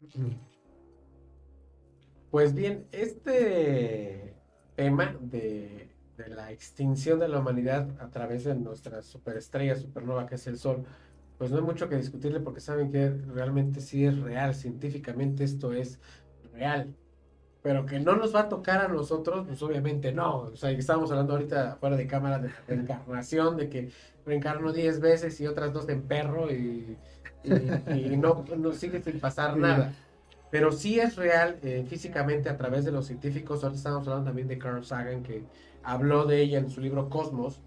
Pues 2.30 2.54
bien, 2.54 2.86
este 2.92 4.36
tema 4.76 5.16
de, 5.20 5.88
de 6.16 6.28
la 6.28 6.52
extinción 6.52 7.18
de 7.18 7.26
la 7.26 7.40
humanidad 7.40 7.88
a 8.00 8.08
través 8.08 8.44
de 8.44 8.54
nuestra 8.54 9.02
superestrella 9.02 9.74
supernova 9.74 10.26
que 10.26 10.36
es 10.36 10.46
el 10.46 10.58
Sol, 10.58 10.84
pues 11.38 11.50
no 11.50 11.56
hay 11.56 11.64
mucho 11.64 11.88
que 11.88 11.96
discutirle 11.96 12.38
porque 12.38 12.60
saben 12.60 12.92
que 12.92 13.10
realmente 13.10 13.80
sí 13.80 14.04
es 14.06 14.16
real, 14.20 14.54
científicamente 14.54 15.42
esto 15.42 15.72
es 15.72 15.98
real. 16.52 16.94
Pero 17.62 17.84
que 17.84 17.98
no 17.98 18.14
nos 18.14 18.32
va 18.32 18.42
a 18.42 18.48
tocar 18.48 18.80
a 18.80 18.86
nosotros, 18.88 19.44
pues 19.44 19.60
obviamente 19.60 20.12
no. 20.12 20.36
O 20.36 20.56
sea, 20.56 20.70
estábamos 20.70 21.10
hablando 21.10 21.32
ahorita 21.32 21.78
fuera 21.80 21.96
de 21.96 22.06
cámara 22.06 22.38
de 22.38 22.50
reencarnación, 22.68 23.56
de 23.56 23.68
que 23.68 23.90
reencarno 24.26 24.72
10 24.72 25.00
veces 25.00 25.40
y 25.40 25.46
otras 25.46 25.72
dos 25.72 25.88
en 25.88 26.02
perro 26.02 26.50
y, 26.50 26.96
y- 27.44 27.92
y 28.12 28.16
no, 28.16 28.44
no 28.58 28.72
sigue 28.72 29.00
sin 29.02 29.20
pasar 29.20 29.56
nada. 29.56 29.94
Pero 30.50 30.72
sí 30.72 30.98
es 31.00 31.16
real 31.16 31.58
eh, 31.62 31.84
físicamente 31.88 32.48
a 32.48 32.56
través 32.56 32.84
de 32.84 32.92
los 32.92 33.06
científicos. 33.06 33.62
Ahora 33.64 33.76
estamos 33.76 34.06
hablando 34.06 34.26
también 34.30 34.48
de 34.48 34.58
Carl 34.58 34.84
Sagan, 34.84 35.22
que 35.22 35.44
habló 35.82 36.24
de 36.24 36.40
ella 36.40 36.58
en 36.58 36.70
su 36.70 36.80
libro 36.80 37.08
Cosmos, 37.08 37.60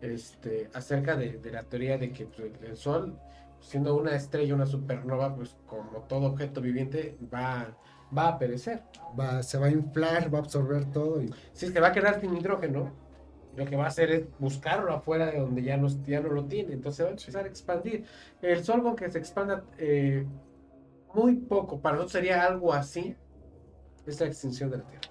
este, 0.00 0.68
acerca 0.74 1.16
de, 1.16 1.38
de 1.38 1.50
la 1.52 1.62
teoría 1.62 1.98
de 1.98 2.12
que 2.12 2.26
pues, 2.26 2.52
el, 2.62 2.76
Sol, 2.76 3.18
siendo 3.60 3.96
una 3.96 4.14
estrella, 4.14 4.54
una 4.54 4.66
supernova, 4.66 5.34
pues 5.34 5.56
como 5.66 6.00
todo 6.08 6.26
objeto 6.26 6.60
viviente, 6.60 7.16
va, 7.32 7.76
va 8.16 8.28
a 8.28 8.38
perecer. 8.38 8.82
Va, 9.18 9.42
se 9.42 9.58
va 9.58 9.66
a 9.66 9.70
inflar, 9.70 10.32
va 10.32 10.38
a 10.38 10.42
absorber 10.42 10.84
todo 10.92 11.22
y 11.22 11.32
Si 11.52 11.66
es 11.66 11.72
que 11.72 11.80
va 11.80 11.88
a 11.88 11.92
quedar 11.92 12.20
sin 12.20 12.36
hidrógeno, 12.36 12.92
lo 13.56 13.64
que 13.64 13.76
va 13.76 13.84
a 13.84 13.88
hacer 13.88 14.10
es 14.10 14.24
buscarlo 14.38 14.92
afuera 14.92 15.26
de 15.30 15.38
donde 15.40 15.62
ya 15.62 15.76
no, 15.76 15.88
ya 16.06 16.20
no 16.20 16.28
lo 16.28 16.44
tiene. 16.44 16.74
Entonces 16.74 17.04
va 17.04 17.08
a 17.08 17.12
empezar 17.12 17.44
a 17.44 17.48
expandir. 17.48 18.04
El 18.42 18.62
sol 18.64 18.82
con 18.82 18.96
que 18.96 19.10
se 19.10 19.18
expanda 19.18 19.64
eh, 19.78 20.26
muy 21.14 21.36
poco, 21.36 21.80
para 21.80 21.96
nosotros 21.96 22.12
sería 22.12 22.44
algo 22.44 22.72
así, 22.72 23.16
es 24.06 24.20
la 24.20 24.26
extinción 24.26 24.70
de 24.70 24.78
la 24.78 24.84
Tierra. 24.84 25.08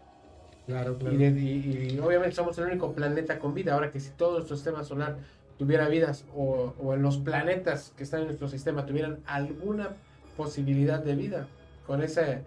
Claro, 0.67 0.97
claro. 0.97 1.15
Y, 1.15 1.17
de- 1.17 1.39
y- 1.41 1.93
y 1.95 1.99
obviamente 1.99 2.35
somos 2.35 2.57
el 2.57 2.65
único 2.65 2.91
planeta 2.93 3.39
con 3.39 3.53
vida. 3.53 3.73
Ahora 3.73 3.91
que 3.91 3.99
si 3.99 4.11
todo 4.11 4.33
nuestro 4.37 4.55
sistema 4.55 4.83
solar 4.83 5.17
tuviera 5.57 5.87
vidas 5.87 6.25
o, 6.35 6.73
o 6.81 6.93
en 6.93 7.01
los 7.01 7.17
planetas 7.17 7.93
que 7.97 8.03
están 8.03 8.21
en 8.21 8.25
nuestro 8.27 8.47
sistema 8.47 8.85
tuvieran 8.85 9.19
alguna 9.25 9.89
posibilidad 10.37 10.99
de 11.03 11.15
vida 11.15 11.47
con 11.87 12.01
esa 12.03 12.41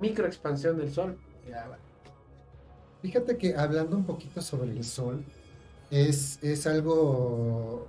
microexpansión 0.00 0.76
del 0.76 0.90
Sol, 0.92 1.16
ya 1.48 1.68
va. 1.68 1.78
Fíjate 3.02 3.36
que 3.36 3.54
hablando 3.54 3.96
un 3.96 4.04
poquito 4.04 4.40
sobre 4.42 4.72
el 4.72 4.82
sol, 4.82 5.22
es, 5.90 6.38
es 6.42 6.66
algo 6.66 7.88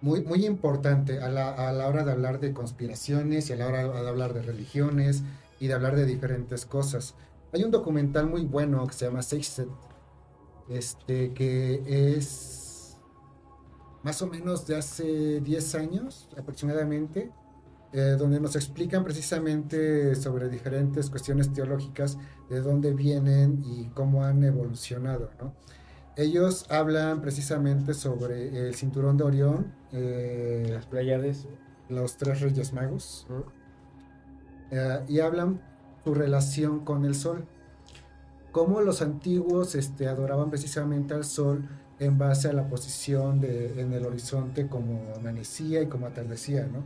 muy, 0.00 0.22
muy 0.22 0.44
importante 0.46 1.20
a 1.20 1.28
la, 1.28 1.50
a 1.50 1.72
la 1.72 1.88
hora 1.88 2.04
de 2.04 2.12
hablar 2.12 2.40
de 2.40 2.52
conspiraciones 2.52 3.50
y 3.50 3.52
a 3.52 3.56
la 3.56 3.68
hora 3.68 3.88
de 3.88 4.08
hablar 4.08 4.34
de 4.34 4.42
religiones 4.42 5.22
y 5.60 5.68
de 5.68 5.74
hablar 5.74 5.96
de 5.96 6.06
diferentes 6.06 6.66
cosas. 6.66 7.14
Hay 7.52 7.62
un 7.64 7.70
documental 7.70 8.26
muy 8.26 8.44
bueno 8.44 8.86
que 8.86 8.94
se 8.94 9.04
llama 9.06 9.22
Sextet, 9.22 9.68
este, 10.68 11.32
que 11.34 12.16
es 12.16 12.96
más 14.02 14.20
o 14.22 14.26
menos 14.26 14.66
de 14.66 14.76
hace 14.76 15.40
10 15.40 15.74
años 15.76 16.28
aproximadamente, 16.36 17.30
eh, 17.92 18.16
donde 18.18 18.40
nos 18.40 18.56
explican 18.56 19.04
precisamente 19.04 20.14
sobre 20.14 20.48
diferentes 20.48 21.10
cuestiones 21.10 21.52
teológicas 21.52 22.16
de 22.48 22.60
dónde 22.60 22.94
vienen 22.94 23.62
y 23.64 23.88
cómo 23.88 24.24
han 24.24 24.42
evolucionado, 24.44 25.30
¿no? 25.38 25.54
Ellos 26.16 26.66
hablan 26.68 27.22
precisamente 27.22 27.94
sobre 27.94 28.68
el 28.68 28.74
cinturón 28.74 29.16
de 29.16 29.24
Orión, 29.24 29.72
eh, 29.92 30.68
las 30.70 30.86
Pleiades. 30.86 31.46
los 31.88 32.16
tres 32.16 32.40
reyes 32.40 32.72
magos, 32.72 33.26
¿no? 33.28 33.44
eh, 34.70 35.04
y 35.08 35.20
hablan 35.20 35.60
su 36.04 36.14
relación 36.14 36.80
con 36.84 37.04
el 37.04 37.14
sol. 37.14 37.46
Cómo 38.50 38.82
los 38.82 39.00
antiguos 39.00 39.74
este, 39.74 40.08
adoraban 40.08 40.50
precisamente 40.50 41.14
al 41.14 41.24
sol 41.24 41.66
en 41.98 42.18
base 42.18 42.48
a 42.48 42.52
la 42.52 42.68
posición 42.68 43.40
de, 43.40 43.80
en 43.80 43.92
el 43.92 44.04
horizonte 44.04 44.66
como 44.66 45.14
amanecía 45.16 45.80
y 45.80 45.86
como 45.86 46.06
atardecía, 46.06 46.66
¿no? 46.66 46.82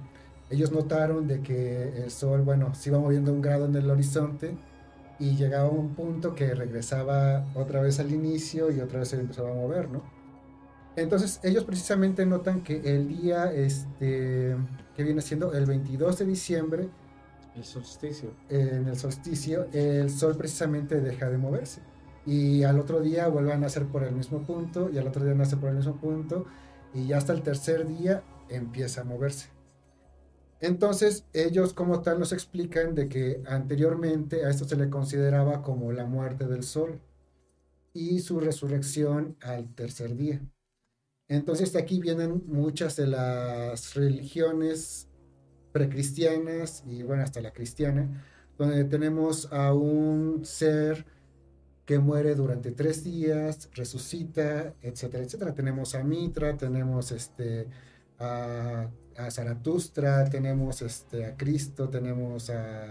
Ellos 0.50 0.70
notaron 0.70 1.26
de 1.26 1.40
que 1.40 2.04
el 2.04 2.10
sol, 2.12 2.42
bueno, 2.42 2.74
se 2.74 2.90
iba 2.90 3.00
moviendo 3.00 3.32
un 3.32 3.42
grado 3.42 3.66
en 3.66 3.74
el 3.74 3.90
horizonte 3.90 4.56
y 5.18 5.36
llegaba 5.36 5.68
a 5.68 5.70
un 5.70 5.94
punto 5.94 6.34
que 6.34 6.54
regresaba 6.54 7.46
otra 7.54 7.80
vez 7.80 8.00
al 8.00 8.12
inicio 8.12 8.70
y 8.70 8.80
otra 8.80 9.00
vez 9.00 9.08
se 9.08 9.16
empezaba 9.16 9.50
a 9.50 9.54
mover, 9.54 9.88
¿no? 9.88 10.02
Entonces 10.96 11.40
ellos 11.42 11.64
precisamente 11.64 12.24
notan 12.24 12.62
que 12.62 12.80
el 12.84 13.08
día 13.08 13.52
este, 13.52 14.56
que 14.96 15.02
viene 15.04 15.20
siendo 15.20 15.52
el 15.52 15.66
22 15.66 16.18
de 16.18 16.24
diciembre, 16.24 16.88
El 17.54 17.64
solsticio. 17.64 18.30
en 18.48 18.88
el 18.88 18.96
solsticio, 18.96 19.66
el 19.72 20.10
sol 20.10 20.36
precisamente 20.36 21.00
deja 21.00 21.28
de 21.28 21.38
moverse. 21.38 21.82
Y 22.24 22.64
al 22.64 22.80
otro 22.80 23.00
día 23.00 23.28
vuelve 23.28 23.52
a 23.52 23.58
nacer 23.58 23.86
por 23.86 24.02
el 24.04 24.12
mismo 24.12 24.42
punto, 24.42 24.90
y 24.90 24.98
al 24.98 25.06
otro 25.06 25.24
día 25.24 25.34
nace 25.34 25.56
por 25.56 25.68
el 25.68 25.76
mismo 25.76 25.96
punto, 25.96 26.46
y 26.92 27.06
ya 27.06 27.18
hasta 27.18 27.32
el 27.32 27.42
tercer 27.42 27.86
día 27.86 28.22
empieza 28.48 29.02
a 29.02 29.04
moverse. 29.04 29.55
Entonces 30.66 31.24
ellos 31.32 31.72
como 31.72 32.02
tal 32.02 32.18
nos 32.18 32.32
explican 32.32 32.96
de 32.96 33.08
que 33.08 33.40
anteriormente 33.46 34.44
a 34.44 34.50
esto 34.50 34.64
se 34.64 34.76
le 34.76 34.90
consideraba 34.90 35.62
como 35.62 35.92
la 35.92 36.06
muerte 36.06 36.46
del 36.46 36.64
sol 36.64 37.00
y 37.92 38.18
su 38.18 38.40
resurrección 38.40 39.36
al 39.40 39.72
tercer 39.76 40.16
día. 40.16 40.40
Entonces 41.28 41.72
de 41.72 41.78
aquí 41.78 42.00
vienen 42.00 42.42
muchas 42.46 42.96
de 42.96 43.06
las 43.06 43.94
religiones 43.94 45.08
precristianas 45.70 46.82
y 46.84 47.04
bueno, 47.04 47.22
hasta 47.22 47.40
la 47.40 47.52
cristiana, 47.52 48.24
donde 48.58 48.82
tenemos 48.84 49.52
a 49.52 49.72
un 49.72 50.44
ser 50.44 51.06
que 51.84 52.00
muere 52.00 52.34
durante 52.34 52.72
tres 52.72 53.04
días, 53.04 53.70
resucita, 53.72 54.74
etcétera, 54.82 55.22
etcétera. 55.22 55.54
Tenemos 55.54 55.94
a 55.94 56.02
Mitra, 56.02 56.56
tenemos 56.56 57.12
este, 57.12 57.68
a, 58.18 58.88
a 59.18 59.30
Zaratustra, 59.30 60.24
tenemos 60.30 60.82
este, 60.82 61.24
a 61.26 61.36
Cristo, 61.36 61.88
tenemos 61.88 62.50
a 62.50 62.86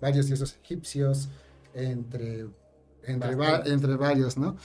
varios 0.00 0.26
dioses 0.26 0.58
egipcios, 0.62 1.28
entre, 1.74 2.46
entre, 3.04 3.34
va- 3.34 3.62
entre 3.66 3.96
varios, 3.96 4.36
¿no? 4.38 4.56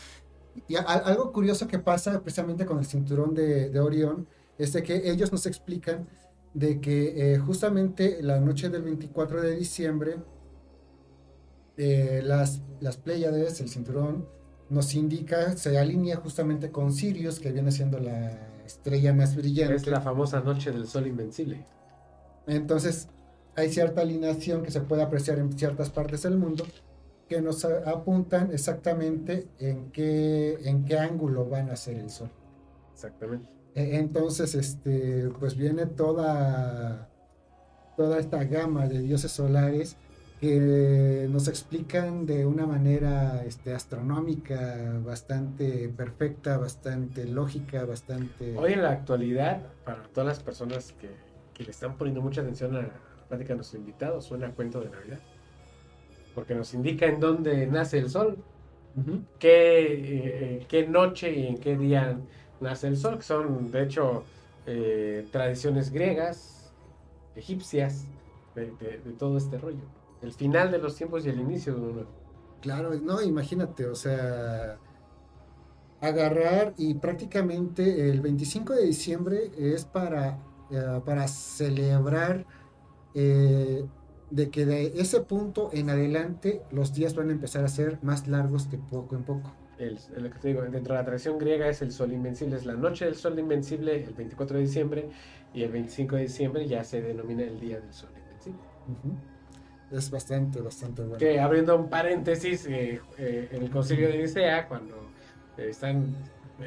Y 0.67 0.75
a- 0.75 0.81
algo 0.81 1.31
curioso 1.31 1.67
que 1.67 1.79
pasa 1.79 2.21
precisamente 2.21 2.65
con 2.65 2.79
el 2.79 2.85
cinturón 2.85 3.33
de, 3.33 3.69
de 3.69 3.79
Orión 3.79 4.27
es 4.57 4.73
de 4.73 4.83
que 4.83 5.09
ellos 5.09 5.31
nos 5.31 5.45
explican 5.45 6.07
de 6.53 6.81
que 6.81 7.33
eh, 7.33 7.37
justamente 7.39 8.21
la 8.21 8.39
noche 8.39 8.69
del 8.69 8.83
24 8.83 9.41
de 9.41 9.55
diciembre 9.55 10.17
eh, 11.77 12.21
las, 12.23 12.61
las 12.79 12.97
Pléyades, 12.97 13.59
el 13.61 13.69
cinturón, 13.69 14.27
nos 14.69 14.93
indica, 14.95 15.55
se 15.57 15.77
alinea 15.77 16.17
justamente 16.17 16.71
con 16.71 16.93
Sirius, 16.93 17.39
que 17.39 17.51
viene 17.51 17.71
siendo 17.71 17.99
la 17.99 18.37
estrella 18.65 19.13
más 19.13 19.35
brillante. 19.35 19.75
Es 19.75 19.87
la 19.87 20.01
famosa 20.01 20.41
noche 20.41 20.71
del 20.71 20.87
sol 20.87 21.07
invencible. 21.07 21.65
Entonces, 22.47 23.07
hay 23.55 23.71
cierta 23.71 24.01
alineación 24.01 24.63
que 24.63 24.71
se 24.71 24.81
puede 24.81 25.03
apreciar 25.03 25.39
en 25.39 25.51
ciertas 25.57 25.89
partes 25.89 26.23
del 26.23 26.37
mundo 26.37 26.65
que 27.27 27.41
nos 27.41 27.63
apuntan 27.63 28.51
exactamente 28.51 29.47
en 29.59 29.91
qué, 29.91 30.57
en 30.65 30.83
qué 30.85 30.97
ángulo 30.99 31.45
van 31.47 31.69
a 31.69 31.75
ser 31.75 31.97
el 31.97 32.09
sol. 32.09 32.29
Exactamente. 32.93 33.47
E- 33.73 33.97
Entonces, 33.97 34.53
este, 34.55 35.29
pues 35.39 35.55
viene 35.55 35.85
toda, 35.85 37.09
toda 37.95 38.19
esta 38.19 38.43
gama 38.43 38.87
de 38.87 38.99
dioses 38.99 39.31
solares 39.31 39.95
que 40.41 41.27
nos 41.29 41.47
explican 41.47 42.25
de 42.25 42.47
una 42.47 42.65
manera 42.65 43.43
este, 43.45 43.75
astronómica 43.75 44.99
bastante 45.05 45.87
perfecta, 45.89 46.57
bastante 46.57 47.25
lógica, 47.25 47.85
bastante... 47.85 48.57
Hoy 48.57 48.73
en 48.73 48.81
la 48.81 48.89
actualidad, 48.89 49.61
para 49.85 50.01
todas 50.01 50.27
las 50.27 50.39
personas 50.43 50.93
que, 50.93 51.11
que 51.53 51.63
le 51.63 51.69
están 51.69 51.95
poniendo 51.95 52.21
mucha 52.23 52.41
atención 52.41 52.75
a 52.75 52.81
la 52.81 52.89
plática 53.29 53.49
de 53.49 53.57
nuestro 53.57 53.77
invitado, 53.79 54.19
suena 54.19 54.47
a 54.47 54.51
cuento 54.51 54.81
de 54.81 54.89
Navidad. 54.89 55.19
Porque 56.33 56.55
nos 56.55 56.73
indica 56.73 57.05
en 57.05 57.19
dónde 57.19 57.67
nace 57.67 57.99
el 57.99 58.09
sol, 58.09 58.37
qué, 59.37 60.59
eh, 60.59 60.65
qué 60.67 60.87
noche 60.87 61.31
y 61.33 61.45
en 61.45 61.59
qué 61.59 61.77
día 61.77 62.17
nace 62.59 62.87
el 62.87 62.97
sol, 62.97 63.17
que 63.17 63.23
son 63.23 63.71
de 63.71 63.83
hecho 63.83 64.23
eh, 64.65 65.27
tradiciones 65.31 65.91
griegas, 65.91 66.73
egipcias, 67.35 68.05
de, 68.55 68.71
de- 68.71 68.97
de 69.05 69.11
todo 69.19 69.37
este 69.37 69.59
rollo. 69.59 69.83
El 70.21 70.31
final 70.33 70.71
de 70.71 70.77
los 70.77 70.95
tiempos 70.95 71.25
y 71.25 71.29
el 71.29 71.39
inicio 71.39 71.75
de 71.75 71.81
uno. 71.81 72.05
Claro, 72.61 72.93
no, 72.95 73.21
imagínate, 73.21 73.87
o 73.87 73.95
sea, 73.95 74.77
agarrar 75.99 76.73
y 76.77 76.93
prácticamente 76.95 78.09
el 78.09 78.21
25 78.21 78.73
de 78.73 78.85
diciembre 78.85 79.51
es 79.57 79.85
para, 79.85 80.39
eh, 80.69 81.01
para 81.05 81.27
celebrar 81.27 82.45
eh, 83.13 83.85
de 84.29 84.49
que 84.49 84.65
de 84.65 84.93
ese 84.95 85.21
punto 85.21 85.69
en 85.73 85.89
adelante 85.89 86.61
los 86.71 86.93
días 86.93 87.15
van 87.15 87.29
a 87.29 87.33
empezar 87.33 87.63
a 87.63 87.67
ser 87.67 87.99
más 88.01 88.27
largos 88.27 88.69
de 88.71 88.77
poco 88.77 89.15
en 89.15 89.23
poco. 89.23 89.51
El, 89.77 89.97
que 90.31 90.39
te 90.39 90.47
digo, 90.49 90.61
dentro 90.61 90.93
de 90.93 90.99
la 90.99 91.05
tradición 91.05 91.39
griega 91.39 91.67
es 91.67 91.81
el 91.81 91.91
sol 91.91 92.13
invencible, 92.13 92.55
es 92.55 92.65
la 92.65 92.75
noche 92.75 93.05
del 93.05 93.15
sol 93.15 93.37
invencible, 93.39 94.03
el 94.03 94.13
24 94.13 94.57
de 94.57 94.63
diciembre, 94.63 95.09
y 95.55 95.63
el 95.63 95.71
25 95.71 96.17
de 96.17 96.21
diciembre 96.21 96.67
ya 96.67 96.83
se 96.83 97.01
denomina 97.01 97.41
el 97.43 97.59
día 97.59 97.79
del 97.79 97.91
sol 97.91 98.11
invencible. 98.15 98.59
Ujú. 98.87 99.17
Es 99.91 100.09
bastante, 100.09 100.61
bastante 100.61 101.01
bueno. 101.01 101.17
Que 101.17 101.39
abriendo 101.39 101.75
un 101.75 101.89
paréntesis, 101.89 102.65
eh, 102.65 103.01
eh, 103.17 103.49
en 103.51 103.63
el 103.63 103.69
concilio 103.69 104.07
de 104.07 104.19
Nicea, 104.19 104.67
cuando 104.67 104.95
eh, 105.57 105.67
están 105.69 106.15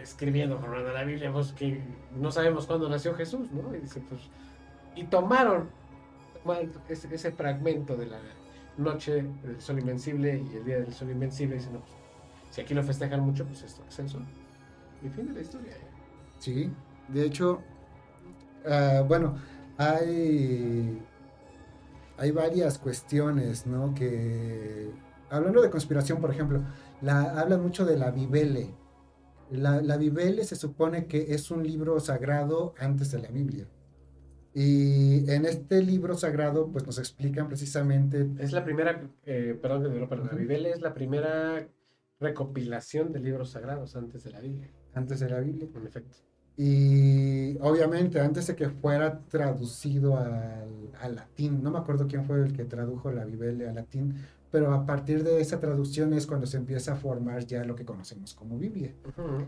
escribiendo, 0.00 0.58
formando 0.58 0.92
la 0.92 1.04
Biblia, 1.04 1.32
pues 1.32 1.52
que 1.52 1.80
no 2.14 2.30
sabemos 2.30 2.66
cuándo 2.66 2.88
nació 2.88 3.14
Jesús, 3.14 3.50
¿no? 3.50 3.74
Y 3.74 3.80
dice, 3.80 4.02
pues, 4.08 4.20
y 4.94 5.04
tomaron, 5.04 5.70
tomaron 6.42 6.70
ese, 6.88 7.14
ese 7.14 7.32
fragmento 7.32 7.96
de 7.96 8.06
la 8.06 8.18
noche 8.76 9.24
del 9.42 9.60
sol 9.60 9.78
invencible 9.78 10.42
y 10.52 10.56
el 10.56 10.64
día 10.64 10.76
del 10.80 10.92
sol 10.92 11.10
invencible, 11.10 11.54
y 11.54 11.58
dicen, 11.58 11.74
no, 11.74 11.80
pues, 11.80 11.92
si 12.50 12.60
aquí 12.60 12.74
lo 12.74 12.82
festejan 12.82 13.20
mucho, 13.20 13.44
pues 13.46 13.62
esto 13.62 13.82
es 13.88 13.98
el 13.98 14.08
sol. 14.08 14.24
Y 15.02 15.08
fin 15.08 15.26
de 15.28 15.32
la 15.32 15.40
historia. 15.40 15.72
Sí, 16.38 16.70
de 17.08 17.24
hecho, 17.24 17.62
ah, 18.68 19.02
bueno, 19.06 19.36
hay, 19.76 21.00
hay 22.16 22.30
varias 22.30 22.78
cuestiones, 22.78 23.66
¿no? 23.66 23.94
Que, 23.94 24.90
hablando 25.30 25.62
de 25.62 25.70
conspiración, 25.70 26.20
por 26.20 26.30
ejemplo, 26.30 26.62
la, 27.00 27.40
hablan 27.40 27.62
mucho 27.62 27.84
de 27.84 27.96
la 27.96 28.10
Bibele. 28.10 28.74
La, 29.50 29.82
la 29.82 29.96
Bibele 29.96 30.44
se 30.44 30.56
supone 30.56 31.06
que 31.06 31.34
es 31.34 31.50
un 31.50 31.62
libro 31.62 32.00
sagrado 32.00 32.74
antes 32.78 33.10
de 33.10 33.18
la 33.18 33.28
Biblia. 33.28 33.66
Y 34.54 35.28
en 35.30 35.46
este 35.46 35.82
libro 35.82 36.14
sagrado, 36.14 36.70
pues 36.70 36.86
nos 36.86 36.98
explican 36.98 37.48
precisamente 37.48 38.30
Es 38.38 38.52
la 38.52 38.64
primera, 38.64 39.02
eh, 39.26 39.58
perdón 39.60 39.82
que 39.82 40.16
la. 40.16 40.28
Bibele 40.32 40.70
es 40.70 40.80
la 40.80 40.94
primera 40.94 41.68
recopilación 42.20 43.12
de 43.12 43.18
libros 43.18 43.50
sagrados 43.50 43.96
antes 43.96 44.22
de 44.22 44.30
la 44.30 44.40
Biblia. 44.40 44.70
Antes 44.94 45.18
de 45.18 45.28
la 45.28 45.40
Biblia. 45.40 45.68
En 45.74 45.86
efecto. 45.86 46.18
Y 46.56 47.58
obviamente 47.60 48.20
antes 48.20 48.46
de 48.46 48.54
que 48.54 48.68
fuera 48.68 49.20
traducido 49.28 50.16
al, 50.16 50.92
al, 51.00 51.16
latín, 51.16 51.62
no 51.62 51.70
me 51.72 51.78
acuerdo 51.78 52.06
quién 52.06 52.24
fue 52.24 52.42
el 52.42 52.52
que 52.52 52.64
tradujo 52.64 53.10
la 53.10 53.24
Biblia 53.24 53.70
al 53.70 53.74
latín, 53.74 54.14
pero 54.52 54.72
a 54.72 54.86
partir 54.86 55.24
de 55.24 55.40
esa 55.40 55.58
traducción 55.58 56.12
es 56.12 56.26
cuando 56.28 56.46
se 56.46 56.56
empieza 56.56 56.92
a 56.92 56.96
formar 56.96 57.44
ya 57.44 57.64
lo 57.64 57.74
que 57.74 57.84
conocemos 57.84 58.34
como 58.34 58.56
Biblia. 58.56 58.94
Uh 59.04 59.20
-huh. 59.20 59.46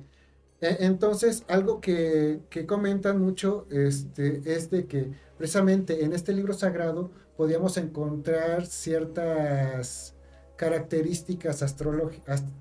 Entonces, 0.60 1.44
algo 1.48 1.80
que, 1.80 2.40
que, 2.48 2.66
comentan 2.66 3.20
mucho 3.20 3.66
este, 3.70 4.40
es 4.52 4.70
de 4.70 4.86
que 4.86 5.12
precisamente 5.36 6.04
en 6.04 6.12
este 6.12 6.32
libro 6.32 6.54
sagrado 6.54 7.10
podíamos 7.36 7.76
encontrar 7.76 8.66
ciertas 8.66 10.14
características 10.56 11.62
ast 11.62 11.82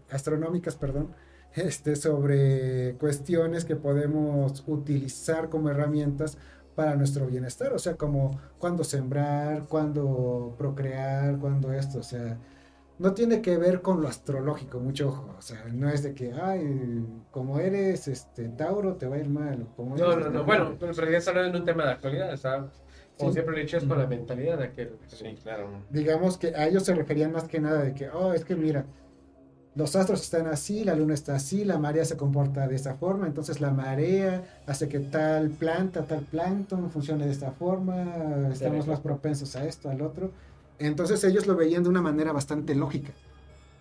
astronómicas, 0.10 0.76
perdón, 0.76 1.16
este, 1.56 1.95
sobre 1.95 2.95
cuestiones 2.99 3.66
que 3.66 3.76
podemos 3.76 4.64
utilizar 4.68 5.49
como 5.49 5.70
herramientas 5.70 6.38
para 6.76 6.95
nuestro 6.95 7.26
bienestar, 7.26 7.74
o 7.74 7.80
sea, 7.80 7.95
como 7.95 8.39
cuándo 8.58 8.84
sembrar, 8.84 9.64
cuándo 9.68 10.53
procrear, 10.58 11.38
cuándo 11.39 11.72
esto, 11.72 11.99
o 11.99 12.03
sea, 12.03 12.38
no 12.99 13.14
tiene 13.14 13.41
que 13.41 13.58
ver 13.58 13.82
con 13.82 14.01
lo 14.01 14.10
astrológico, 14.10 14.80
mucho 14.80 15.08
ojo, 15.08 15.36
o 15.38 15.41
sea, 15.41 15.66
no 15.72 15.89
es 15.89 16.03
de 16.03 16.14
que, 16.14 16.34
ay, 16.34 17.06
como 17.32 17.60
eres 17.60 18.10
este 18.10 18.49
Tauro 18.49 18.95
te 18.95 19.08
va 19.08 19.16
a 19.16 19.20
ir 19.20 19.30
mal, 19.30 19.68
como 19.78 19.95
no, 19.95 20.16
no, 20.18 20.30
no, 20.30 20.43
bueno, 20.43 20.76
pero 20.78 20.91
en 20.91 20.97
realidad 20.97 21.20
está 21.20 21.32
hablando 21.32 21.53
de 21.53 21.60
un 21.60 21.66
tema 21.66 21.86
de 21.86 21.91
actualidad, 21.91 22.34
o 22.34 22.38
sea, 22.38 22.68
como 23.18 23.30
sí. 23.32 23.36
siempre 23.36 23.58
he 23.58 23.62
dicho, 23.62 23.78
es 23.78 23.86
con 23.86 23.97
la 23.97 24.08
mentalidad 24.08 24.58
de 24.58 24.66
aquel. 24.66 24.97
Sí, 25.08 25.38
claro. 25.41 25.70
Digamos 25.89 26.38
que 26.38 26.47
a 26.47 26.68
ellos 26.68 26.84
se 26.84 26.93
referían 26.93 27.32
más 27.32 27.45
que 27.45 27.62
nada 27.62 27.82
de 27.82 27.93
que, 27.93 28.10
oh, 28.10 28.34
es 28.34 28.43
que 28.43 28.58
mira, 28.58 28.86
los 29.76 29.95
astros 29.97 30.21
están 30.21 30.47
así, 30.47 30.86
la 30.86 30.95
luna 30.95 31.13
está 31.13 31.36
así, 31.36 31.65
la 31.65 31.78
marea 31.78 32.05
se 32.05 32.15
comporta 32.15 32.65
de 32.67 32.76
esta 32.76 32.95
forma, 32.95 33.28
entonces 33.28 33.59
la 33.59 33.71
marea 33.71 34.61
hace 34.65 34.88
que 34.88 34.99
tal 34.99 35.49
planta, 35.49 36.05
tal 36.05 36.21
plancton 36.21 36.89
funcione 36.89 37.26
de 37.26 37.32
esta 37.32 37.51
forma, 37.51 38.49
estamos 38.51 38.88
más 38.88 39.01
propensos 39.01 39.55
a 39.57 39.65
esto, 39.65 39.89
al 39.89 40.01
otro. 40.01 40.32
Entonces 40.80 41.23
ellos 41.26 41.45
lo 41.45 41.55
veían 41.55 41.84
de 41.84 41.89
una 41.89 42.01
manera 42.01 42.32
bastante 42.32 42.73
lógica. 42.73 43.11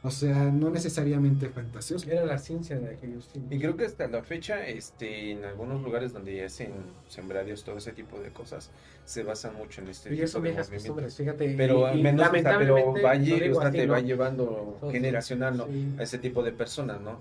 O 0.04 0.10
sea, 0.10 0.44
no 0.52 0.68
necesariamente 0.68 1.48
fantasioso. 1.48 2.10
Era 2.10 2.26
la 2.26 2.36
ciencia 2.36 2.78
de 2.78 2.90
aquellos 2.90 3.26
tiempos. 3.28 3.54
Y 3.54 3.58
creo 3.58 3.74
que 3.74 3.86
hasta 3.86 4.06
la 4.06 4.22
fecha, 4.22 4.66
este, 4.66 5.30
en 5.30 5.44
algunos 5.44 5.82
lugares 5.82 6.12
donde 6.12 6.44
hacen 6.44 6.72
sembrarios, 7.08 7.64
todo 7.64 7.78
ese 7.78 7.92
tipo 7.92 8.20
de 8.20 8.30
cosas, 8.30 8.70
se 9.06 9.22
basan 9.22 9.54
mucho 9.56 9.80
en 9.80 9.88
este 9.88 10.12
y 10.12 10.16
tipo 10.16 10.28
son 10.28 10.42
de 10.42 10.50
viejas 10.50 10.68
costumbres, 10.68 11.16
fíjate. 11.16 11.54
Pero 11.56 11.86
al 11.86 11.98
y, 11.98 12.02
menos, 12.02 12.28
o 12.28 12.32
sea, 12.32 12.58
pero 12.58 12.74
va, 12.76 13.14
lamentablemente, 13.14 13.50
o 13.50 13.60
sea, 13.60 13.68
así, 13.68 13.78
te 13.78 13.86
¿no? 13.86 13.92
va 13.94 14.00
llevando 14.00 14.72
Entonces, 14.74 15.00
generacional, 15.00 15.56
¿no? 15.56 15.66
sí. 15.66 15.94
A 15.98 16.02
ese 16.02 16.18
tipo 16.18 16.42
de 16.42 16.52
personas, 16.52 17.00
¿no? 17.00 17.18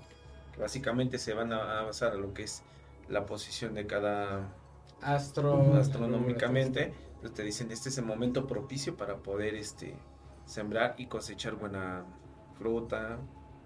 Que 0.54 0.60
básicamente 0.60 1.16
se 1.16 1.32
van 1.32 1.54
a, 1.54 1.80
a 1.80 1.82
basar 1.84 2.12
a 2.12 2.16
lo 2.16 2.34
que 2.34 2.42
es 2.42 2.62
la 3.08 3.24
posición 3.24 3.72
de 3.72 3.86
cada 3.86 4.52
Astro, 5.00 5.74
astronómicamente. 5.74 6.92
Entonces 7.14 7.32
te 7.34 7.42
dicen, 7.42 7.70
este 7.70 7.88
es 7.88 7.96
el 7.96 8.04
momento 8.04 8.46
propicio 8.46 8.94
para 8.94 9.16
poder 9.16 9.54
este 9.54 9.94
sembrar 10.44 10.94
y 10.98 11.06
cosechar 11.06 11.54
buena 11.54 12.04
fruta, 12.58 13.18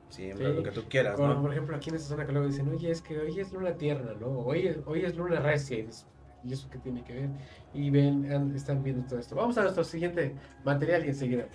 siembra, 0.08 0.48
Sí. 0.50 0.54
lo 0.56 0.62
que 0.62 0.70
tú 0.70 0.82
quieras, 0.88 1.16
Como, 1.16 1.34
¿no? 1.34 1.42
por 1.42 1.52
ejemplo, 1.52 1.76
aquí 1.76 1.90
en 1.90 1.96
esta 1.96 2.08
zona 2.08 2.26
que 2.26 2.32
luego 2.32 2.46
dicen, 2.48 2.68
oye, 2.68 2.90
es 2.90 3.02
que 3.02 3.18
hoy 3.18 3.38
es 3.38 3.52
luna 3.52 3.74
tierna, 3.76 4.12
¿no? 4.18 4.28
Hoy 4.40 4.66
es, 4.68 4.78
hoy 4.86 5.04
es 5.04 5.16
luna 5.16 5.40
recia. 5.40 5.78
Y 5.78 5.82
dices, 5.82 6.06
¿Y 6.44 6.52
eso 6.52 6.68
qué 6.70 6.78
tiene 6.78 7.02
que 7.02 7.12
ver? 7.14 7.30
Y 7.74 7.90
ven, 7.90 8.24
están 8.54 8.82
viendo 8.84 9.04
todo 9.08 9.18
esto. 9.18 9.34
Vamos 9.34 9.58
a 9.58 9.62
nuestro 9.62 9.82
siguiente 9.82 10.36
material 10.64 11.04
y 11.04 11.08
enseguida. 11.08 11.46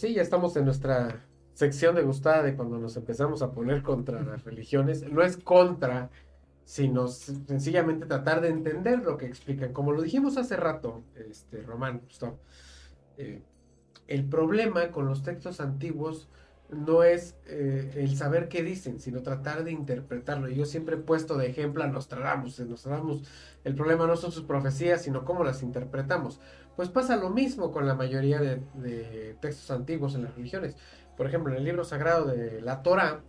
Sí, 0.00 0.14
ya 0.14 0.22
estamos 0.22 0.56
en 0.56 0.64
nuestra 0.64 1.24
sección 1.54 1.94
de 1.94 2.02
gustada 2.02 2.42
de 2.42 2.54
cuando 2.54 2.78
nos 2.78 2.96
empezamos 2.96 3.42
a 3.42 3.52
poner 3.52 3.82
contra 3.82 4.22
las 4.22 4.44
religiones. 4.44 5.02
No 5.10 5.22
es 5.22 5.36
contra, 5.36 6.10
sino 6.64 7.08
sencillamente 7.08 8.06
tratar 8.06 8.40
de 8.40 8.48
entender 8.48 9.00
lo 9.00 9.16
que 9.18 9.26
explican. 9.26 9.72
Como 9.72 9.92
lo 9.92 10.02
dijimos 10.02 10.36
hace 10.36 10.56
rato, 10.56 11.02
este, 11.16 11.62
Román, 11.62 12.02
eh, 13.16 13.42
el 14.06 14.24
problema 14.24 14.90
con 14.90 15.06
los 15.06 15.22
textos 15.22 15.60
antiguos 15.60 16.28
no 16.70 17.02
es 17.02 17.34
eh, 17.46 17.90
el 17.96 18.16
saber 18.16 18.48
qué 18.48 18.62
dicen, 18.62 19.00
sino 19.00 19.22
tratar 19.22 19.64
de 19.64 19.72
interpretarlo. 19.72 20.48
Y 20.48 20.54
Yo 20.54 20.66
siempre 20.66 20.96
he 20.96 20.98
puesto 20.98 21.36
de 21.36 21.48
ejemplo 21.48 21.82
a 21.82 21.86
Nostradamus. 21.86 22.60
En 22.60 22.68
Nostradamus 22.68 23.22
el 23.64 23.74
problema 23.74 24.06
no 24.06 24.16
son 24.16 24.32
sus 24.32 24.44
profecías, 24.44 25.02
sino 25.02 25.24
cómo 25.24 25.44
las 25.44 25.62
interpretamos. 25.62 26.40
Pues 26.78 26.90
pasa 26.90 27.16
lo 27.16 27.28
mismo 27.30 27.72
con 27.72 27.88
la 27.88 27.94
mayoría 27.96 28.38
de, 28.40 28.62
de 28.74 29.36
textos 29.40 29.68
antiguos 29.72 30.14
en 30.14 30.22
las 30.22 30.34
religiones. 30.36 30.76
Por 31.16 31.26
ejemplo, 31.26 31.50
en 31.52 31.58
el 31.58 31.64
libro 31.64 31.82
sagrado 31.82 32.26
de 32.26 32.60
la 32.62 32.84
Torah, 32.84 33.20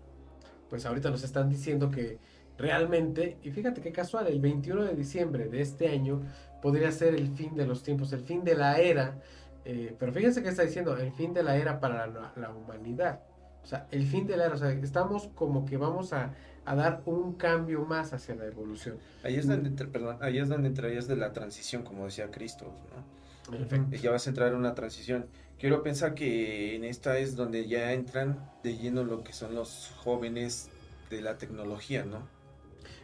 pues 0.70 0.86
ahorita 0.86 1.10
nos 1.10 1.24
están 1.24 1.50
diciendo 1.50 1.90
que 1.90 2.20
realmente, 2.60 3.40
y 3.42 3.50
fíjate 3.50 3.82
qué 3.82 3.92
casual, 3.92 4.28
el 4.28 4.40
21 4.40 4.84
de 4.84 4.94
diciembre 4.94 5.48
de 5.50 5.62
este 5.62 5.88
año 5.90 6.22
podría 6.62 6.92
ser 6.92 7.16
el 7.16 7.30
fin 7.30 7.56
de 7.56 7.66
los 7.66 7.82
tiempos, 7.82 8.14
el 8.14 8.20
fin 8.22 8.44
de 8.44 8.54
la 8.54 8.78
era. 8.78 9.20
eh, 9.66 9.96
pero 9.98 10.12
fíjense 10.14 10.44
que 10.44 10.50
está 10.50 10.62
diciendo, 10.62 10.96
el 10.96 11.12
fin 11.12 11.34
de 11.34 11.42
la 11.42 11.58
era 11.58 11.80
para 11.80 12.06
la, 12.06 12.32
la 12.36 12.52
humanidad. 12.52 13.22
O 13.64 13.66
sea, 13.66 13.88
el 13.90 14.06
fin 14.06 14.28
de 14.28 14.38
la 14.38 14.46
era, 14.46 14.54
o 14.54 14.58
sea, 14.58 14.70
estamos 14.72 15.28
como 15.34 15.66
que 15.66 15.78
vamos 15.78 16.14
a, 16.14 16.36
a 16.66 16.76
dar 16.76 17.02
un 17.06 17.34
cambio 17.34 17.84
más 17.84 18.14
hacia 18.14 18.36
la 18.36 18.46
evolución. 18.46 18.98
Ahí 19.24 19.38
es 19.38 19.48
donde, 19.48 19.70
entra- 19.70 19.92
perdón, 19.92 20.18
ahí 20.22 20.38
es 20.38 20.48
donde 20.50 20.68
entrarías 20.68 21.08
de 21.08 21.16
la 21.16 21.34
transición, 21.34 21.82
como 21.82 22.06
decía 22.06 22.30
Cristo, 22.30 22.66
¿no? 22.96 23.19
En 23.54 23.64
efecto. 23.64 23.96
Ya 23.98 24.12
vas 24.12 24.26
a 24.28 24.30
entrar 24.30 24.50
en 24.50 24.56
una 24.56 24.76
transición. 24.76 25.28
Quiero 25.60 25.84
pensar 25.84 26.14
que 26.16 26.76
en 26.76 26.84
esta 26.86 27.18
es 27.18 27.36
donde 27.36 27.68
ya 27.68 27.92
entran 27.94 28.50
de 28.64 28.78
lleno 28.78 29.04
lo 29.04 29.24
que 29.24 29.34
son 29.34 29.56
los 29.56 29.92
jóvenes 29.98 30.70
de 31.10 31.22
la 31.22 31.38
tecnología, 31.38 32.06
¿no? 32.06 32.28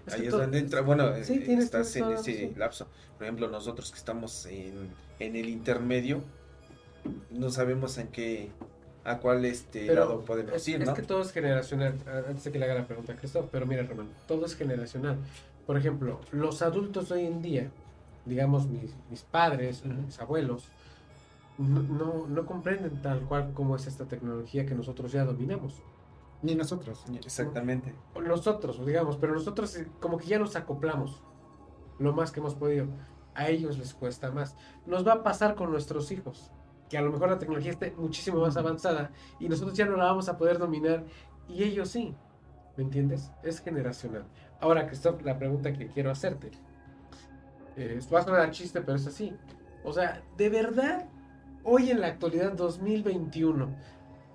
Es 0.07 0.13
Ahí 0.13 0.27
es 0.27 0.31
donde 0.31 0.59
entra, 0.59 0.81
bueno, 0.81 1.11
Sí, 1.23 1.33
eh, 1.33 1.39
tienes- 1.39 1.65
estás 1.65 1.91
tienes 1.91 2.27
en 2.27 2.33
ese 2.33 2.43
razón. 2.45 2.59
lapso. 2.59 2.87
Por 3.17 3.23
ejemplo, 3.23 3.47
nosotros 3.49 3.91
que 3.91 3.97
estamos 3.97 4.45
en, 4.45 4.89
en 5.19 5.35
el 5.35 5.49
intermedio, 5.49 6.21
no 7.31 7.49
sabemos 7.49 7.97
en 7.97 8.07
qué, 8.09 8.51
a 9.03 9.17
cuál 9.19 9.43
este 9.45 9.87
Pero 9.87 10.01
lado 10.01 10.25
podemos 10.25 10.53
es, 10.55 10.67
ir, 10.67 10.81
es 10.81 10.87
¿no? 10.87 10.93
que 10.93 11.01
todo 11.01 11.21
es 11.21 11.31
generacional. 11.31 11.95
Antes 12.27 12.43
de 12.45 12.51
que 12.51 12.59
le 12.59 12.65
haga 12.65 12.75
la 12.75 12.87
pregunta 12.87 13.13
a 13.13 13.15
Cristo, 13.15 13.49
pero 13.51 13.65
mira, 13.65 13.83
Román, 13.83 14.09
todo 14.27 14.45
es 14.45 14.55
generacional. 14.55 15.17
Por 15.65 15.77
ejemplo, 15.77 16.21
los 16.31 16.61
adultos 16.61 17.09
hoy 17.11 17.25
en 17.25 17.41
día, 17.41 17.69
digamos 18.25 18.67
mis, 18.67 18.95
mis 19.09 19.23
padres, 19.23 19.83
Ujú. 19.85 19.93
mis 19.93 20.19
abuelos, 20.19 20.69
no, 21.57 21.81
no, 21.83 22.27
no 22.27 22.45
comprenden 22.45 23.01
tal 23.01 23.21
cual 23.21 23.53
como 23.53 23.75
es 23.75 23.87
esta 23.87 24.05
tecnología 24.05 24.65
que 24.65 24.75
nosotros 24.75 25.11
ya 25.11 25.23
dominamos. 25.23 25.81
Ni 26.41 26.53
nosotros. 26.53 27.05
Exactamente. 27.15 27.95
O 28.13 28.21
Nosotros, 28.21 28.85
digamos, 28.85 29.17
pero 29.17 29.33
nosotros 29.33 29.75
eh, 29.77 29.87
como 29.99 30.17
que 30.17 30.27
ya 30.27 30.37
nos 30.37 30.55
acoplamos 30.55 31.23
lo 31.97 32.13
más 32.13 32.31
que 32.31 32.39
hemos 32.39 32.55
podido. 32.55 32.87
A 33.33 33.47
ellos 33.49 33.77
les 33.77 33.93
cuesta 33.93 34.31
más. 34.31 34.55
Nos 34.85 35.07
va 35.07 35.13
a 35.13 35.23
pasar 35.23 35.55
con 35.55 35.71
nuestros 35.71 36.11
hijos, 36.11 36.51
que 36.89 36.97
a 36.97 37.01
lo 37.01 37.11
mejor 37.11 37.29
la 37.29 37.39
tecnología 37.39 37.71
esté 37.71 37.93
muchísimo 37.97 38.41
más 38.41 38.57
avanzada 38.57 39.11
y 39.39 39.49
nosotros 39.49 39.77
ya 39.77 39.85
no 39.85 39.95
la 39.97 40.05
vamos 40.05 40.29
a 40.29 40.37
poder 40.37 40.57
dominar 40.59 41.03
y 41.47 41.63
ellos 41.63 41.89
sí. 41.89 42.13
¿Me 42.77 42.83
entiendes? 42.83 43.31
Es 43.41 43.61
generacional. 43.61 44.25
Ahora, 44.59 44.87
Christoph, 44.87 45.21
la 45.23 45.37
pregunta 45.37 45.71
que 45.73 45.87
quiero 45.87 46.11
hacerte. 46.11 46.51
Eh, 47.77 47.99
va 48.13 48.19
a 48.19 48.23
sonar 48.23 48.51
chiste, 48.51 48.81
pero 48.81 48.97
es 48.97 49.07
así. 49.07 49.33
O 49.83 49.91
sea, 49.93 50.21
de 50.37 50.49
verdad, 50.49 51.05
hoy 51.63 51.91
en 51.91 52.01
la 52.01 52.07
actualidad 52.07 52.53
2021, 52.53 53.67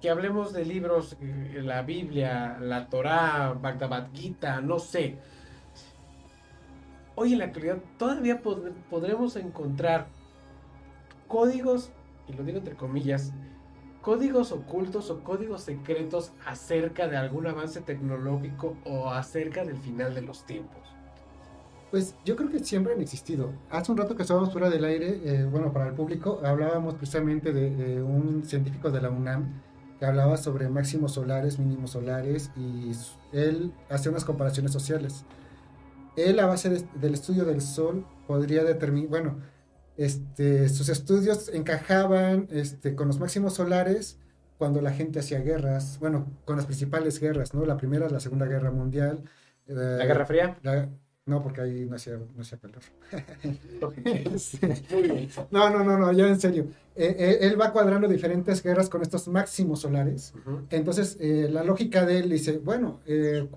que 0.00 0.10
hablemos 0.10 0.52
de 0.52 0.64
libros, 0.64 1.16
eh, 1.20 1.60
la 1.62 1.82
Biblia, 1.82 2.58
la 2.60 2.88
Torá, 2.88 3.52
Bhagavad 3.60 4.08
Gita, 4.12 4.60
no 4.60 4.78
sé. 4.78 5.18
Hoy 7.16 7.32
en 7.32 7.38
la 7.40 7.46
actualidad 7.46 7.78
todavía 7.98 8.42
pod- 8.42 8.72
podremos 8.88 9.36
encontrar 9.36 10.06
códigos, 11.28 11.90
y 12.28 12.32
lo 12.32 12.44
digo 12.44 12.58
entre 12.58 12.76
comillas, 12.76 13.32
códigos 14.00 14.52
ocultos 14.52 15.10
o 15.10 15.22
códigos 15.22 15.62
secretos 15.62 16.32
acerca 16.46 17.08
de 17.08 17.16
algún 17.18 17.46
avance 17.46 17.80
tecnológico 17.82 18.76
o 18.84 19.10
acerca 19.10 19.64
del 19.64 19.76
final 19.76 20.14
de 20.14 20.22
los 20.22 20.44
tiempos. 20.46 20.89
Pues 21.90 22.14
yo 22.24 22.36
creo 22.36 22.48
que 22.50 22.60
siempre 22.60 22.92
han 22.94 23.00
existido. 23.00 23.52
Hace 23.68 23.90
un 23.90 23.98
rato 23.98 24.14
que 24.14 24.22
estábamos 24.22 24.52
fuera 24.52 24.70
del 24.70 24.84
aire, 24.84 25.20
eh, 25.24 25.44
bueno, 25.44 25.72
para 25.72 25.88
el 25.88 25.94
público, 25.94 26.40
hablábamos 26.44 26.94
precisamente 26.94 27.52
de, 27.52 27.70
de 27.74 28.02
un 28.02 28.44
científico 28.44 28.90
de 28.92 29.00
la 29.00 29.10
UNAM 29.10 29.60
que 29.98 30.06
hablaba 30.06 30.36
sobre 30.36 30.68
máximos 30.68 31.12
solares, 31.12 31.58
mínimos 31.58 31.90
solares, 31.90 32.50
y 32.56 32.92
él 33.32 33.72
hacía 33.90 34.10
unas 34.10 34.24
comparaciones 34.24 34.72
sociales. 34.72 35.24
Él, 36.16 36.38
a 36.38 36.46
base 36.46 36.70
de- 36.70 36.84
del 37.00 37.14
estudio 37.14 37.44
del 37.44 37.60
Sol, 37.60 38.06
podría 38.26 38.62
determinar, 38.64 39.10
bueno, 39.10 39.38
este, 39.96 40.68
sus 40.68 40.88
estudios 40.88 41.48
encajaban 41.52 42.46
este, 42.50 42.94
con 42.94 43.08
los 43.08 43.18
máximos 43.18 43.54
solares 43.54 44.18
cuando 44.58 44.80
la 44.80 44.92
gente 44.92 45.18
hacía 45.18 45.40
guerras, 45.40 45.98
bueno, 46.00 46.26
con 46.44 46.56
las 46.56 46.66
principales 46.66 47.18
guerras, 47.20 47.52
¿no? 47.52 47.64
La 47.66 47.76
primera, 47.76 48.08
la 48.08 48.20
Segunda 48.20 48.46
Guerra 48.46 48.70
Mundial. 48.70 49.24
eh, 49.66 49.74
La 49.98 50.06
Guerra 50.06 50.24
Fría. 50.26 50.56
la- 50.62 50.88
no, 51.30 51.42
porque 51.42 51.60
ahí 51.60 51.86
no 51.86 51.96
hacía, 51.96 52.18
no 52.18 52.42
hacía 52.42 52.58
calor. 52.58 52.80
Muy 54.90 55.02
bien. 55.02 55.28
No, 55.50 55.70
no, 55.70 55.84
no, 55.84 55.96
no, 55.96 56.12
ya 56.12 56.26
en 56.26 56.40
serio. 56.40 56.66
Eh, 56.96 57.16
eh, 57.18 57.38
él 57.42 57.58
va 57.58 57.72
cuadrando 57.72 58.08
diferentes 58.08 58.62
guerras 58.62 58.88
con 58.90 59.00
estos 59.00 59.28
máximos 59.28 59.80
solares. 59.80 60.34
Entonces, 60.70 61.16
eh, 61.20 61.48
la 61.50 61.62
lógica 61.62 62.04
de 62.04 62.18
él 62.18 62.30
dice, 62.30 62.58
bueno, 62.58 63.00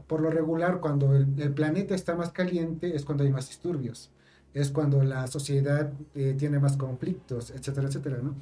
por 0.08 0.22
lo 0.22 0.30
regular, 0.30 0.80
cuando 0.80 1.16
el, 1.16 1.28
el 1.40 1.54
planeta 1.54 1.96
está 1.96 2.16
más 2.16 2.32
caliente 2.32 2.96
es 2.96 3.04
cuando 3.04 3.24
hay 3.24 3.32
más 3.32 3.50
disturbios, 3.50 4.12
es 4.54 4.70
cuando 4.70 5.04
la 5.04 5.26
sociedad 5.26 5.92
tiene 6.38 6.60
más 6.60 6.78
conflictos, 6.78 7.50
etcétera, 7.50 7.88
etcétera, 7.88 8.20
¿no? 8.22 8.36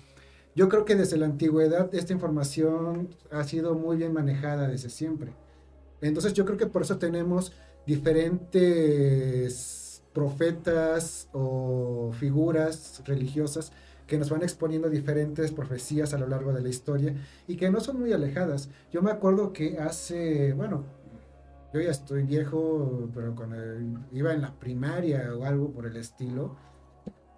Yo 0.54 0.68
creo 0.68 0.84
que 0.84 0.96
desde 0.96 1.16
la 1.16 1.28
antigüedad 1.28 1.96
esta 1.96 2.12
información 2.12 3.16
ha 3.32 3.46
sido 3.46 3.76
muy 3.76 3.96
bien 3.96 4.12
manejada 4.12 4.68
desde 4.68 4.90
siempre. 4.90 5.32
Entonces 6.02 6.34
yo 6.34 6.44
creo 6.46 6.58
que 6.58 6.68
por 6.68 6.82
eso 6.82 6.98
tenemos 6.98 7.54
diferentes 7.86 9.72
profetas 10.14 11.30
o 11.32 12.12
figuras 12.14 13.02
religiosas 13.06 13.72
que 14.08 14.18
nos 14.18 14.30
van 14.30 14.44
exponiendo 14.44 14.90
diferentes 14.90 15.52
profecías 15.52 16.14
a 16.14 16.18
lo 16.18 16.28
largo 16.28 16.52
de 16.52 16.62
la 16.62 16.68
historia 16.68 17.16
y 17.48 17.56
que 17.56 17.72
no 17.72 17.80
son 17.80 18.00
muy 18.00 18.12
alejadas. 18.12 18.70
Yo 18.92 19.02
me 19.02 19.10
acuerdo 19.10 19.54
que 19.54 19.80
hace, 19.80 20.52
bueno, 20.52 20.84
yo 21.74 21.80
ya 21.80 21.92
estoy 21.92 22.24
viejo, 22.24 23.10
pero 23.14 23.34
cuando 23.34 23.56
iba 24.12 24.34
en 24.34 24.42
la 24.42 24.54
primaria 24.60 25.34
o 25.34 25.46
algo 25.46 25.72
por 25.72 25.86
el 25.86 25.96
estilo, 25.96 26.58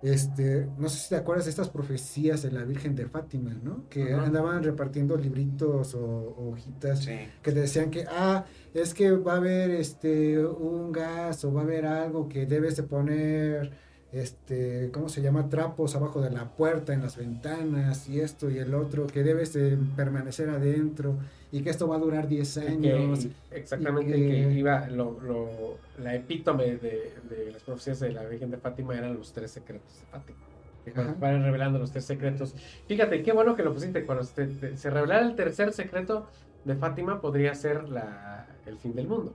este, 0.03 0.67
no 0.77 0.89
sé 0.89 0.99
si 0.99 1.09
te 1.09 1.15
acuerdas 1.15 1.45
de 1.45 1.51
estas 1.51 1.69
profecías 1.69 2.41
de 2.43 2.51
la 2.51 2.63
Virgen 2.65 2.93
de 2.95 3.07
Fátima, 3.07 3.53
¿no? 3.63 3.87
Que 3.89 4.13
andaban 4.13 4.61
repartiendo 4.63 5.15
libritos 5.17 5.95
o, 5.95 5.99
o 6.05 6.51
hojitas 6.51 6.99
Sí. 7.05 7.17
que 7.41 7.51
te 7.53 7.61
decían 7.61 7.89
que, 7.89 8.05
ah, 8.09 8.45
es 8.73 8.93
que 8.93 9.11
va 9.11 9.33
a 9.33 9.37
haber 9.37 9.71
este 9.71 10.37
un 10.45 10.91
gas 10.91 11.43
o 11.45 11.53
va 11.53 11.61
a 11.61 11.63
haber 11.63 11.85
algo 11.85 12.27
que 12.27 12.45
debes 12.45 12.75
de 12.75 12.83
poner, 12.83 13.71
este, 14.13 14.89
¿cómo 14.93 15.09
se 15.09 15.21
llama? 15.21 15.49
Trapos 15.49 15.95
abajo 15.95 16.21
de 16.21 16.29
la 16.29 16.45
puerta, 16.55 16.93
en 16.93 17.01
las 17.01 17.17
ventanas 17.17 18.07
y 18.07 18.19
esto 18.21 18.49
y 18.49 18.59
el 18.59 18.73
otro, 18.75 19.07
que 19.07 19.23
debes 19.23 19.53
de 19.53 19.77
permanecer 19.95 20.49
adentro 20.49 21.15
y 21.51 21.61
que 21.61 21.69
esto 21.71 21.87
va 21.87 21.95
a 21.95 21.99
durar 21.99 22.27
10 22.27 22.57
años. 22.59 23.25
Que- 23.51 23.57
exactamente, 23.59 24.17
y 24.17 24.21
que- 24.21 24.27
que 24.29 24.51
iba, 24.53 24.87
lo, 24.87 25.19
lo- 25.19 25.77
la 26.01 26.15
epítome 26.15 26.77
de, 26.77 27.13
de 27.29 27.51
las 27.51 27.63
profecías 27.63 27.99
de 27.99 28.11
la 28.11 28.23
Virgen 28.25 28.51
de 28.51 28.57
Fátima 28.57 28.95
eran 28.97 29.15
los 29.15 29.33
tres 29.33 29.51
secretos 29.51 29.91
de 29.99 30.05
Fátima. 30.07 30.37
Que 30.85 30.91
van 30.91 31.41
revelando 31.43 31.79
los 31.79 31.91
tres 31.91 32.03
secretos. 32.05 32.53
Fíjate, 32.87 33.23
qué 33.23 33.31
bueno 33.31 33.55
que 33.55 33.63
lo 33.63 33.73
pusiste. 33.73 34.05
Cuando 34.05 34.25
se, 34.25 34.75
se 34.77 34.89
revelara 34.89 35.25
el 35.25 35.35
tercer 35.35 35.71
secreto 35.73 36.27
de 36.65 36.75
Fátima, 36.75 37.21
podría 37.21 37.55
ser 37.55 37.87
la, 37.89 38.47
el 38.65 38.77
fin 38.77 38.93
del 38.93 39.07
mundo. 39.07 39.33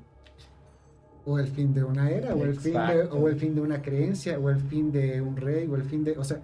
O 1.31 1.39
el 1.39 1.47
fin 1.49 1.74
de 1.74 1.85
una 1.85 2.11
era, 2.11 2.35
o 2.35 2.43
el 2.45 2.55
fin 2.59 2.72
de, 2.72 3.03
o 3.12 3.29
el 3.29 3.37
fin 3.37 3.55
de 3.55 3.61
una 3.61 3.83
creencia, 3.83 4.39
o 4.39 4.49
el 4.49 4.61
fin 4.61 4.91
de 4.91 5.20
un 5.20 5.37
rey, 5.37 5.66
o 5.66 5.76
el 5.76 5.83
fin 5.83 6.03
de... 6.05 6.16
O 6.16 6.24
sea, 6.24 6.41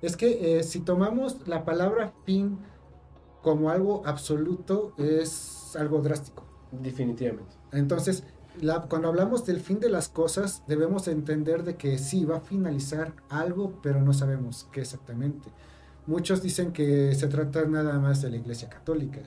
es 0.00 0.16
que 0.16 0.58
eh, 0.58 0.62
si 0.62 0.80
tomamos 0.80 1.46
la 1.46 1.64
palabra 1.64 2.12
fin 2.24 2.58
como 3.42 3.70
algo 3.70 4.02
absoluto, 4.06 4.94
es 4.98 5.76
algo 5.76 6.00
drástico. 6.00 6.44
Definitivamente. 6.70 7.54
Entonces, 7.72 8.24
la- 8.60 8.82
cuando 8.82 9.08
hablamos 9.08 9.44
del 9.44 9.60
fin 9.60 9.80
de 9.80 9.90
las 9.90 10.08
cosas, 10.08 10.62
debemos 10.66 11.08
entender 11.08 11.62
de 11.64 11.76
que 11.76 11.98
sí, 11.98 12.24
va 12.24 12.36
a 12.38 12.40
finalizar 12.40 13.12
algo, 13.28 13.80
pero 13.82 14.00
no 14.00 14.12
sabemos 14.12 14.68
qué 14.72 14.80
exactamente. 14.80 15.50
Muchos 16.06 16.42
dicen 16.42 16.72
que 16.72 17.14
se 17.14 17.28
trata 17.28 17.64
nada 17.66 17.98
más 17.98 18.22
de 18.22 18.30
la 18.30 18.36
Iglesia 18.36 18.68
Católica. 18.68 19.20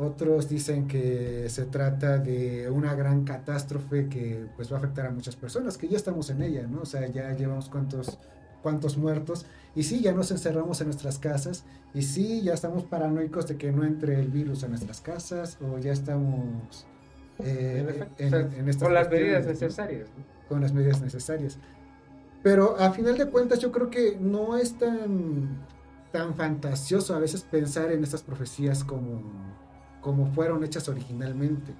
Otros 0.00 0.48
dicen 0.48 0.88
que 0.88 1.46
se 1.50 1.66
trata 1.66 2.18
de 2.18 2.70
una 2.70 2.94
gran 2.94 3.24
catástrofe 3.24 4.08
que 4.08 4.46
pues 4.56 4.72
va 4.72 4.76
a 4.76 4.78
afectar 4.78 5.06
a 5.06 5.10
muchas 5.10 5.36
personas, 5.36 5.76
que 5.76 5.88
ya 5.88 5.96
estamos 5.98 6.30
en 6.30 6.40
ella, 6.42 6.66
¿no? 6.66 6.80
O 6.80 6.86
sea, 6.86 7.06
ya 7.08 7.32
llevamos 7.36 7.68
cuántos, 7.68 8.18
cuántos 8.62 8.96
muertos. 8.96 9.44
Y 9.74 9.82
sí, 9.82 10.00
ya 10.00 10.12
nos 10.12 10.30
encerramos 10.30 10.80
en 10.80 10.86
nuestras 10.86 11.18
casas. 11.18 11.64
Y 11.92 12.02
sí, 12.02 12.40
ya 12.42 12.54
estamos 12.54 12.84
paranoicos 12.84 13.46
de 13.46 13.56
que 13.58 13.72
no 13.72 13.84
entre 13.84 14.18
el 14.18 14.28
virus 14.28 14.64
a 14.64 14.68
nuestras 14.68 15.00
casas. 15.02 15.58
O 15.60 15.78
ya 15.78 15.92
estamos 15.92 16.86
eh, 17.40 18.06
En 18.18 18.34
en- 18.34 18.52
en 18.54 18.68
estas 18.68 18.84
con 18.84 18.94
las 18.94 19.10
medidas 19.10 19.46
necesarias. 19.46 20.08
¿no? 20.16 20.24
con 20.48 20.60
las 20.62 20.72
medidas 20.72 21.00
necesarias. 21.00 21.58
Pero 22.42 22.76
a 22.80 22.90
final 22.90 23.16
de 23.18 23.26
cuentas 23.26 23.58
yo 23.60 23.70
creo 23.70 23.90
que 23.90 24.16
no 24.18 24.56
es 24.56 24.76
tan, 24.78 25.58
tan 26.10 26.34
fantasioso 26.34 27.14
a 27.14 27.18
veces 27.18 27.42
pensar 27.42 27.92
en 27.92 28.02
estas 28.02 28.22
profecías 28.22 28.82
como, 28.82 29.22
como 30.00 30.26
fueron 30.32 30.64
hechas 30.64 30.88
originalmente. 30.88 31.74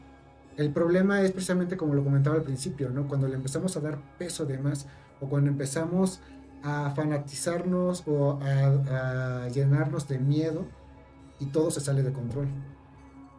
El 0.56 0.72
problema 0.72 1.22
es 1.22 1.32
precisamente 1.32 1.76
como 1.76 1.94
lo 1.94 2.04
comentaba 2.04 2.36
al 2.36 2.42
principio, 2.42 2.90
¿no? 2.90 3.08
Cuando 3.08 3.28
le 3.28 3.34
empezamos 3.34 3.76
a 3.76 3.80
dar 3.80 3.98
peso 4.18 4.44
de 4.44 4.58
más 4.58 4.86
o 5.20 5.28
cuando 5.28 5.50
empezamos 5.50 6.20
a 6.62 6.90
fanatizarnos 6.90 8.04
o 8.06 8.38
a, 8.42 9.44
a 9.44 9.48
llenarnos 9.48 10.06
de 10.08 10.18
miedo 10.18 10.66
y 11.38 11.46
todo 11.46 11.70
se 11.70 11.80
sale 11.80 12.02
de 12.02 12.12
control. 12.12 12.48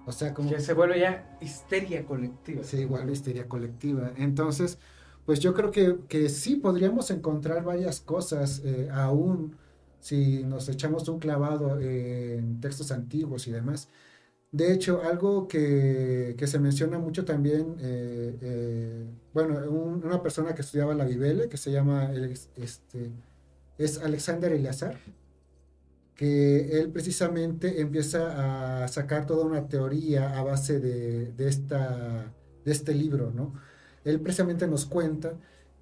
O 0.05 0.11
sea, 0.11 0.33
como 0.33 0.49
Que 0.49 0.59
se 0.59 0.73
vuelve 0.73 0.99
ya 0.99 1.37
histeria 1.41 2.05
colectiva. 2.05 2.63
Sí, 2.63 2.77
igual 2.77 3.09
histeria 3.09 3.47
colectiva. 3.47 4.11
Entonces, 4.17 4.79
pues 5.25 5.39
yo 5.39 5.53
creo 5.53 5.71
que, 5.71 5.97
que 6.07 6.29
sí 6.29 6.55
podríamos 6.55 7.11
encontrar 7.11 7.63
varias 7.63 8.01
cosas 8.01 8.61
eh, 8.65 8.89
aún 8.91 9.55
si 9.99 10.43
nos 10.43 10.67
echamos 10.67 11.07
un 11.07 11.19
clavado 11.19 11.79
en 11.79 12.59
textos 12.59 12.91
antiguos 12.91 13.47
y 13.47 13.51
demás. 13.51 13.89
De 14.51 14.73
hecho, 14.73 15.01
algo 15.03 15.47
que, 15.47 16.35
que 16.37 16.45
se 16.47 16.59
menciona 16.59 16.99
mucho 16.99 17.23
también, 17.23 17.77
eh, 17.79 18.37
eh, 18.41 19.05
bueno, 19.33 19.55
un- 19.71 20.03
una 20.05 20.21
persona 20.21 20.53
que 20.53 20.61
estudiaba 20.61 20.93
la 20.93 21.05
Biblia, 21.05 21.47
que 21.49 21.55
se 21.57 21.71
llama, 21.71 22.11
este, 22.57 23.11
es 23.77 23.99
Alexander 23.99 24.51
Eleazar, 24.51 24.97
que 26.15 26.79
él 26.79 26.91
precisamente 26.91 27.81
empieza 27.81 28.83
a 28.83 28.87
sacar 28.87 29.25
toda 29.25 29.45
una 29.45 29.67
teoría 29.67 30.37
a 30.37 30.43
base 30.43 30.79
de, 30.79 31.31
de 31.31 31.47
esta, 31.47 32.33
de 32.65 32.71
este 32.71 32.93
libro, 32.93 33.31
¿no? 33.33 33.53
Él 34.03 34.19
precisamente 34.19 34.67
nos 34.67 34.85
cuenta 34.85 35.33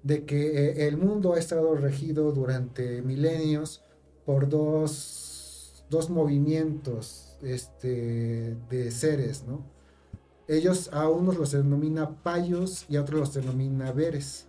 de 0.02 0.24
que 0.24 0.68
eh, 0.84 0.88
el 0.88 0.96
mundo 0.96 1.34
ha 1.34 1.38
estado 1.38 1.74
regido 1.74 2.32
durante 2.32 3.02
milenios 3.02 3.82
por 4.24 4.48
dos, 4.48 5.84
dos 5.90 6.08
movimientos 6.10 7.29
este, 7.42 8.56
de 8.68 8.90
seres, 8.90 9.44
¿no? 9.46 9.64
Ellos 10.48 10.90
a 10.92 11.08
unos 11.08 11.38
los 11.38 11.52
denomina 11.52 12.22
payos 12.22 12.84
y 12.88 12.96
a 12.96 13.02
otros 13.02 13.20
los 13.20 13.34
denomina 13.34 13.92
veres. 13.92 14.48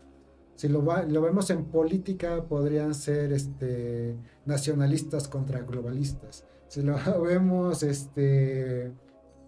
Si 0.55 0.67
lo, 0.67 0.81
lo 0.81 1.21
vemos 1.21 1.49
en 1.49 1.65
política, 1.65 2.43
podrían 2.43 2.93
ser 2.95 3.33
este, 3.33 4.15
nacionalistas 4.45 5.27
contra 5.27 5.61
globalistas. 5.61 6.45
Si 6.67 6.81
lo 6.81 6.97
vemos, 7.21 7.83
este, 7.83 8.91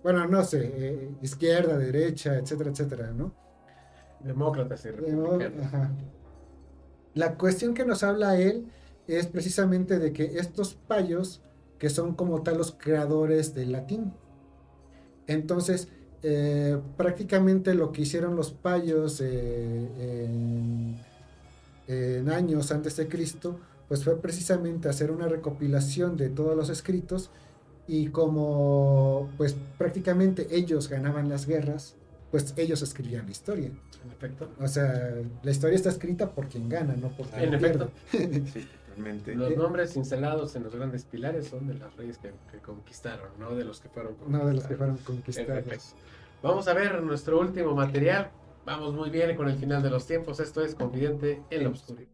bueno, 0.03 0.27
no 0.27 0.43
sé, 0.43 0.71
eh, 0.75 1.09
izquierda, 1.21 1.77
derecha, 1.77 2.37
etcétera, 2.37 2.71
etcétera, 2.71 3.11
¿no? 3.11 3.33
Demócratas 4.19 4.85
y 4.85 4.91
republicanos. 4.91 5.67
La 7.13 7.37
cuestión 7.37 7.73
que 7.73 7.85
nos 7.85 8.03
habla 8.03 8.37
él 8.39 8.67
es 9.07 9.27
precisamente 9.27 9.99
de 9.99 10.13
que 10.13 10.39
estos 10.39 10.75
payos, 10.75 11.41
que 11.83 11.89
son 11.89 12.13
como 12.13 12.43
tal 12.43 12.57
los 12.57 12.71
creadores 12.71 13.53
del 13.53 13.73
latín, 13.73 14.13
entonces 15.27 15.89
eh, 16.21 16.79
prácticamente 16.95 17.73
lo 17.73 17.91
que 17.91 18.03
hicieron 18.03 18.37
los 18.37 18.51
payos 18.51 19.19
eh, 19.21 20.95
en, 21.89 22.29
años 22.29 22.71
antes 22.71 22.95
de 22.95 23.09
Cristo, 23.09 23.59
pues 23.89 24.05
fue 24.05 24.15
precisamente 24.21 24.87
hacer 24.87 25.11
una 25.11 25.27
recopilación 25.27 26.15
de 26.15 26.29
todos 26.29 26.55
los 26.55 26.69
escritos 26.69 27.31
y 27.85 28.07
como 28.07 29.29
pues 29.35 29.57
prácticamente 29.77 30.47
ellos 30.55 30.87
ganaban 30.87 31.27
las 31.27 31.45
guerras, 31.45 31.95
pues 32.31 32.53
ellos 32.55 32.81
escribían 32.81 33.25
la 33.25 33.31
historia. 33.31 33.71
En 34.05 34.11
efecto. 34.11 34.49
O 34.57 34.69
sea, 34.69 35.15
la 35.43 35.51
historia 35.51 35.75
está 35.75 35.89
escrita 35.89 36.31
por 36.31 36.47
quien 36.47 36.69
gana, 36.69 36.95
no 36.95 37.09
por 37.09 37.27
quien 37.27 37.43
En 37.43 37.53
efecto. 37.55 37.91
Los 39.35 39.57
nombres 39.57 39.93
cincelados 39.93 40.55
en 40.55 40.63
los 40.63 40.75
grandes 40.75 41.05
pilares 41.05 41.47
son 41.47 41.67
de 41.67 41.73
los 41.75 41.95
reyes 41.95 42.17
que, 42.17 42.31
conquistaron, 42.59 43.27
no 43.39 43.55
de 43.55 43.63
los 43.63 43.79
que 43.79 43.89
fueron 43.89 44.15
conquistados. 44.15 44.41
No 44.41 44.47
de 44.47 44.53
los 44.55 44.63
que 44.65 44.75
fueron 44.75 44.97
conquistados. 44.97 45.95
Vamos 46.41 46.67
a 46.67 46.73
ver 46.73 47.01
nuestro 47.01 47.39
último 47.39 47.73
material. 47.73 48.31
Vamos 48.65 48.93
muy 48.93 49.09
bien 49.09 49.35
con 49.35 49.49
el 49.49 49.57
final 49.57 49.81
de 49.81 49.89
los 49.89 50.05
tiempos. 50.05 50.39
Esto 50.39 50.63
es 50.63 50.75
Confidente 50.75 51.41
en 51.49 51.63
la 51.63 51.69
Oscuridad. 51.69 52.09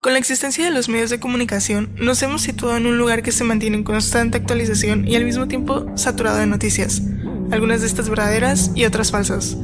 Con 0.00 0.12
la 0.12 0.18
existencia 0.18 0.64
de 0.64 0.70
los 0.70 0.88
medios 0.88 1.10
de 1.10 1.18
comunicación, 1.18 1.94
nos 1.96 2.22
hemos 2.22 2.42
situado 2.42 2.76
en 2.76 2.86
un 2.86 2.96
lugar 2.96 3.22
que 3.22 3.32
se 3.32 3.44
mantiene 3.44 3.76
en 3.76 3.84
constante 3.84 4.38
actualización 4.38 5.06
y 5.08 5.16
al 5.16 5.24
mismo 5.24 5.48
tiempo 5.48 5.86
saturado 5.96 6.38
de 6.38 6.46
noticias, 6.46 7.02
algunas 7.50 7.80
de 7.80 7.88
estas 7.88 8.08
verdaderas 8.08 8.70
y 8.74 8.84
otras 8.84 9.10
falsas. 9.10 9.56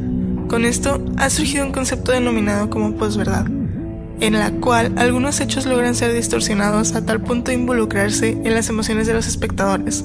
Con 0.49 0.65
esto 0.65 1.01
ha 1.17 1.31
surgido 1.31 1.65
un 1.65 1.73
concepto 1.73 2.11
denominado 2.13 2.71
como 2.71 2.97
posverdad, 2.97 3.47
en 4.21 4.35
la 4.35 4.51
cual 4.53 4.93
algunos 4.97 5.41
hechos 5.41 5.67
logran 5.67 5.95
ser 5.95 6.13
distorsionados 6.13 6.95
a 6.95 7.05
tal 7.05 7.23
punto 7.23 7.51
de 7.51 7.57
involucrarse 7.57 8.31
en 8.31 8.55
las 8.55 8.69
emociones 8.69 9.07
de 9.07 9.15
los 9.15 9.27
espectadores, 9.27 10.05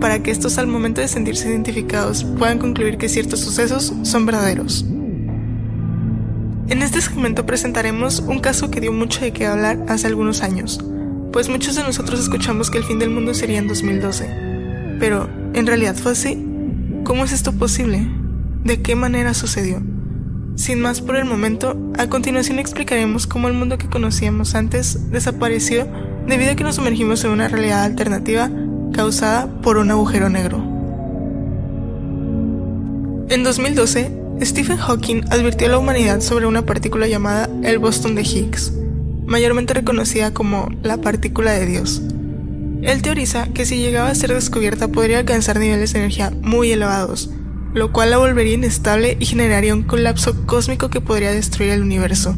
para 0.00 0.22
que 0.22 0.30
estos 0.30 0.58
al 0.58 0.66
momento 0.66 1.00
de 1.00 1.08
sentirse 1.08 1.48
identificados 1.48 2.24
puedan 2.24 2.58
concluir 2.58 2.98
que 2.98 3.08
ciertos 3.08 3.40
sucesos 3.40 3.92
son 4.02 4.26
verdaderos. 4.26 4.84
En 6.68 6.82
este 6.82 7.00
segmento 7.00 7.46
presentaremos 7.46 8.20
un 8.20 8.40
caso 8.40 8.70
que 8.70 8.80
dio 8.80 8.92
mucho 8.92 9.20
de 9.20 9.32
qué 9.32 9.46
hablar 9.46 9.84
hace 9.88 10.06
algunos 10.06 10.42
años, 10.42 10.84
pues 11.32 11.48
muchos 11.48 11.76
de 11.76 11.82
nosotros 11.82 12.20
escuchamos 12.20 12.70
que 12.70 12.78
el 12.78 12.84
fin 12.84 12.98
del 12.98 13.10
mundo 13.10 13.34
sería 13.34 13.58
en 13.58 13.68
2012. 13.68 14.96
Pero, 14.98 15.28
¿en 15.54 15.66
realidad 15.66 15.94
fue 15.94 16.12
así? 16.12 16.42
¿Cómo 17.04 17.24
es 17.24 17.32
esto 17.32 17.52
posible? 17.52 18.06
¿De 18.64 18.82
qué 18.82 18.96
manera 18.96 19.34
sucedió? 19.34 19.82
Sin 20.56 20.80
más 20.80 21.02
por 21.02 21.16
el 21.16 21.26
momento, 21.26 21.76
a 21.98 22.08
continuación 22.08 22.58
explicaremos 22.58 23.26
cómo 23.26 23.46
el 23.46 23.54
mundo 23.54 23.76
que 23.76 23.90
conocíamos 23.90 24.54
antes 24.54 25.10
desapareció 25.10 25.86
debido 26.26 26.52
a 26.52 26.56
que 26.56 26.64
nos 26.64 26.76
sumergimos 26.76 27.22
en 27.24 27.32
una 27.32 27.46
realidad 27.46 27.84
alternativa 27.84 28.50
causada 28.94 29.60
por 29.60 29.76
un 29.76 29.90
agujero 29.90 30.30
negro. 30.30 30.56
En 33.28 33.44
2012, 33.44 34.10
Stephen 34.40 34.78
Hawking 34.78 35.24
advirtió 35.30 35.66
a 35.66 35.72
la 35.72 35.78
humanidad 35.78 36.22
sobre 36.22 36.46
una 36.46 36.64
partícula 36.64 37.06
llamada 37.06 37.50
el 37.62 37.78
bosón 37.78 38.14
de 38.14 38.22
Higgs, 38.22 38.72
mayormente 39.26 39.74
reconocida 39.74 40.32
como 40.32 40.70
la 40.82 40.96
partícula 40.96 41.52
de 41.52 41.66
Dios. 41.66 42.00
Él 42.80 43.02
teoriza 43.02 43.48
que 43.48 43.66
si 43.66 43.76
llegaba 43.76 44.08
a 44.08 44.14
ser 44.14 44.32
descubierta 44.32 44.88
podría 44.88 45.18
alcanzar 45.18 45.58
niveles 45.58 45.92
de 45.92 45.98
energía 45.98 46.32
muy 46.40 46.72
elevados, 46.72 47.30
lo 47.76 47.92
cual 47.92 48.08
la 48.08 48.16
volvería 48.16 48.54
inestable 48.54 49.18
y 49.20 49.26
generaría 49.26 49.74
un 49.74 49.82
colapso 49.82 50.46
cósmico 50.46 50.88
que 50.88 51.02
podría 51.02 51.30
destruir 51.30 51.72
el 51.72 51.82
universo. 51.82 52.34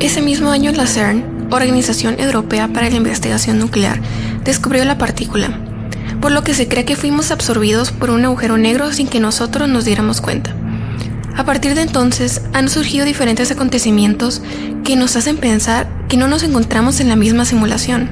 Ese 0.00 0.20
mismo 0.20 0.50
año 0.50 0.72
la 0.72 0.88
CERN, 0.88 1.46
Organización 1.52 2.18
Europea 2.18 2.66
para 2.66 2.90
la 2.90 2.96
Investigación 2.96 3.60
Nuclear, 3.60 4.00
descubrió 4.44 4.84
la 4.84 4.98
partícula, 4.98 5.60
por 6.20 6.32
lo 6.32 6.42
que 6.42 6.54
se 6.54 6.66
cree 6.66 6.84
que 6.84 6.96
fuimos 6.96 7.30
absorbidos 7.30 7.92
por 7.92 8.10
un 8.10 8.24
agujero 8.24 8.58
negro 8.58 8.92
sin 8.92 9.06
que 9.06 9.20
nosotros 9.20 9.68
nos 9.68 9.84
diéramos 9.84 10.20
cuenta. 10.20 10.56
A 11.36 11.44
partir 11.44 11.76
de 11.76 11.82
entonces 11.82 12.42
han 12.52 12.68
surgido 12.68 13.06
diferentes 13.06 13.52
acontecimientos 13.52 14.42
que 14.82 14.96
nos 14.96 15.14
hacen 15.14 15.36
pensar 15.36 15.88
que 16.08 16.16
no 16.16 16.26
nos 16.26 16.42
encontramos 16.42 16.98
en 16.98 17.08
la 17.08 17.14
misma 17.14 17.44
simulación. 17.44 18.10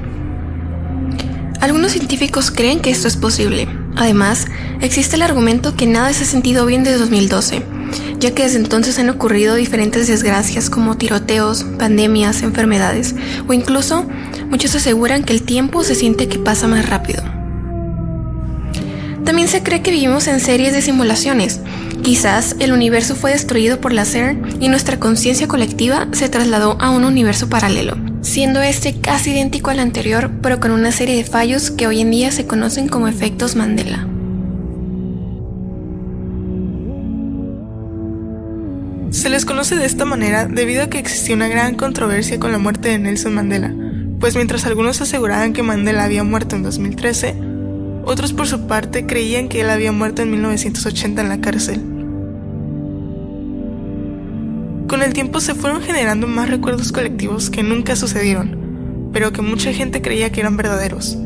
Algunos 1.61 1.93
científicos 1.93 2.51
creen 2.51 2.79
que 2.79 2.89
esto 2.89 3.07
es 3.07 3.17
posible. 3.17 3.67
Además, 3.95 4.45
existe 4.81 5.15
el 5.15 5.21
argumento 5.21 5.75
que 5.75 5.87
nada 5.87 6.11
se 6.13 6.23
ha 6.23 6.27
sentido 6.27 6.65
bien 6.65 6.83
desde 6.83 6.99
2012, 6.99 7.63
ya 8.19 8.31
que 8.31 8.43
desde 8.43 8.57
entonces 8.57 8.99
han 8.99 9.09
ocurrido 9.09 9.55
diferentes 9.55 10.07
desgracias 10.07 10.69
como 10.69 10.97
tiroteos, 10.97 11.63
pandemias, 11.79 12.43
enfermedades, 12.43 13.15
o 13.47 13.53
incluso 13.53 14.05
muchos 14.49 14.75
aseguran 14.75 15.23
que 15.23 15.33
el 15.33 15.43
tiempo 15.43 15.83
se 15.83 15.95
siente 15.95 16.27
que 16.27 16.39
pasa 16.39 16.67
más 16.67 16.87
rápido. 16.89 17.23
También 19.23 19.47
se 19.47 19.63
cree 19.63 19.81
que 19.81 19.91
vivimos 19.91 20.27
en 20.27 20.39
series 20.39 20.73
de 20.73 20.81
simulaciones. 20.81 21.61
Quizás 22.03 22.55
el 22.59 22.73
universo 22.73 23.15
fue 23.15 23.31
destruido 23.31 23.81
por 23.81 23.91
la 23.91 24.05
CERN 24.05 24.57
y 24.59 24.67
nuestra 24.67 24.99
conciencia 24.99 25.47
colectiva 25.47 26.07
se 26.11 26.29
trasladó 26.29 26.77
a 26.79 26.91
un 26.91 27.05
universo 27.05 27.49
paralelo 27.49 27.97
siendo 28.25 28.61
este 28.61 28.99
casi 28.99 29.31
idéntico 29.31 29.69
al 29.69 29.79
anterior, 29.79 30.31
pero 30.41 30.59
con 30.59 30.71
una 30.71 30.91
serie 30.91 31.15
de 31.15 31.23
fallos 31.23 31.69
que 31.69 31.85
hoy 31.85 32.01
en 32.01 32.09
día 32.09 32.31
se 32.31 32.47
conocen 32.47 32.87
como 32.87 33.07
efectos 33.07 33.55
Mandela. 33.55 34.07
Se 39.11 39.29
les 39.29 39.45
conoce 39.45 39.75
de 39.75 39.85
esta 39.85 40.05
manera 40.05 40.45
debido 40.45 40.83
a 40.83 40.89
que 40.89 40.97
existió 40.97 41.35
una 41.35 41.47
gran 41.47 41.75
controversia 41.75 42.39
con 42.39 42.51
la 42.51 42.57
muerte 42.57 42.89
de 42.89 42.99
Nelson 42.99 43.35
Mandela, 43.35 43.73
pues 44.19 44.35
mientras 44.35 44.65
algunos 44.65 44.99
aseguraban 45.01 45.53
que 45.53 45.63
Mandela 45.63 46.03
había 46.03 46.23
muerto 46.23 46.55
en 46.55 46.63
2013, 46.63 47.35
otros 48.05 48.33
por 48.33 48.47
su 48.47 48.65
parte 48.65 49.05
creían 49.05 49.49
que 49.49 49.61
él 49.61 49.69
había 49.69 49.91
muerto 49.91 50.23
en 50.23 50.31
1980 50.31 51.21
en 51.21 51.29
la 51.29 51.41
cárcel. 51.41 51.94
Con 54.95 55.03
el 55.03 55.11
tiempo 55.11 55.41
se 55.41 55.55
fueron 55.55 55.81
generando 55.81 56.25
más 56.25 56.49
recuerdos 56.49 56.93
colectivos 56.93 57.49
que 57.49 57.63
nunca 57.63 57.97
sucedieron, 57.97 59.09
pero 59.11 59.33
que 59.33 59.41
mucha 59.41 59.73
gente 59.73 60.01
creía 60.01 60.31
que 60.31 60.39
eran 60.39 60.55
verdaderos. 60.55 61.17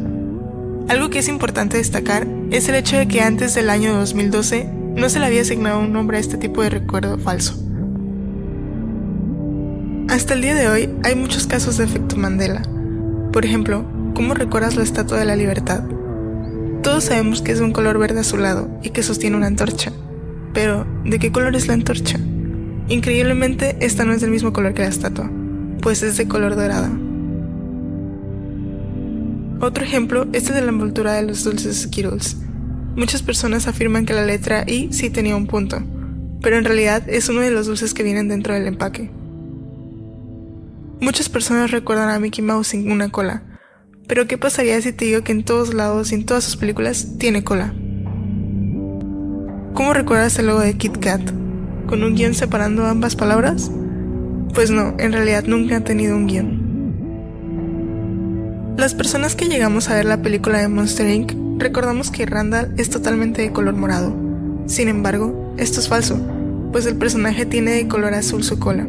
Algo 0.87 1.11
que 1.11 1.19
es 1.19 1.27
importante 1.27 1.77
destacar 1.77 2.25
es 2.49 2.67
el 2.67 2.73
hecho 2.73 2.97
de 2.97 3.07
que 3.07 3.21
antes 3.21 3.53
del 3.53 3.69
año 3.69 3.93
2012 3.93 4.67
no 4.95 5.07
se 5.07 5.19
le 5.19 5.27
había 5.27 5.41
asignado 5.41 5.81
un 5.81 5.93
nombre 5.93 6.17
a 6.17 6.19
este 6.19 6.37
tipo 6.37 6.63
de 6.63 6.71
recuerdo 6.71 7.19
falso. 7.19 7.63
Hasta 10.09 10.33
el 10.33 10.41
día 10.41 10.55
de 10.55 10.67
hoy 10.67 10.89
hay 11.03 11.13
muchos 11.13 11.45
casos 11.45 11.77
de 11.77 11.83
efecto 11.83 12.17
Mandela. 12.17 12.63
Por 13.31 13.45
ejemplo, 13.45 13.85
¿cómo 14.15 14.33
recuerdas 14.33 14.77
la 14.77 14.83
Estatua 14.83 15.19
de 15.19 15.25
la 15.25 15.35
Libertad? 15.35 15.83
Todos 16.81 17.03
sabemos 17.03 17.43
que 17.43 17.51
es 17.51 17.59
de 17.59 17.65
un 17.65 17.71
color 17.71 17.99
verde 17.99 18.21
azulado 18.21 18.67
y 18.81 18.89
que 18.89 19.03
sostiene 19.03 19.37
una 19.37 19.45
antorcha. 19.45 19.93
Pero, 20.55 20.87
¿de 21.05 21.19
qué 21.19 21.31
color 21.31 21.55
es 21.55 21.67
la 21.67 21.75
antorcha? 21.75 22.19
Increíblemente, 22.89 23.77
esta 23.81 24.03
no 24.03 24.13
es 24.13 24.21
del 24.21 24.31
mismo 24.31 24.51
color 24.51 24.73
que 24.73 24.81
la 24.81 24.87
estatua, 24.87 25.29
pues 25.79 26.01
es 26.01 26.17
de 26.17 26.27
color 26.27 26.55
dorada. 26.55 26.91
Otro 29.61 29.83
ejemplo 29.83 30.25
es 30.33 30.47
el 30.49 30.55
de 30.55 30.61
la 30.63 30.69
envoltura 30.69 31.13
de 31.13 31.21
los 31.21 31.43
dulces 31.43 31.83
Skittles. 31.83 32.37
Muchas 32.95 33.21
personas 33.21 33.67
afirman 33.67 34.07
que 34.07 34.13
la 34.13 34.25
letra 34.25 34.63
I 34.65 34.89
sí 34.91 35.11
tenía 35.11 35.35
un 35.35 35.45
punto, 35.45 35.83
pero 36.41 36.57
en 36.57 36.65
realidad 36.65 37.03
es 37.07 37.29
uno 37.29 37.41
de 37.41 37.51
los 37.51 37.67
dulces 37.67 37.93
que 37.93 38.01
vienen 38.01 38.27
dentro 38.27 38.55
del 38.55 38.65
empaque. 38.65 39.11
Muchas 40.99 41.29
personas 41.29 41.69
recuerdan 41.69 42.09
a 42.09 42.19
Mickey 42.19 42.43
Mouse 42.43 42.69
sin 42.69 42.91
una 42.91 43.09
cola, 43.09 43.43
pero 44.07 44.27
¿qué 44.27 44.39
pasaría 44.39 44.81
si 44.81 44.93
te 44.93 45.05
digo 45.05 45.23
que 45.23 45.31
en 45.31 45.43
todos 45.43 45.75
lados 45.75 46.11
y 46.11 46.15
en 46.15 46.25
todas 46.25 46.43
sus 46.43 46.57
películas 46.57 47.19
tiene 47.19 47.43
cola? 47.43 47.75
¿Cómo 49.75 49.93
recuerdas 49.93 50.39
el 50.39 50.47
logo 50.47 50.61
de 50.61 50.75
Kit 50.75 50.97
Kat? 50.97 51.38
Con 51.89 52.03
un 52.03 52.13
guion 52.13 52.35
separando 52.35 52.85
ambas 52.85 53.15
palabras? 53.15 53.71
Pues 54.53 54.69
no, 54.69 54.93
en 54.99 55.11
realidad 55.11 55.45
nunca 55.47 55.77
ha 55.77 55.83
tenido 55.83 56.15
un 56.15 56.27
guion. 56.27 56.69
Las 58.77 58.93
personas 58.93 59.35
que 59.35 59.47
llegamos 59.47 59.89
a 59.89 59.95
ver 59.95 60.05
la 60.05 60.21
película 60.21 60.59
de 60.59 60.67
Monster 60.67 61.09
Inc. 61.09 61.33
recordamos 61.57 62.11
que 62.11 62.27
Randall 62.27 62.75
es 62.77 62.91
totalmente 62.91 63.41
de 63.41 63.51
color 63.51 63.73
morado. 63.73 64.15
Sin 64.67 64.87
embargo, 64.87 65.55
esto 65.57 65.79
es 65.79 65.89
falso, 65.89 66.19
pues 66.71 66.85
el 66.85 66.95
personaje 66.95 67.47
tiene 67.47 67.71
de 67.71 67.87
color 67.87 68.13
azul 68.13 68.43
su 68.43 68.59
cola. 68.59 68.87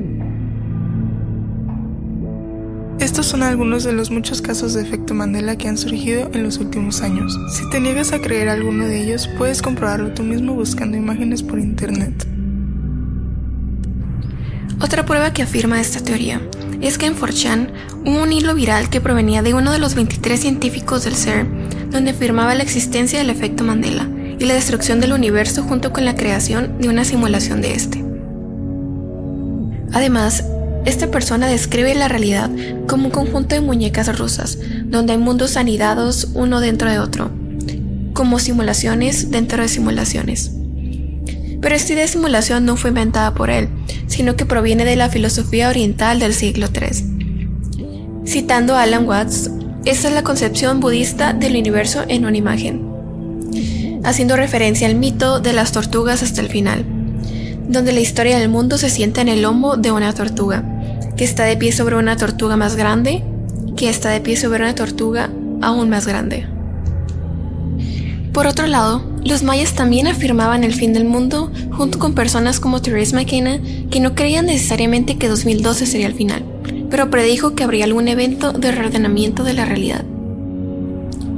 Estos 2.98 3.24
son 3.24 3.42
algunos 3.42 3.82
de 3.82 3.94
los 3.94 4.10
muchos 4.10 4.42
casos 4.42 4.74
de 4.74 4.82
efecto 4.82 5.14
Mandela 5.14 5.56
que 5.56 5.68
han 5.68 5.78
surgido 5.78 6.30
en 6.34 6.42
los 6.42 6.58
últimos 6.58 7.00
años. 7.00 7.34
Si 7.56 7.66
te 7.70 7.80
niegas 7.80 8.12
a 8.12 8.20
creer 8.20 8.50
alguno 8.50 8.84
de 8.84 9.02
ellos, 9.02 9.26
puedes 9.38 9.62
comprobarlo 9.62 10.12
tú 10.12 10.22
mismo 10.22 10.52
buscando 10.52 10.98
imágenes 10.98 11.42
por 11.42 11.58
internet. 11.58 12.26
Otra 14.82 15.04
prueba 15.04 15.32
que 15.32 15.42
afirma 15.42 15.80
esta 15.80 16.00
teoría 16.00 16.40
es 16.80 16.96
que 16.96 17.06
en 17.06 17.14
4chan 17.14 17.68
hubo 18.06 18.22
un 18.22 18.32
hilo 18.32 18.54
viral 18.54 18.88
que 18.88 19.00
provenía 19.00 19.42
de 19.42 19.52
uno 19.52 19.72
de 19.72 19.78
los 19.78 19.94
23 19.94 20.40
científicos 20.40 21.04
del 21.04 21.14
CERN, 21.14 21.90
donde 21.90 22.12
afirmaba 22.12 22.54
la 22.54 22.62
existencia 22.62 23.18
del 23.18 23.28
efecto 23.28 23.62
Mandela 23.62 24.08
y 24.38 24.46
la 24.46 24.54
destrucción 24.54 25.00
del 25.00 25.12
universo 25.12 25.62
junto 25.64 25.92
con 25.92 26.06
la 26.06 26.14
creación 26.14 26.78
de 26.80 26.88
una 26.88 27.04
simulación 27.04 27.60
de 27.60 27.74
este. 27.74 28.02
Además, 29.92 30.44
esta 30.86 31.10
persona 31.10 31.46
describe 31.46 31.94
la 31.94 32.08
realidad 32.08 32.50
como 32.86 33.06
un 33.06 33.10
conjunto 33.10 33.54
de 33.54 33.60
muñecas 33.60 34.16
rusas, 34.18 34.58
donde 34.84 35.12
hay 35.12 35.18
mundos 35.18 35.58
anidados 35.58 36.28
uno 36.32 36.60
dentro 36.60 36.90
de 36.90 37.00
otro, 37.00 37.30
como 38.14 38.38
simulaciones 38.38 39.30
dentro 39.30 39.62
de 39.62 39.68
simulaciones. 39.68 40.52
Pero 41.60 41.74
esta 41.74 41.92
idea 41.92 42.04
de 42.04 42.08
simulación 42.08 42.64
no 42.64 42.76
fue 42.76 42.90
inventada 42.90 43.34
por 43.34 43.50
él, 43.50 43.68
sino 44.06 44.36
que 44.36 44.46
proviene 44.46 44.84
de 44.84 44.96
la 44.96 45.08
filosofía 45.08 45.68
oriental 45.68 46.18
del 46.18 46.34
siglo 46.34 46.68
III. 46.72 48.24
Citando 48.26 48.76
a 48.76 48.82
Alan 48.82 49.06
Watts, 49.06 49.50
esta 49.84 50.08
es 50.08 50.14
la 50.14 50.22
concepción 50.22 50.80
budista 50.80 51.32
del 51.32 51.56
universo 51.56 52.04
en 52.08 52.26
una 52.26 52.36
imagen, 52.36 52.86
haciendo 54.04 54.36
referencia 54.36 54.86
al 54.86 54.94
mito 54.94 55.40
de 55.40 55.52
las 55.52 55.72
tortugas 55.72 56.22
hasta 56.22 56.40
el 56.40 56.48
final, 56.48 56.84
donde 57.68 57.92
la 57.92 58.00
historia 58.00 58.38
del 58.38 58.48
mundo 58.48 58.78
se 58.78 58.90
sienta 58.90 59.20
en 59.20 59.28
el 59.28 59.42
lomo 59.42 59.76
de 59.76 59.90
una 59.90 60.12
tortuga, 60.12 60.64
que 61.16 61.24
está 61.24 61.44
de 61.44 61.56
pie 61.56 61.72
sobre 61.72 61.96
una 61.96 62.16
tortuga 62.16 62.56
más 62.56 62.76
grande, 62.76 63.22
que 63.76 63.88
está 63.88 64.10
de 64.10 64.20
pie 64.20 64.36
sobre 64.36 64.62
una 64.62 64.74
tortuga 64.74 65.30
aún 65.62 65.88
más 65.88 66.06
grande. 66.06 66.46
Por 68.32 68.46
otro 68.46 68.66
lado, 68.66 69.02
los 69.24 69.42
mayas 69.42 69.74
también 69.74 70.06
afirmaban 70.06 70.64
el 70.64 70.74
fin 70.74 70.92
del 70.92 71.04
mundo 71.04 71.52
junto 71.72 71.98
con 71.98 72.14
personas 72.14 72.60
como 72.60 72.80
Therese 72.80 73.14
McKenna, 73.14 73.60
que 73.90 74.00
no 74.00 74.14
creían 74.14 74.46
necesariamente 74.46 75.18
que 75.18 75.28
2012 75.28 75.86
sería 75.86 76.06
el 76.06 76.14
final, 76.14 76.44
pero 76.90 77.10
predijo 77.10 77.54
que 77.54 77.64
habría 77.64 77.84
algún 77.84 78.08
evento 78.08 78.52
de 78.52 78.72
reordenamiento 78.72 79.44
de 79.44 79.54
la 79.54 79.64
realidad. 79.66 80.04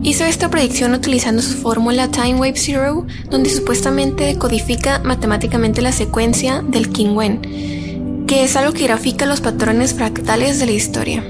Hizo 0.04 0.24
esta 0.24 0.50
predicción 0.50 0.94
utilizando 0.94 1.42
su 1.42 1.56
fórmula 1.58 2.08
Time 2.08 2.34
Wave 2.34 2.56
Zero, 2.56 3.06
donde 3.30 3.50
supuestamente 3.50 4.24
decodifica 4.24 5.00
matemáticamente 5.04 5.80
la 5.80 5.92
secuencia 5.92 6.62
del 6.62 6.90
King 6.90 7.14
Wen, 7.14 8.24
que 8.26 8.42
es 8.42 8.56
algo 8.56 8.72
que 8.72 8.84
grafica 8.84 9.26
los 9.26 9.40
patrones 9.40 9.94
fractales 9.94 10.58
de 10.58 10.66
la 10.66 10.72
historia. 10.72 11.24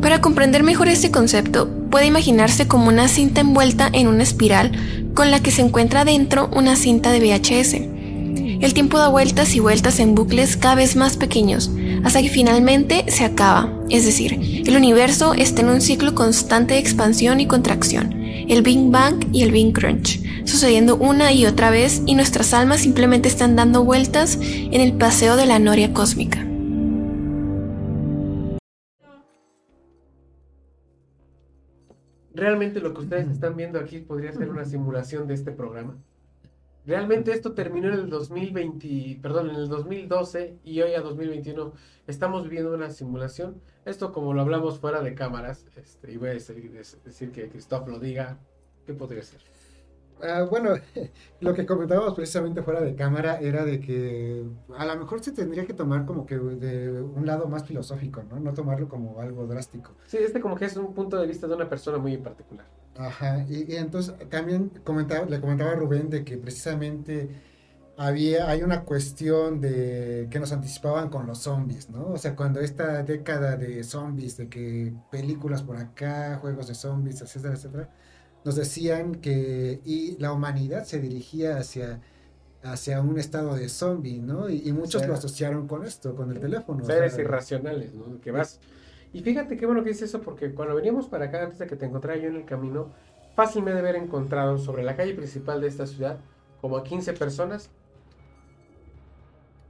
Para 0.00 0.20
comprender 0.20 0.62
mejor 0.62 0.88
este 0.88 1.10
concepto, 1.10 1.68
puede 1.92 2.06
imaginarse 2.06 2.66
como 2.66 2.88
una 2.88 3.06
cinta 3.06 3.42
envuelta 3.42 3.88
en 3.92 4.08
una 4.08 4.22
espiral 4.22 4.72
con 5.14 5.30
la 5.30 5.40
que 5.40 5.50
se 5.50 5.60
encuentra 5.60 6.06
dentro 6.06 6.48
una 6.56 6.74
cinta 6.74 7.12
de 7.12 7.20
VHS. 7.20 7.74
El 8.62 8.72
tiempo 8.72 8.96
da 8.96 9.08
vueltas 9.08 9.54
y 9.54 9.60
vueltas 9.60 10.00
en 10.00 10.14
bucles 10.14 10.56
cada 10.56 10.74
vez 10.74 10.96
más 10.96 11.18
pequeños, 11.18 11.70
hasta 12.02 12.22
que 12.22 12.30
finalmente 12.30 13.04
se 13.08 13.24
acaba, 13.24 13.70
es 13.90 14.06
decir, 14.06 14.32
el 14.66 14.74
universo 14.74 15.34
está 15.34 15.60
en 15.60 15.68
un 15.68 15.82
ciclo 15.82 16.14
constante 16.14 16.74
de 16.74 16.80
expansión 16.80 17.40
y 17.40 17.46
contracción, 17.46 18.14
el 18.48 18.62
Big 18.62 18.90
Bang 18.90 19.26
y 19.30 19.42
el 19.42 19.52
Big 19.52 19.74
Crunch, 19.74 20.18
sucediendo 20.46 20.96
una 20.96 21.32
y 21.32 21.44
otra 21.44 21.68
vez 21.68 22.00
y 22.06 22.14
nuestras 22.14 22.54
almas 22.54 22.80
simplemente 22.80 23.28
están 23.28 23.54
dando 23.54 23.84
vueltas 23.84 24.38
en 24.40 24.80
el 24.80 24.94
paseo 24.94 25.36
de 25.36 25.44
la 25.44 25.58
noria 25.58 25.92
cósmica. 25.92 26.51
Realmente 32.34 32.80
lo 32.80 32.94
que 32.94 33.02
ustedes 33.02 33.28
están 33.28 33.56
viendo 33.56 33.78
aquí 33.78 33.98
podría 33.98 34.32
ser 34.32 34.48
una 34.48 34.64
simulación 34.64 35.26
de 35.26 35.34
este 35.34 35.52
programa. 35.52 35.98
Realmente 36.84 37.32
esto 37.32 37.52
terminó 37.52 37.88
en 37.88 37.94
el 37.94 38.10
2020, 38.10 39.20
perdón, 39.22 39.50
en 39.50 39.56
el 39.56 39.68
2012 39.68 40.58
y 40.64 40.80
hoy 40.80 40.94
a 40.94 41.00
2021 41.00 41.72
estamos 42.08 42.44
viviendo 42.44 42.74
una 42.74 42.90
simulación. 42.90 43.60
Esto 43.84 44.12
como 44.12 44.34
lo 44.34 44.40
hablamos 44.40 44.80
fuera 44.80 45.00
de 45.00 45.14
cámaras, 45.14 45.66
este, 45.76 46.12
y 46.12 46.16
voy 46.16 46.30
a 46.30 46.32
decir, 46.32 46.72
decir 47.04 47.30
que 47.30 47.48
Christoph 47.48 47.86
lo 47.86 48.00
diga, 48.00 48.38
¿qué 48.84 48.94
podría 48.94 49.22
ser? 49.22 49.51
Ah, 50.22 50.46
bueno, 50.48 50.74
lo 51.40 51.54
que 51.54 51.66
comentábamos 51.66 52.14
precisamente 52.14 52.62
fuera 52.62 52.80
de 52.80 52.94
cámara 52.94 53.40
era 53.40 53.64
de 53.64 53.80
que 53.80 54.44
a 54.76 54.86
lo 54.86 54.96
mejor 54.96 55.22
se 55.22 55.32
tendría 55.32 55.66
que 55.66 55.74
tomar 55.74 56.06
como 56.06 56.24
que 56.26 56.36
de 56.36 57.02
un 57.02 57.26
lado 57.26 57.48
más 57.48 57.64
filosófico, 57.64 58.22
¿no? 58.22 58.38
No 58.38 58.54
tomarlo 58.54 58.88
como 58.88 59.20
algo 59.20 59.46
drástico. 59.46 59.92
Sí, 60.06 60.18
este 60.18 60.40
como 60.40 60.56
que 60.56 60.66
es 60.66 60.76
un 60.76 60.94
punto 60.94 61.20
de 61.20 61.26
vista 61.26 61.46
de 61.46 61.54
una 61.54 61.68
persona 61.68 61.98
muy 61.98 62.14
en 62.14 62.22
particular. 62.22 62.66
Ajá, 62.96 63.44
y, 63.48 63.74
entonces 63.76 64.14
también 64.28 64.70
comentaba, 64.84 65.24
le 65.26 65.40
comentaba 65.40 65.72
a 65.72 65.74
Rubén 65.74 66.10
de 66.10 66.24
que 66.24 66.36
precisamente 66.36 67.30
había, 67.96 68.48
hay 68.48 68.62
una 68.62 68.84
cuestión 68.84 69.60
de 69.60 70.28
que 70.30 70.38
nos 70.38 70.52
anticipaban 70.52 71.08
con 71.08 71.26
los 71.26 71.38
zombies, 71.38 71.90
¿no? 71.90 72.08
O 72.08 72.18
sea, 72.18 72.36
cuando 72.36 72.60
esta 72.60 73.02
década 73.02 73.56
de 73.56 73.82
zombies, 73.84 74.36
de 74.36 74.48
que 74.48 74.92
películas 75.10 75.62
por 75.62 75.76
acá, 75.76 76.38
juegos 76.40 76.68
de 76.68 76.74
zombies, 76.74 77.20
etcétera, 77.22 77.54
etcétera, 77.54 77.90
nos 78.44 78.56
decían 78.56 79.16
que 79.16 79.80
y 79.84 80.16
la 80.18 80.32
humanidad 80.32 80.84
se 80.84 81.00
dirigía 81.00 81.56
hacia, 81.56 82.00
hacia 82.62 83.00
un 83.00 83.18
estado 83.18 83.54
de 83.54 83.68
zombie, 83.68 84.18
¿no? 84.18 84.48
Y, 84.48 84.72
muchos 84.72 85.06
lo 85.06 85.14
asociaron 85.14 85.66
con 85.68 85.84
esto, 85.84 86.14
con 86.14 86.30
el 86.30 86.40
teléfono. 86.40 86.84
Seres 86.84 87.18
irracionales, 87.18 87.94
¿no? 87.94 88.20
Que 88.20 88.30
vas 88.30 88.60
y 89.12 89.20
fíjate 89.20 89.56
qué 89.56 89.66
bueno 89.66 89.82
que 89.82 89.90
dice 89.90 90.06
eso, 90.06 90.22
porque 90.22 90.54
cuando 90.54 90.74
veníamos 90.74 91.06
para 91.06 91.26
acá, 91.26 91.42
antes 91.42 91.58
de 91.58 91.66
que 91.66 91.76
te 91.76 91.84
encontrara 91.84 92.18
yo 92.18 92.28
en 92.28 92.36
el 92.36 92.44
camino, 92.44 92.90
fácil 93.36 93.62
me 93.62 93.70
debe 93.72 93.90
haber 93.90 94.02
encontrado 94.02 94.58
sobre 94.58 94.82
la 94.82 94.96
calle 94.96 95.14
principal 95.14 95.60
de 95.60 95.68
esta 95.68 95.86
ciudad 95.86 96.18
como 96.60 96.76
a 96.76 96.84
15 96.84 97.12
personas 97.14 97.70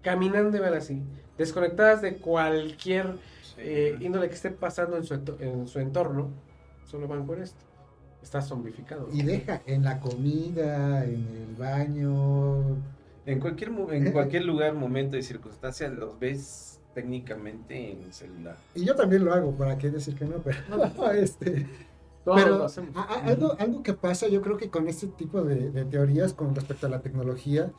caminando 0.03 0.61
van 0.61 0.75
así, 0.75 1.03
desconectadas 1.39 2.03
de 2.03 2.16
cualquier 2.16 3.16
eh, 3.57 3.97
índole 4.01 4.29
que 4.29 4.35
esté 4.35 4.51
pasando 4.51 4.97
en 4.97 5.05
su, 5.05 5.14
en 5.14 5.66
su 5.66 5.79
entorno, 5.79 6.31
solo 6.85 7.09
van 7.09 7.25
por 7.25 7.39
esto. 7.39 7.64
Está 8.23 8.41
zombificado. 8.41 9.09
Y 9.12 9.23
deja 9.23 9.62
en 9.66 9.83
la 9.83 10.01
comida, 10.01 11.05
en 11.05 11.27
el 11.37 11.57
baño. 11.57 12.77
En 13.27 13.41
cualquier, 13.41 13.70
en 13.91 14.12
cualquier 14.12 14.45
lugar, 14.45 14.75
momento 14.75 15.16
y 15.16 15.23
circunstancia 15.23 15.89
los 15.89 16.18
ves 16.18 16.81
técnicamente 16.95 17.93
en 17.93 18.12
celular. 18.12 18.57
Y 18.75 18.85
yo 18.85 18.95
también 18.95 19.25
lo 19.25 19.33
hago, 19.33 19.53
¿para 19.53 19.79
qué 19.79 19.91
decir 19.91 20.14
que 20.14 20.25
no? 20.25 20.37
Pero, 20.39 21.12
este, 21.12 21.66
pero 22.25 22.68
algo, 23.25 23.57
algo 23.59 23.83
que 23.83 23.95
pasa, 23.95 24.29
yo 24.29 24.43
creo 24.43 24.57
que 24.57 24.70
con 24.70 24.89
este 24.89 25.09
tipo 25.09 25.43
de, 25.43 25.85
teorías 25.87 26.33
con 26.33 26.55
respecto 26.55 26.87
a 26.87 26.91
la 26.91 27.01
tecnología, 27.01 27.73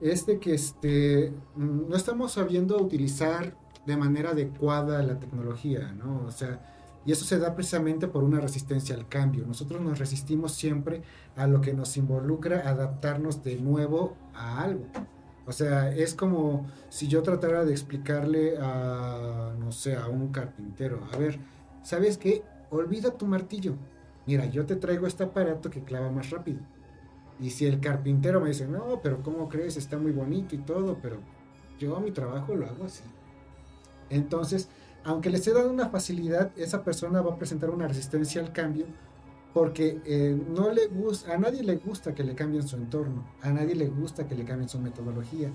es 0.00 0.24
de 0.26 0.38
que 0.38 0.54
este, 0.54 1.32
mm, 1.56 1.88
no 1.88 1.96
estamos 1.96 2.32
sabiendo 2.32 2.78
utilizar 2.78 3.54
de 3.86 3.96
manera 3.96 4.30
adecuada 4.30 5.02
la 5.02 5.18
tecnología, 5.18 5.92
¿no? 5.92 6.24
O 6.26 6.30
sea, 6.30 6.60
y 7.06 7.12
eso 7.12 7.24
se 7.24 7.38
da 7.38 7.54
precisamente 7.54 8.08
por 8.08 8.24
una 8.24 8.40
resistencia 8.40 8.94
al 8.94 9.08
cambio. 9.08 9.46
Nosotros 9.46 9.80
nos 9.80 9.98
resistimos 9.98 10.52
siempre 10.52 11.02
a 11.36 11.46
lo 11.46 11.60
que 11.60 11.72
nos 11.72 11.96
involucra 11.96 12.68
adaptarnos 12.68 13.42
de 13.42 13.56
nuevo 13.56 14.16
a 14.34 14.62
algo. 14.62 14.86
O 15.46 15.52
sea, 15.52 15.90
es 15.92 16.14
como 16.14 16.66
si 16.90 17.08
yo 17.08 17.22
tratara 17.22 17.64
de 17.64 17.72
explicarle 17.72 18.56
a, 18.60 19.54
no 19.58 19.72
sé, 19.72 19.96
a 19.96 20.06
un 20.08 20.28
carpintero, 20.28 21.00
a 21.12 21.16
ver, 21.16 21.40
¿sabes 21.82 22.18
qué? 22.18 22.44
Olvida 22.70 23.10
tu 23.12 23.26
martillo. 23.26 23.74
Mira, 24.26 24.44
yo 24.46 24.66
te 24.66 24.76
traigo 24.76 25.06
este 25.06 25.24
aparato 25.24 25.70
que 25.70 25.82
clava 25.82 26.10
más 26.10 26.30
rápido. 26.30 26.60
Y 27.40 27.50
si 27.50 27.66
el 27.66 27.80
carpintero 27.80 28.40
me 28.40 28.50
dice, 28.50 28.68
no, 28.68 29.00
pero 29.02 29.22
¿cómo 29.22 29.48
crees? 29.48 29.76
Está 29.78 29.96
muy 29.96 30.12
bonito 30.12 30.54
y 30.54 30.58
todo, 30.58 30.98
pero 31.00 31.16
yo 31.78 31.98
mi 31.98 32.10
trabajo 32.10 32.54
lo 32.54 32.66
hago 32.66 32.84
así. 32.84 33.02
Entonces, 34.10 34.68
aunque 35.04 35.30
le 35.30 35.36
esté 35.36 35.52
dando 35.52 35.70
una 35.70 35.88
facilidad, 35.88 36.50
esa 36.56 36.82
persona 36.84 37.20
va 37.20 37.32
a 37.32 37.38
presentar 37.38 37.70
una 37.70 37.88
resistencia 37.88 38.40
al 38.40 38.52
cambio 38.52 38.86
porque 39.52 40.00
eh, 40.04 40.38
no 40.48 40.70
le 40.70 40.86
gusta, 40.86 41.34
a 41.34 41.38
nadie 41.38 41.62
le 41.62 41.76
gusta 41.76 42.14
que 42.14 42.22
le 42.22 42.34
cambien 42.34 42.66
su 42.66 42.76
entorno, 42.76 43.26
a 43.42 43.50
nadie 43.50 43.74
le 43.74 43.88
gusta 43.88 44.26
que 44.26 44.34
le 44.34 44.44
cambien 44.44 44.68
su 44.68 44.78
metodología. 44.78 45.50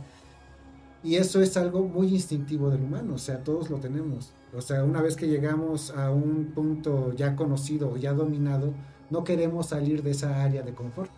Y 1.03 1.15
eso 1.17 1.41
es 1.41 1.55
algo 1.55 1.83
muy 1.83 2.07
instintivo 2.07 2.69
del 2.71 2.81
humano, 2.81 3.13
o 3.13 3.17
sea, 3.19 3.43
todos 3.43 3.69
lo 3.69 3.79
tenemos. 3.79 4.33
O 4.55 4.61
sea, 4.61 4.83
una 4.83 5.01
vez 5.01 5.15
que 5.15 5.27
llegamos 5.27 5.91
a 5.91 6.09
un 6.09 6.51
punto 6.55 7.13
ya 7.13 7.35
conocido 7.35 7.91
o 7.91 7.97
ya 7.97 8.13
dominado, 8.13 8.73
no 9.11 9.23
queremos 9.23 9.67
salir 9.67 10.01
de 10.01 10.11
esa 10.11 10.43
área 10.43 10.63
de 10.63 10.73
confort. 10.73 11.11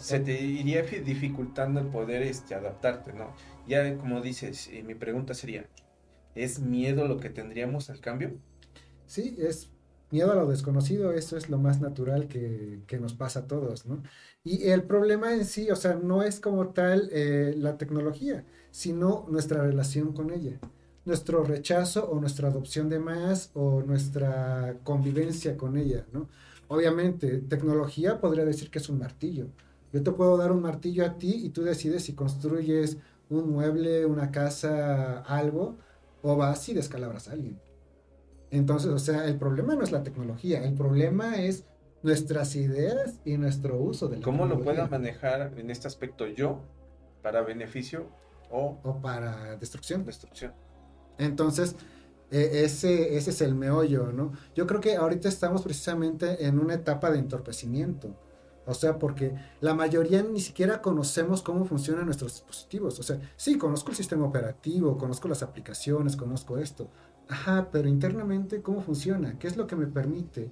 Se 0.00 0.20
te 0.20 0.40
iría 0.40 0.82
dificultando 0.82 1.80
el 1.80 1.86
poder 1.86 2.22
este, 2.22 2.54
adaptarte, 2.54 3.12
¿no? 3.12 3.26
Ya 3.68 3.96
como 3.98 4.20
dices, 4.20 4.70
mi 4.84 4.94
pregunta 4.94 5.34
sería, 5.34 5.66
¿es 6.36 6.60
miedo 6.60 7.08
lo 7.08 7.16
que 7.16 7.30
tendríamos 7.30 7.90
al 7.90 8.00
cambio? 8.00 8.38
Sí, 9.06 9.36
es 9.38 9.70
miedo 10.10 10.32
a 10.32 10.36
lo 10.36 10.46
desconocido, 10.46 11.12
eso 11.12 11.36
es 11.36 11.48
lo 11.48 11.58
más 11.58 11.80
natural 11.80 12.28
que, 12.28 12.98
nos 13.00 13.14
pasa 13.14 13.40
a 13.40 13.46
todos, 13.46 13.86
¿no? 13.86 14.02
Y 14.44 14.68
el 14.68 14.84
problema 14.84 15.34
en 15.34 15.44
sí, 15.44 15.70
o 15.70 15.76
sea, 15.76 15.94
no 15.94 16.22
es 16.22 16.38
como 16.38 16.68
tal 16.68 17.08
eh, 17.12 17.54
la 17.56 17.76
tecnología, 17.76 18.44
sino 18.70 19.26
nuestra 19.28 19.62
relación 19.62 20.12
con 20.12 20.30
ella, 20.30 20.60
nuestro 21.04 21.42
rechazo 21.42 22.08
o 22.08 22.20
nuestra 22.20 22.48
adopción 22.48 22.88
de 22.88 22.98
más 22.98 23.50
o 23.54 23.82
nuestra 23.82 24.78
convivencia 24.84 25.56
con 25.56 25.76
ella, 25.76 26.06
¿no? 26.12 26.28
Obviamente, 26.68 27.38
tecnología 27.38 28.20
podría 28.20 28.44
decir 28.44 28.70
que 28.70 28.78
es 28.78 28.88
un 28.88 28.98
martillo. 28.98 29.48
Yo 29.92 30.02
te 30.02 30.12
puedo 30.12 30.36
dar 30.36 30.50
un 30.52 30.62
martillo 30.62 31.04
a 31.04 31.16
ti 31.16 31.46
y 31.46 31.50
tú 31.50 31.62
decides 31.62 32.04
si 32.04 32.14
construyes 32.14 32.98
un 33.30 33.50
mueble, 33.50 34.04
una 34.04 34.30
casa, 34.30 35.20
algo, 35.20 35.78
o 36.26 36.36
vas 36.36 36.68
y 36.68 36.74
descalabras 36.74 37.28
a 37.28 37.32
alguien. 37.32 37.60
Entonces, 38.50 38.90
o 38.90 38.98
sea, 38.98 39.26
el 39.26 39.36
problema 39.38 39.76
no 39.76 39.84
es 39.84 39.92
la 39.92 40.02
tecnología, 40.02 40.64
el 40.64 40.74
problema 40.74 41.36
es 41.36 41.64
nuestras 42.02 42.56
ideas 42.56 43.20
y 43.24 43.36
nuestro 43.36 43.78
uso 43.78 44.08
de 44.08 44.18
la 44.18 44.24
¿Cómo 44.24 44.46
lo 44.46 44.60
puedo 44.60 44.86
manejar 44.88 45.52
en 45.56 45.70
este 45.70 45.86
aspecto 45.86 46.26
yo 46.26 46.60
para 47.22 47.42
beneficio 47.42 48.08
o 48.50 48.78
O 48.82 49.00
para 49.00 49.56
destrucción. 49.56 50.04
destrucción? 50.04 50.52
Entonces, 51.18 51.76
eh, 52.30 52.62
ese, 52.64 53.16
ese 53.16 53.30
es 53.30 53.40
el 53.40 53.54
meollo, 53.54 54.12
¿no? 54.12 54.32
Yo 54.54 54.66
creo 54.66 54.80
que 54.80 54.96
ahorita 54.96 55.28
estamos 55.28 55.62
precisamente 55.62 56.46
en 56.46 56.58
una 56.58 56.74
etapa 56.74 57.10
de 57.10 57.18
entorpecimiento. 57.20 58.16
O 58.66 58.74
sea, 58.74 58.98
porque 58.98 59.32
la 59.60 59.74
mayoría 59.74 60.22
ni 60.22 60.40
siquiera 60.40 60.82
conocemos 60.82 61.40
cómo 61.40 61.64
funcionan 61.64 62.06
nuestros 62.06 62.34
dispositivos. 62.34 62.98
O 62.98 63.02
sea, 63.04 63.20
sí, 63.36 63.56
conozco 63.56 63.90
el 63.90 63.96
sistema 63.96 64.26
operativo, 64.26 64.98
conozco 64.98 65.28
las 65.28 65.44
aplicaciones, 65.44 66.16
conozco 66.16 66.58
esto. 66.58 66.90
Ajá, 67.28 67.68
pero 67.70 67.88
internamente, 67.88 68.62
¿cómo 68.62 68.80
funciona? 68.80 69.38
¿Qué 69.38 69.46
es 69.46 69.56
lo 69.56 69.68
que 69.68 69.76
me 69.76 69.86
permite? 69.86 70.50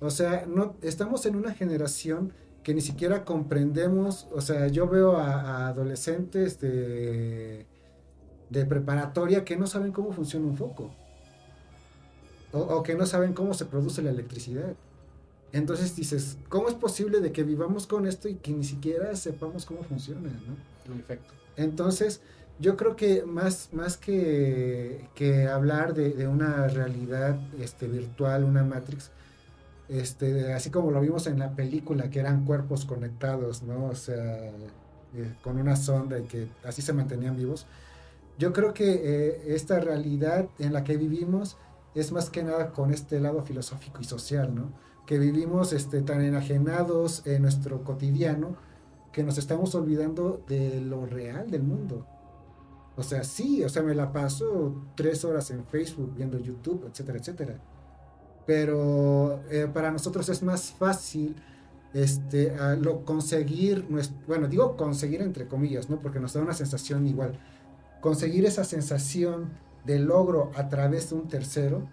O 0.00 0.10
sea, 0.10 0.44
no, 0.46 0.76
estamos 0.82 1.24
en 1.24 1.36
una 1.36 1.54
generación 1.54 2.32
que 2.62 2.74
ni 2.74 2.82
siquiera 2.82 3.24
comprendemos, 3.24 4.28
o 4.32 4.40
sea, 4.40 4.66
yo 4.68 4.88
veo 4.88 5.16
a, 5.16 5.68
adolescentes 5.68 6.60
de, 6.60 7.66
preparatoria 8.50 9.44
que 9.44 9.56
no 9.56 9.66
saben 9.66 9.92
cómo 9.92 10.12
funciona 10.12 10.46
un 10.46 10.56
foco. 10.56 10.90
O 12.52 12.82
que 12.82 12.94
no 12.94 13.06
saben 13.06 13.34
cómo 13.34 13.54
se 13.54 13.66
produce 13.66 14.02
la 14.02 14.10
electricidad. 14.10 14.74
Entonces 15.52 15.96
dices, 15.96 16.38
¿cómo 16.48 16.68
es 16.68 16.74
posible 16.74 17.20
de 17.20 17.32
que 17.32 17.42
vivamos 17.42 17.86
con 17.86 18.06
esto 18.06 18.28
y 18.28 18.34
que 18.34 18.52
ni 18.52 18.64
siquiera 18.64 19.14
sepamos 19.16 19.64
cómo 19.64 19.82
funciona? 19.82 20.28
¿no? 20.28 20.92
En 20.92 21.00
efecto. 21.00 21.32
Entonces, 21.56 22.20
yo 22.58 22.76
creo 22.76 22.96
que 22.96 23.24
más, 23.24 23.70
más 23.72 23.96
que, 23.96 25.08
que 25.14 25.46
hablar 25.46 25.94
de, 25.94 26.10
de 26.10 26.26
una 26.26 26.68
realidad 26.68 27.38
este, 27.60 27.86
virtual, 27.86 28.44
una 28.44 28.64
Matrix, 28.64 29.10
este, 29.88 30.52
así 30.52 30.70
como 30.70 30.90
lo 30.90 31.00
vimos 31.00 31.26
en 31.26 31.38
la 31.38 31.54
película, 31.54 32.10
que 32.10 32.20
eran 32.20 32.44
cuerpos 32.44 32.84
conectados, 32.84 33.62
¿no? 33.62 33.86
O 33.86 33.94
sea, 33.94 34.50
eh, 35.14 35.34
con 35.42 35.58
una 35.58 35.76
sonda 35.76 36.18
y 36.18 36.24
que 36.24 36.48
así 36.64 36.82
se 36.82 36.92
mantenían 36.92 37.36
vivos. 37.36 37.66
Yo 38.38 38.52
creo 38.52 38.74
que 38.74 39.00
eh, 39.02 39.54
esta 39.54 39.78
realidad 39.80 40.48
en 40.58 40.72
la 40.72 40.84
que 40.84 40.96
vivimos 40.96 41.56
es 41.94 42.12
más 42.12 42.28
que 42.28 42.42
nada 42.42 42.72
con 42.72 42.92
este 42.92 43.20
lado 43.20 43.42
filosófico 43.42 44.00
y 44.00 44.04
social, 44.04 44.54
¿no? 44.54 44.70
Que 45.06 45.18
vivimos 45.18 45.72
este, 45.72 46.02
tan 46.02 46.20
enajenados 46.20 47.26
en 47.26 47.42
nuestro 47.42 47.84
cotidiano 47.84 48.56
que 49.12 49.22
nos 49.22 49.38
estamos 49.38 49.74
olvidando 49.74 50.42
de 50.48 50.80
lo 50.80 51.06
real 51.06 51.50
del 51.50 51.62
mundo. 51.62 52.06
O 52.96 53.02
sea, 53.02 53.24
sí, 53.24 53.62
o 53.62 53.68
sea, 53.68 53.82
me 53.82 53.94
la 53.94 54.12
paso 54.12 54.74
tres 54.94 55.24
horas 55.24 55.50
en 55.50 55.64
Facebook 55.64 56.12
viendo 56.16 56.38
YouTube, 56.38 56.86
etcétera, 56.90 57.18
etcétera. 57.18 57.58
Pero 58.46 59.40
eh, 59.50 59.68
para 59.72 59.90
nosotros 59.90 60.28
es 60.28 60.42
más 60.42 60.70
fácil 60.72 61.36
este, 61.94 62.54
lo 62.80 63.04
conseguir, 63.04 63.88
nues- 63.88 64.12
bueno, 64.26 64.48
digo 64.48 64.76
conseguir 64.76 65.22
entre 65.22 65.46
comillas, 65.46 65.88
¿no? 65.88 66.00
Porque 66.00 66.20
nos 66.20 66.32
da 66.34 66.42
una 66.42 66.52
sensación 66.54 67.06
igual. 67.06 67.38
Conseguir 68.00 68.44
esa 68.44 68.64
sensación 68.64 69.50
de 69.84 69.98
logro 69.98 70.50
a 70.56 70.68
través 70.68 71.10
de 71.10 71.16
un 71.16 71.28
tercero 71.28 71.88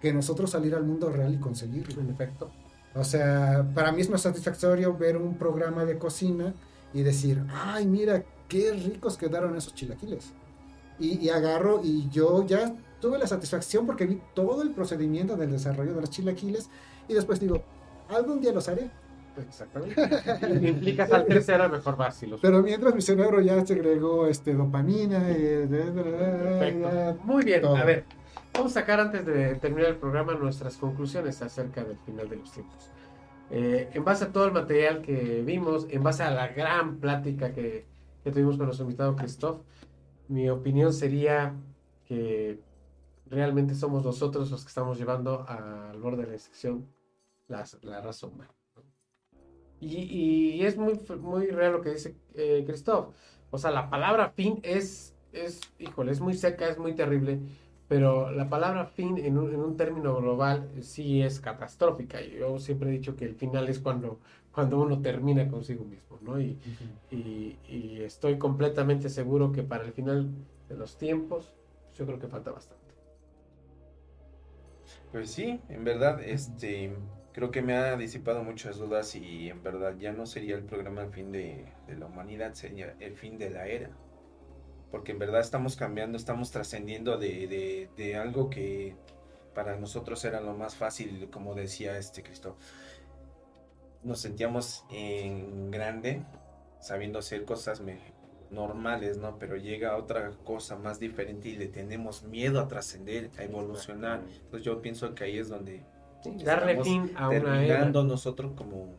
que 0.00 0.12
nosotros 0.12 0.50
salir 0.50 0.74
al 0.74 0.84
mundo 0.84 1.10
real 1.10 1.34
y 1.34 1.38
conseguirlo. 1.38 2.00
En 2.00 2.10
efecto. 2.10 2.50
O 2.94 3.04
sea, 3.04 3.64
para 3.74 3.92
mí 3.92 4.00
es 4.00 4.10
más 4.10 4.22
satisfactorio 4.22 4.96
ver 4.96 5.16
un 5.16 5.34
programa 5.36 5.84
de 5.84 5.98
cocina 5.98 6.52
y 6.92 7.02
decir, 7.02 7.42
ay, 7.52 7.86
mira, 7.86 8.24
qué 8.48 8.72
ricos 8.72 9.16
quedaron 9.16 9.56
esos 9.56 9.74
chilaquiles. 9.74 10.32
Y, 10.98 11.18
y 11.24 11.28
agarro 11.30 11.80
y 11.84 12.08
yo 12.10 12.44
ya 12.46 12.74
tuve 13.00 13.18
la 13.18 13.26
satisfacción 13.26 13.86
porque 13.86 14.06
vi 14.06 14.20
todo 14.34 14.62
el 14.62 14.70
procedimiento 14.72 15.36
del 15.36 15.50
desarrollo 15.52 15.94
de 15.94 16.00
los 16.02 16.10
chilaquiles 16.10 16.68
y 17.08 17.14
después 17.14 17.38
digo, 17.40 17.62
algún 18.08 18.40
día 18.40 18.52
los 18.52 18.68
haré. 18.68 18.90
Exactamente. 19.48 19.94
Y 20.62 20.66
implica 20.68 21.04
al 21.04 21.24
tercero, 21.26 21.68
mejor 21.68 21.96
vas 21.96 22.20
y 22.22 22.26
Pero 22.42 22.60
mientras 22.62 22.94
mi 22.94 23.00
cerebro 23.00 23.40
ya 23.40 23.64
segregó 23.64 24.26
este, 24.26 24.52
dopamina, 24.52 25.30
eh, 25.30 25.66
de- 25.68 25.90
de- 25.92 26.02
Perfecto. 26.02 26.90
ya- 26.92 27.16
Muy 27.24 27.44
bien, 27.44 27.62
todo. 27.62 27.76
a 27.76 27.84
ver, 27.84 28.04
vamos 28.52 28.76
a 28.76 28.80
sacar 28.80 29.00
antes 29.00 29.24
de 29.26 29.54
terminar 29.56 29.90
el 29.90 29.96
programa 29.96 30.34
nuestras 30.34 30.76
conclusiones 30.76 31.40
acerca 31.42 31.84
del 31.84 31.98
final 31.98 32.28
de 32.28 32.36
los 32.36 32.52
tiempos. 32.52 32.90
Eh, 33.50 33.90
en 33.92 34.04
base 34.04 34.24
a 34.24 34.32
todo 34.32 34.46
el 34.46 34.52
material 34.52 35.02
que 35.02 35.42
vimos, 35.42 35.86
en 35.90 36.02
base 36.02 36.22
a 36.22 36.30
la 36.30 36.48
gran 36.48 36.98
plática 36.98 37.52
que, 37.52 37.86
que 38.22 38.30
tuvimos 38.30 38.56
con 38.56 38.66
nuestro 38.66 38.84
invitado 38.84 39.16
Christoph, 39.16 39.62
mi 40.28 40.48
opinión 40.48 40.92
sería 40.92 41.54
que 42.06 42.60
realmente 43.26 43.74
somos 43.74 44.04
nosotros 44.04 44.50
los 44.50 44.62
que 44.62 44.68
estamos 44.68 44.98
llevando 44.98 45.44
al 45.48 45.98
borde 45.98 46.22
de 46.22 46.28
la 46.28 46.34
excepción 46.34 46.86
la, 47.48 47.64
la 47.82 48.00
raza 48.00 48.26
humana. 48.26 48.50
Y, 49.80 49.96
y 49.96 50.64
es 50.64 50.76
muy, 50.76 51.00
muy 51.20 51.46
real 51.48 51.72
lo 51.72 51.80
que 51.80 51.90
dice 51.90 52.14
eh, 52.34 52.62
Christoph. 52.66 53.14
O 53.50 53.58
sea, 53.58 53.70
la 53.70 53.90
palabra 53.90 54.30
fin 54.30 54.60
es, 54.62 55.16
es, 55.32 55.60
híjole, 55.78 56.12
es 56.12 56.20
muy 56.20 56.34
seca, 56.34 56.68
es 56.68 56.78
muy 56.78 56.94
terrible, 56.94 57.40
pero 57.90 58.30
la 58.30 58.48
palabra 58.48 58.86
fin 58.86 59.18
en 59.18 59.36
un, 59.36 59.52
en 59.52 59.58
un 59.58 59.76
término 59.76 60.14
global 60.14 60.70
eh, 60.76 60.82
sí 60.82 61.22
es 61.22 61.40
catastrófica. 61.40 62.20
Yo 62.22 62.60
siempre 62.60 62.88
he 62.88 62.92
dicho 62.92 63.16
que 63.16 63.24
el 63.24 63.34
final 63.34 63.68
es 63.68 63.80
cuando, 63.80 64.20
cuando 64.52 64.78
uno 64.78 65.02
termina 65.02 65.48
consigo 65.48 65.84
mismo, 65.84 66.16
¿no? 66.20 66.40
Y, 66.40 66.56
y, 67.10 67.58
y 67.68 68.00
estoy 68.02 68.38
completamente 68.38 69.08
seguro 69.08 69.50
que 69.50 69.64
para 69.64 69.82
el 69.84 69.92
final 69.92 70.30
de 70.68 70.76
los 70.76 70.98
tiempos, 70.98 71.52
yo 71.96 72.06
creo 72.06 72.20
que 72.20 72.28
falta 72.28 72.52
bastante. 72.52 72.94
Pues 75.10 75.32
sí, 75.32 75.60
en 75.68 75.82
verdad, 75.82 76.22
este, 76.22 76.92
creo 77.32 77.50
que 77.50 77.60
me 77.60 77.74
ha 77.74 77.96
disipado 77.96 78.44
muchas 78.44 78.78
dudas 78.78 79.16
y 79.16 79.48
en 79.48 79.64
verdad 79.64 79.96
ya 79.98 80.12
no 80.12 80.26
sería 80.26 80.54
el 80.54 80.62
programa 80.62 81.02
el 81.02 81.10
fin 81.10 81.32
de, 81.32 81.66
de 81.88 81.96
la 81.96 82.06
humanidad, 82.06 82.54
sería 82.54 82.94
el 83.00 83.16
fin 83.16 83.36
de 83.36 83.50
la 83.50 83.66
era. 83.66 83.90
Porque 84.90 85.12
en 85.12 85.18
verdad 85.18 85.40
estamos 85.40 85.76
cambiando, 85.76 86.16
estamos 86.18 86.50
trascendiendo 86.50 87.16
de, 87.18 87.46
de, 87.46 87.90
de 87.96 88.16
algo 88.16 88.50
que 88.50 88.96
para 89.54 89.76
nosotros 89.76 90.24
era 90.24 90.40
lo 90.40 90.54
más 90.54 90.74
fácil, 90.74 91.28
como 91.30 91.54
decía 91.54 91.96
este 91.98 92.22
Cristo. 92.22 92.56
Nos 94.02 94.20
sentíamos 94.20 94.84
en 94.90 95.70
grande, 95.70 96.24
sabiendo 96.80 97.18
hacer 97.18 97.44
cosas 97.44 97.80
me- 97.80 98.00
normales, 98.50 99.18
¿no? 99.18 99.38
Pero 99.38 99.56
llega 99.56 99.96
otra 99.96 100.30
cosa 100.44 100.76
más 100.76 100.98
diferente 100.98 101.48
y 101.50 101.56
le 101.56 101.66
tenemos 101.68 102.22
miedo 102.24 102.60
a 102.60 102.66
trascender, 102.66 103.30
a 103.38 103.44
evolucionar. 103.44 104.22
Entonces 104.44 104.62
yo 104.64 104.80
pienso 104.82 105.14
que 105.14 105.24
ahí 105.24 105.38
es 105.38 105.48
donde 105.48 105.84
Darle 106.44 106.72
estamos 106.72 106.88
fin 106.88 107.12
a 107.16 107.28
una 107.28 107.36
era. 107.36 107.44
terminando 107.52 108.02
nosotros 108.04 108.52
como 108.56 108.96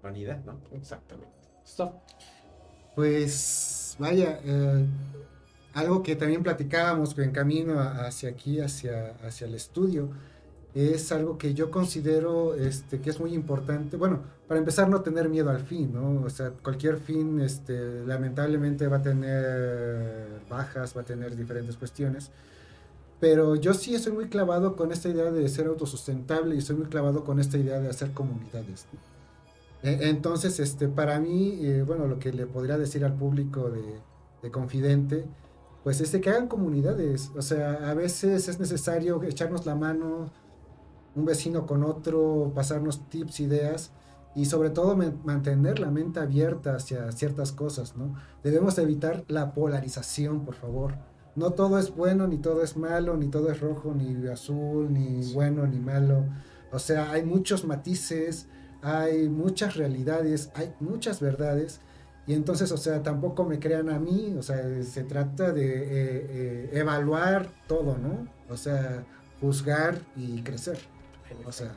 humanidad, 0.00 0.44
¿no? 0.44 0.60
Exactamente. 0.72 1.32
Stop. 1.64 1.94
Pues 2.94 3.71
vaya, 4.02 4.40
eh, 4.44 4.84
algo 5.74 6.02
que 6.02 6.16
también 6.16 6.42
platicábamos 6.42 7.16
en 7.18 7.30
camino 7.30 7.80
hacia 7.80 8.30
aquí, 8.30 8.60
hacia, 8.60 9.14
hacia 9.24 9.46
el 9.46 9.54
estudio, 9.54 10.10
es 10.74 11.12
algo 11.12 11.38
que 11.38 11.54
yo 11.54 11.70
considero 11.70 12.54
este, 12.54 13.00
que 13.00 13.10
es 13.10 13.20
muy 13.20 13.32
importante. 13.34 13.96
Bueno, 13.96 14.20
para 14.48 14.58
empezar, 14.58 14.88
no 14.88 15.02
tener 15.02 15.28
miedo 15.28 15.50
al 15.50 15.60
fin, 15.60 15.92
¿no? 15.94 16.22
O 16.22 16.30
sea, 16.30 16.50
cualquier 16.50 16.98
fin, 16.98 17.40
este, 17.40 18.04
lamentablemente 18.06 18.86
va 18.88 18.98
a 18.98 19.02
tener 19.02 20.40
bajas, 20.50 20.96
va 20.96 21.02
a 21.02 21.04
tener 21.04 21.36
diferentes 21.36 21.76
cuestiones. 21.76 22.30
Pero 23.20 23.54
yo 23.54 23.72
sí 23.72 23.94
estoy 23.94 24.12
muy 24.12 24.28
clavado 24.28 24.74
con 24.74 24.90
esta 24.90 25.08
idea 25.08 25.30
de 25.30 25.48
ser 25.48 25.66
autosustentable 25.68 26.54
y 26.54 26.58
estoy 26.58 26.76
muy 26.76 26.86
clavado 26.86 27.24
con 27.24 27.38
esta 27.38 27.56
idea 27.56 27.78
de 27.78 27.88
hacer 27.88 28.10
comunidades. 28.12 28.86
¿no? 28.92 29.11
E- 29.82 30.08
Entonces, 30.10 30.60
este, 30.60 30.88
para 30.88 31.18
mí, 31.20 31.58
eh, 31.62 31.82
bueno, 31.86 32.06
lo 32.06 32.18
que 32.18 32.32
le 32.32 32.46
podría 32.46 32.78
decir 32.78 33.04
al 33.04 33.14
público 33.16 33.70
de, 33.70 34.02
de 34.42 34.50
Confidente, 34.50 35.26
pues 35.82 36.00
es 36.00 36.12
de 36.12 36.20
que 36.20 36.30
hagan 36.30 36.48
comunidades. 36.48 37.30
O 37.36 37.42
sea, 37.42 37.90
a 37.90 37.94
veces 37.94 38.48
es 38.48 38.60
necesario 38.60 39.22
echarnos 39.24 39.66
la 39.66 39.74
mano 39.74 40.32
un 41.14 41.24
vecino 41.26 41.66
con 41.66 41.84
otro, 41.84 42.52
pasarnos 42.54 43.08
tips, 43.10 43.40
ideas 43.40 43.92
y 44.34 44.46
sobre 44.46 44.70
todo 44.70 44.96
mantener 45.24 45.78
la 45.80 45.90
mente 45.90 46.20
abierta 46.20 46.76
hacia 46.76 47.12
ciertas 47.12 47.52
cosas, 47.52 47.96
¿no? 47.96 48.14
Debemos 48.42 48.78
evitar 48.78 49.24
la 49.28 49.54
polarización, 49.54 50.44
por 50.44 50.54
favor. 50.54 50.96
No 51.36 51.52
todo 51.52 51.78
es 51.78 51.94
bueno, 51.94 52.28
ni 52.28 52.38
todo 52.38 52.62
es 52.62 52.76
malo, 52.76 53.16
ni 53.16 53.28
todo 53.28 53.50
es 53.50 53.60
rojo, 53.60 53.94
ni 53.94 54.26
azul, 54.28 54.92
ni 54.92 55.24
bueno, 55.34 55.66
ni 55.66 55.80
malo. 55.80 56.26
O 56.70 56.78
sea, 56.78 57.10
hay 57.12 57.24
muchos 57.24 57.64
matices, 57.64 58.48
hay 58.82 59.28
muchas 59.28 59.76
realidades, 59.76 60.50
hay 60.54 60.72
muchas 60.80 61.20
verdades. 61.20 61.80
Y 62.26 62.34
entonces, 62.34 62.70
o 62.70 62.76
sea, 62.76 63.02
tampoco 63.02 63.44
me 63.44 63.58
crean 63.58 63.88
a 63.90 63.98
mí, 63.98 64.34
o 64.38 64.42
sea, 64.42 64.62
se 64.84 65.02
trata 65.04 65.52
de 65.52 65.64
eh, 65.82 65.86
eh, 66.30 66.70
evaluar 66.74 67.48
todo, 67.66 67.96
¿no? 67.98 68.28
O 68.48 68.56
sea, 68.56 69.04
juzgar 69.40 69.98
y 70.16 70.42
crecer. 70.42 70.78
O 71.46 71.50
sea, 71.52 71.72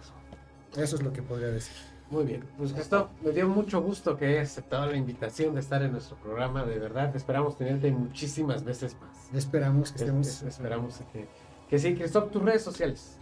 eso 0.77 0.95
es 0.97 1.01
lo 1.01 1.11
que 1.13 1.21
podría 1.23 1.47
decir. 1.47 1.73
Muy 2.11 2.23
bien, 2.25 2.43
pues 2.59 2.71
Christoph, 2.73 3.09
me 3.23 3.31
dio 3.31 3.47
mucho 3.49 3.81
gusto 3.81 4.15
que 4.15 4.27
hayas 4.27 4.51
aceptado 4.51 4.85
la 4.91 4.95
invitación 4.95 5.55
de 5.55 5.61
estar 5.61 5.81
en 5.81 5.91
nuestro 5.93 6.15
programa, 6.17 6.63
de 6.63 6.77
verdad, 6.77 7.15
esperamos 7.15 7.57
tenerte 7.57 7.89
muchísimas 7.91 8.63
veces 8.63 8.95
más. 9.01 9.33
Esperamos 9.33 9.91
que 9.91 9.97
estemos... 10.03 10.27
Es- 10.27 10.41
es- 10.43 10.47
esperamos 10.49 11.01
que, 11.11 11.27
que 11.67 11.79
sí, 11.79 11.95
Christoph, 11.95 12.29
tus 12.31 12.43
redes 12.43 12.61
sociales. 12.61 13.17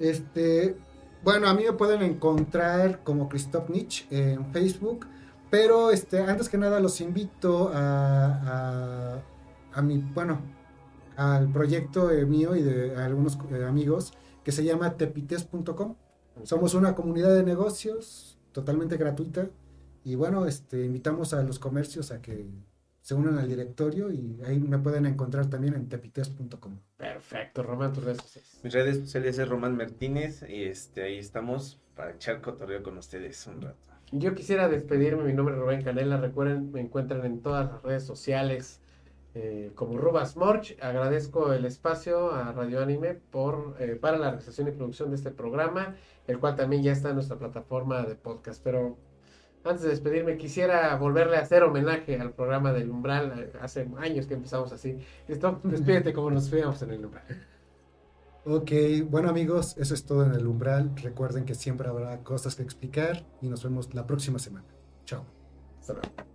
Este, 0.00 0.76
bueno, 1.24 1.48
a 1.48 1.54
mí 1.54 1.64
me 1.64 1.72
pueden 1.72 2.02
encontrar 2.02 3.02
como 3.02 3.28
Christoph 3.28 3.70
Nietzsche 3.70 4.06
en 4.10 4.52
Facebook, 4.52 5.06
pero 5.50 5.90
este, 5.90 6.20
antes 6.20 6.48
que 6.48 6.58
nada 6.58 6.80
los 6.80 7.00
invito 7.00 7.70
a, 7.72 8.26
a, 9.14 9.22
a 9.72 9.82
mi, 9.82 9.98
bueno, 9.98 10.40
al 11.16 11.52
proyecto 11.52 12.10
eh, 12.10 12.26
mío 12.26 12.56
y 12.56 12.62
de 12.62 12.96
algunos 12.96 13.38
eh, 13.52 13.64
amigos 13.64 14.14
que 14.44 14.52
se 14.52 14.64
llama 14.64 14.96
tepites.com. 14.96 15.94
Somos 16.44 16.74
una 16.74 16.94
comunidad 16.94 17.34
de 17.34 17.42
negocios 17.42 18.38
totalmente 18.52 18.96
gratuita 18.96 19.48
y 20.04 20.14
bueno, 20.14 20.46
este, 20.46 20.84
invitamos 20.84 21.34
a 21.34 21.42
los 21.42 21.58
comercios 21.58 22.10
a 22.10 22.20
que 22.20 22.46
se 23.02 23.14
unan 23.14 23.36
al 23.36 23.48
directorio 23.48 24.10
y 24.12 24.40
ahí 24.46 24.60
me 24.60 24.78
pueden 24.78 25.06
encontrar 25.06 25.50
también 25.50 25.74
en 25.74 25.88
tepites.com. 25.88 26.78
Perfecto, 26.96 27.64
Román, 27.64 27.92
tus 27.92 28.04
redes 28.04 28.22
sociales. 28.22 28.60
Mis 28.62 28.72
redes 28.72 28.98
sociales 29.00 29.38
es 29.38 29.48
Román 29.48 29.76
Martínez 29.76 30.44
y 30.48 30.62
este, 30.62 31.02
ahí 31.02 31.18
estamos 31.18 31.80
para 31.96 32.12
echar 32.12 32.40
cotorreo 32.40 32.82
con 32.82 32.96
ustedes 32.96 33.44
un 33.48 33.60
rato. 33.60 33.76
Yo 34.12 34.34
quisiera 34.34 34.68
despedirme, 34.68 35.24
mi 35.24 35.32
nombre 35.32 35.54
es 35.54 35.60
Rubén 35.60 35.82
Canela, 35.82 36.16
recuerden, 36.16 36.70
me 36.70 36.80
encuentran 36.80 37.24
en 37.24 37.40
todas 37.40 37.72
las 37.72 37.82
redes 37.82 38.04
sociales 38.04 38.80
eh, 39.34 39.72
como 39.74 39.98
Rubas 39.98 40.36
Morch. 40.36 40.76
Agradezco 40.80 41.52
el 41.52 41.64
espacio 41.64 42.32
a 42.32 42.52
Radio 42.52 42.82
Anime 42.82 43.14
por, 43.14 43.76
eh, 43.80 43.96
para 43.96 44.18
la 44.18 44.28
realización 44.30 44.68
y 44.68 44.72
producción 44.72 45.10
de 45.10 45.16
este 45.16 45.30
programa, 45.30 45.96
el 46.28 46.38
cual 46.38 46.54
también 46.54 46.82
ya 46.82 46.92
está 46.92 47.08
en 47.08 47.16
nuestra 47.16 47.38
plataforma 47.38 48.02
de 48.02 48.14
podcast. 48.14 48.62
Pero 48.62 48.98
antes 49.64 49.82
de 49.82 49.90
despedirme, 49.90 50.36
quisiera 50.36 50.94
volverle 50.96 51.36
a 51.36 51.40
hacer 51.40 51.62
homenaje 51.62 52.18
al 52.20 52.32
programa 52.32 52.72
del 52.72 52.90
Umbral. 52.90 53.32
eh, 53.38 53.52
Hace 53.60 53.88
años 53.98 54.26
que 54.26 54.34
empezamos 54.34 54.72
así. 54.72 54.98
Listo, 55.28 55.60
despídete 55.64 56.12
como 56.12 56.30
nos 56.30 56.48
fuimos 56.50 56.80
en 56.82 56.90
el 56.90 57.04
Umbral. 57.04 57.24
Ok, 58.44 58.72
bueno 59.08 59.28
amigos, 59.30 59.76
eso 59.78 59.94
es 59.94 60.04
todo 60.04 60.24
en 60.24 60.32
el 60.34 60.46
umbral. 60.48 60.90
Recuerden 60.96 61.44
que 61.44 61.54
siempre 61.54 61.88
habrá 61.88 62.24
cosas 62.24 62.56
que 62.56 62.62
explicar 62.64 63.24
y 63.40 63.48
nos 63.48 63.62
vemos 63.62 63.94
la 63.94 64.04
próxima 64.06 64.40
semana. 64.40 64.66
Chao. 65.04 65.24
Hasta 65.78 65.92
luego. 65.92 66.31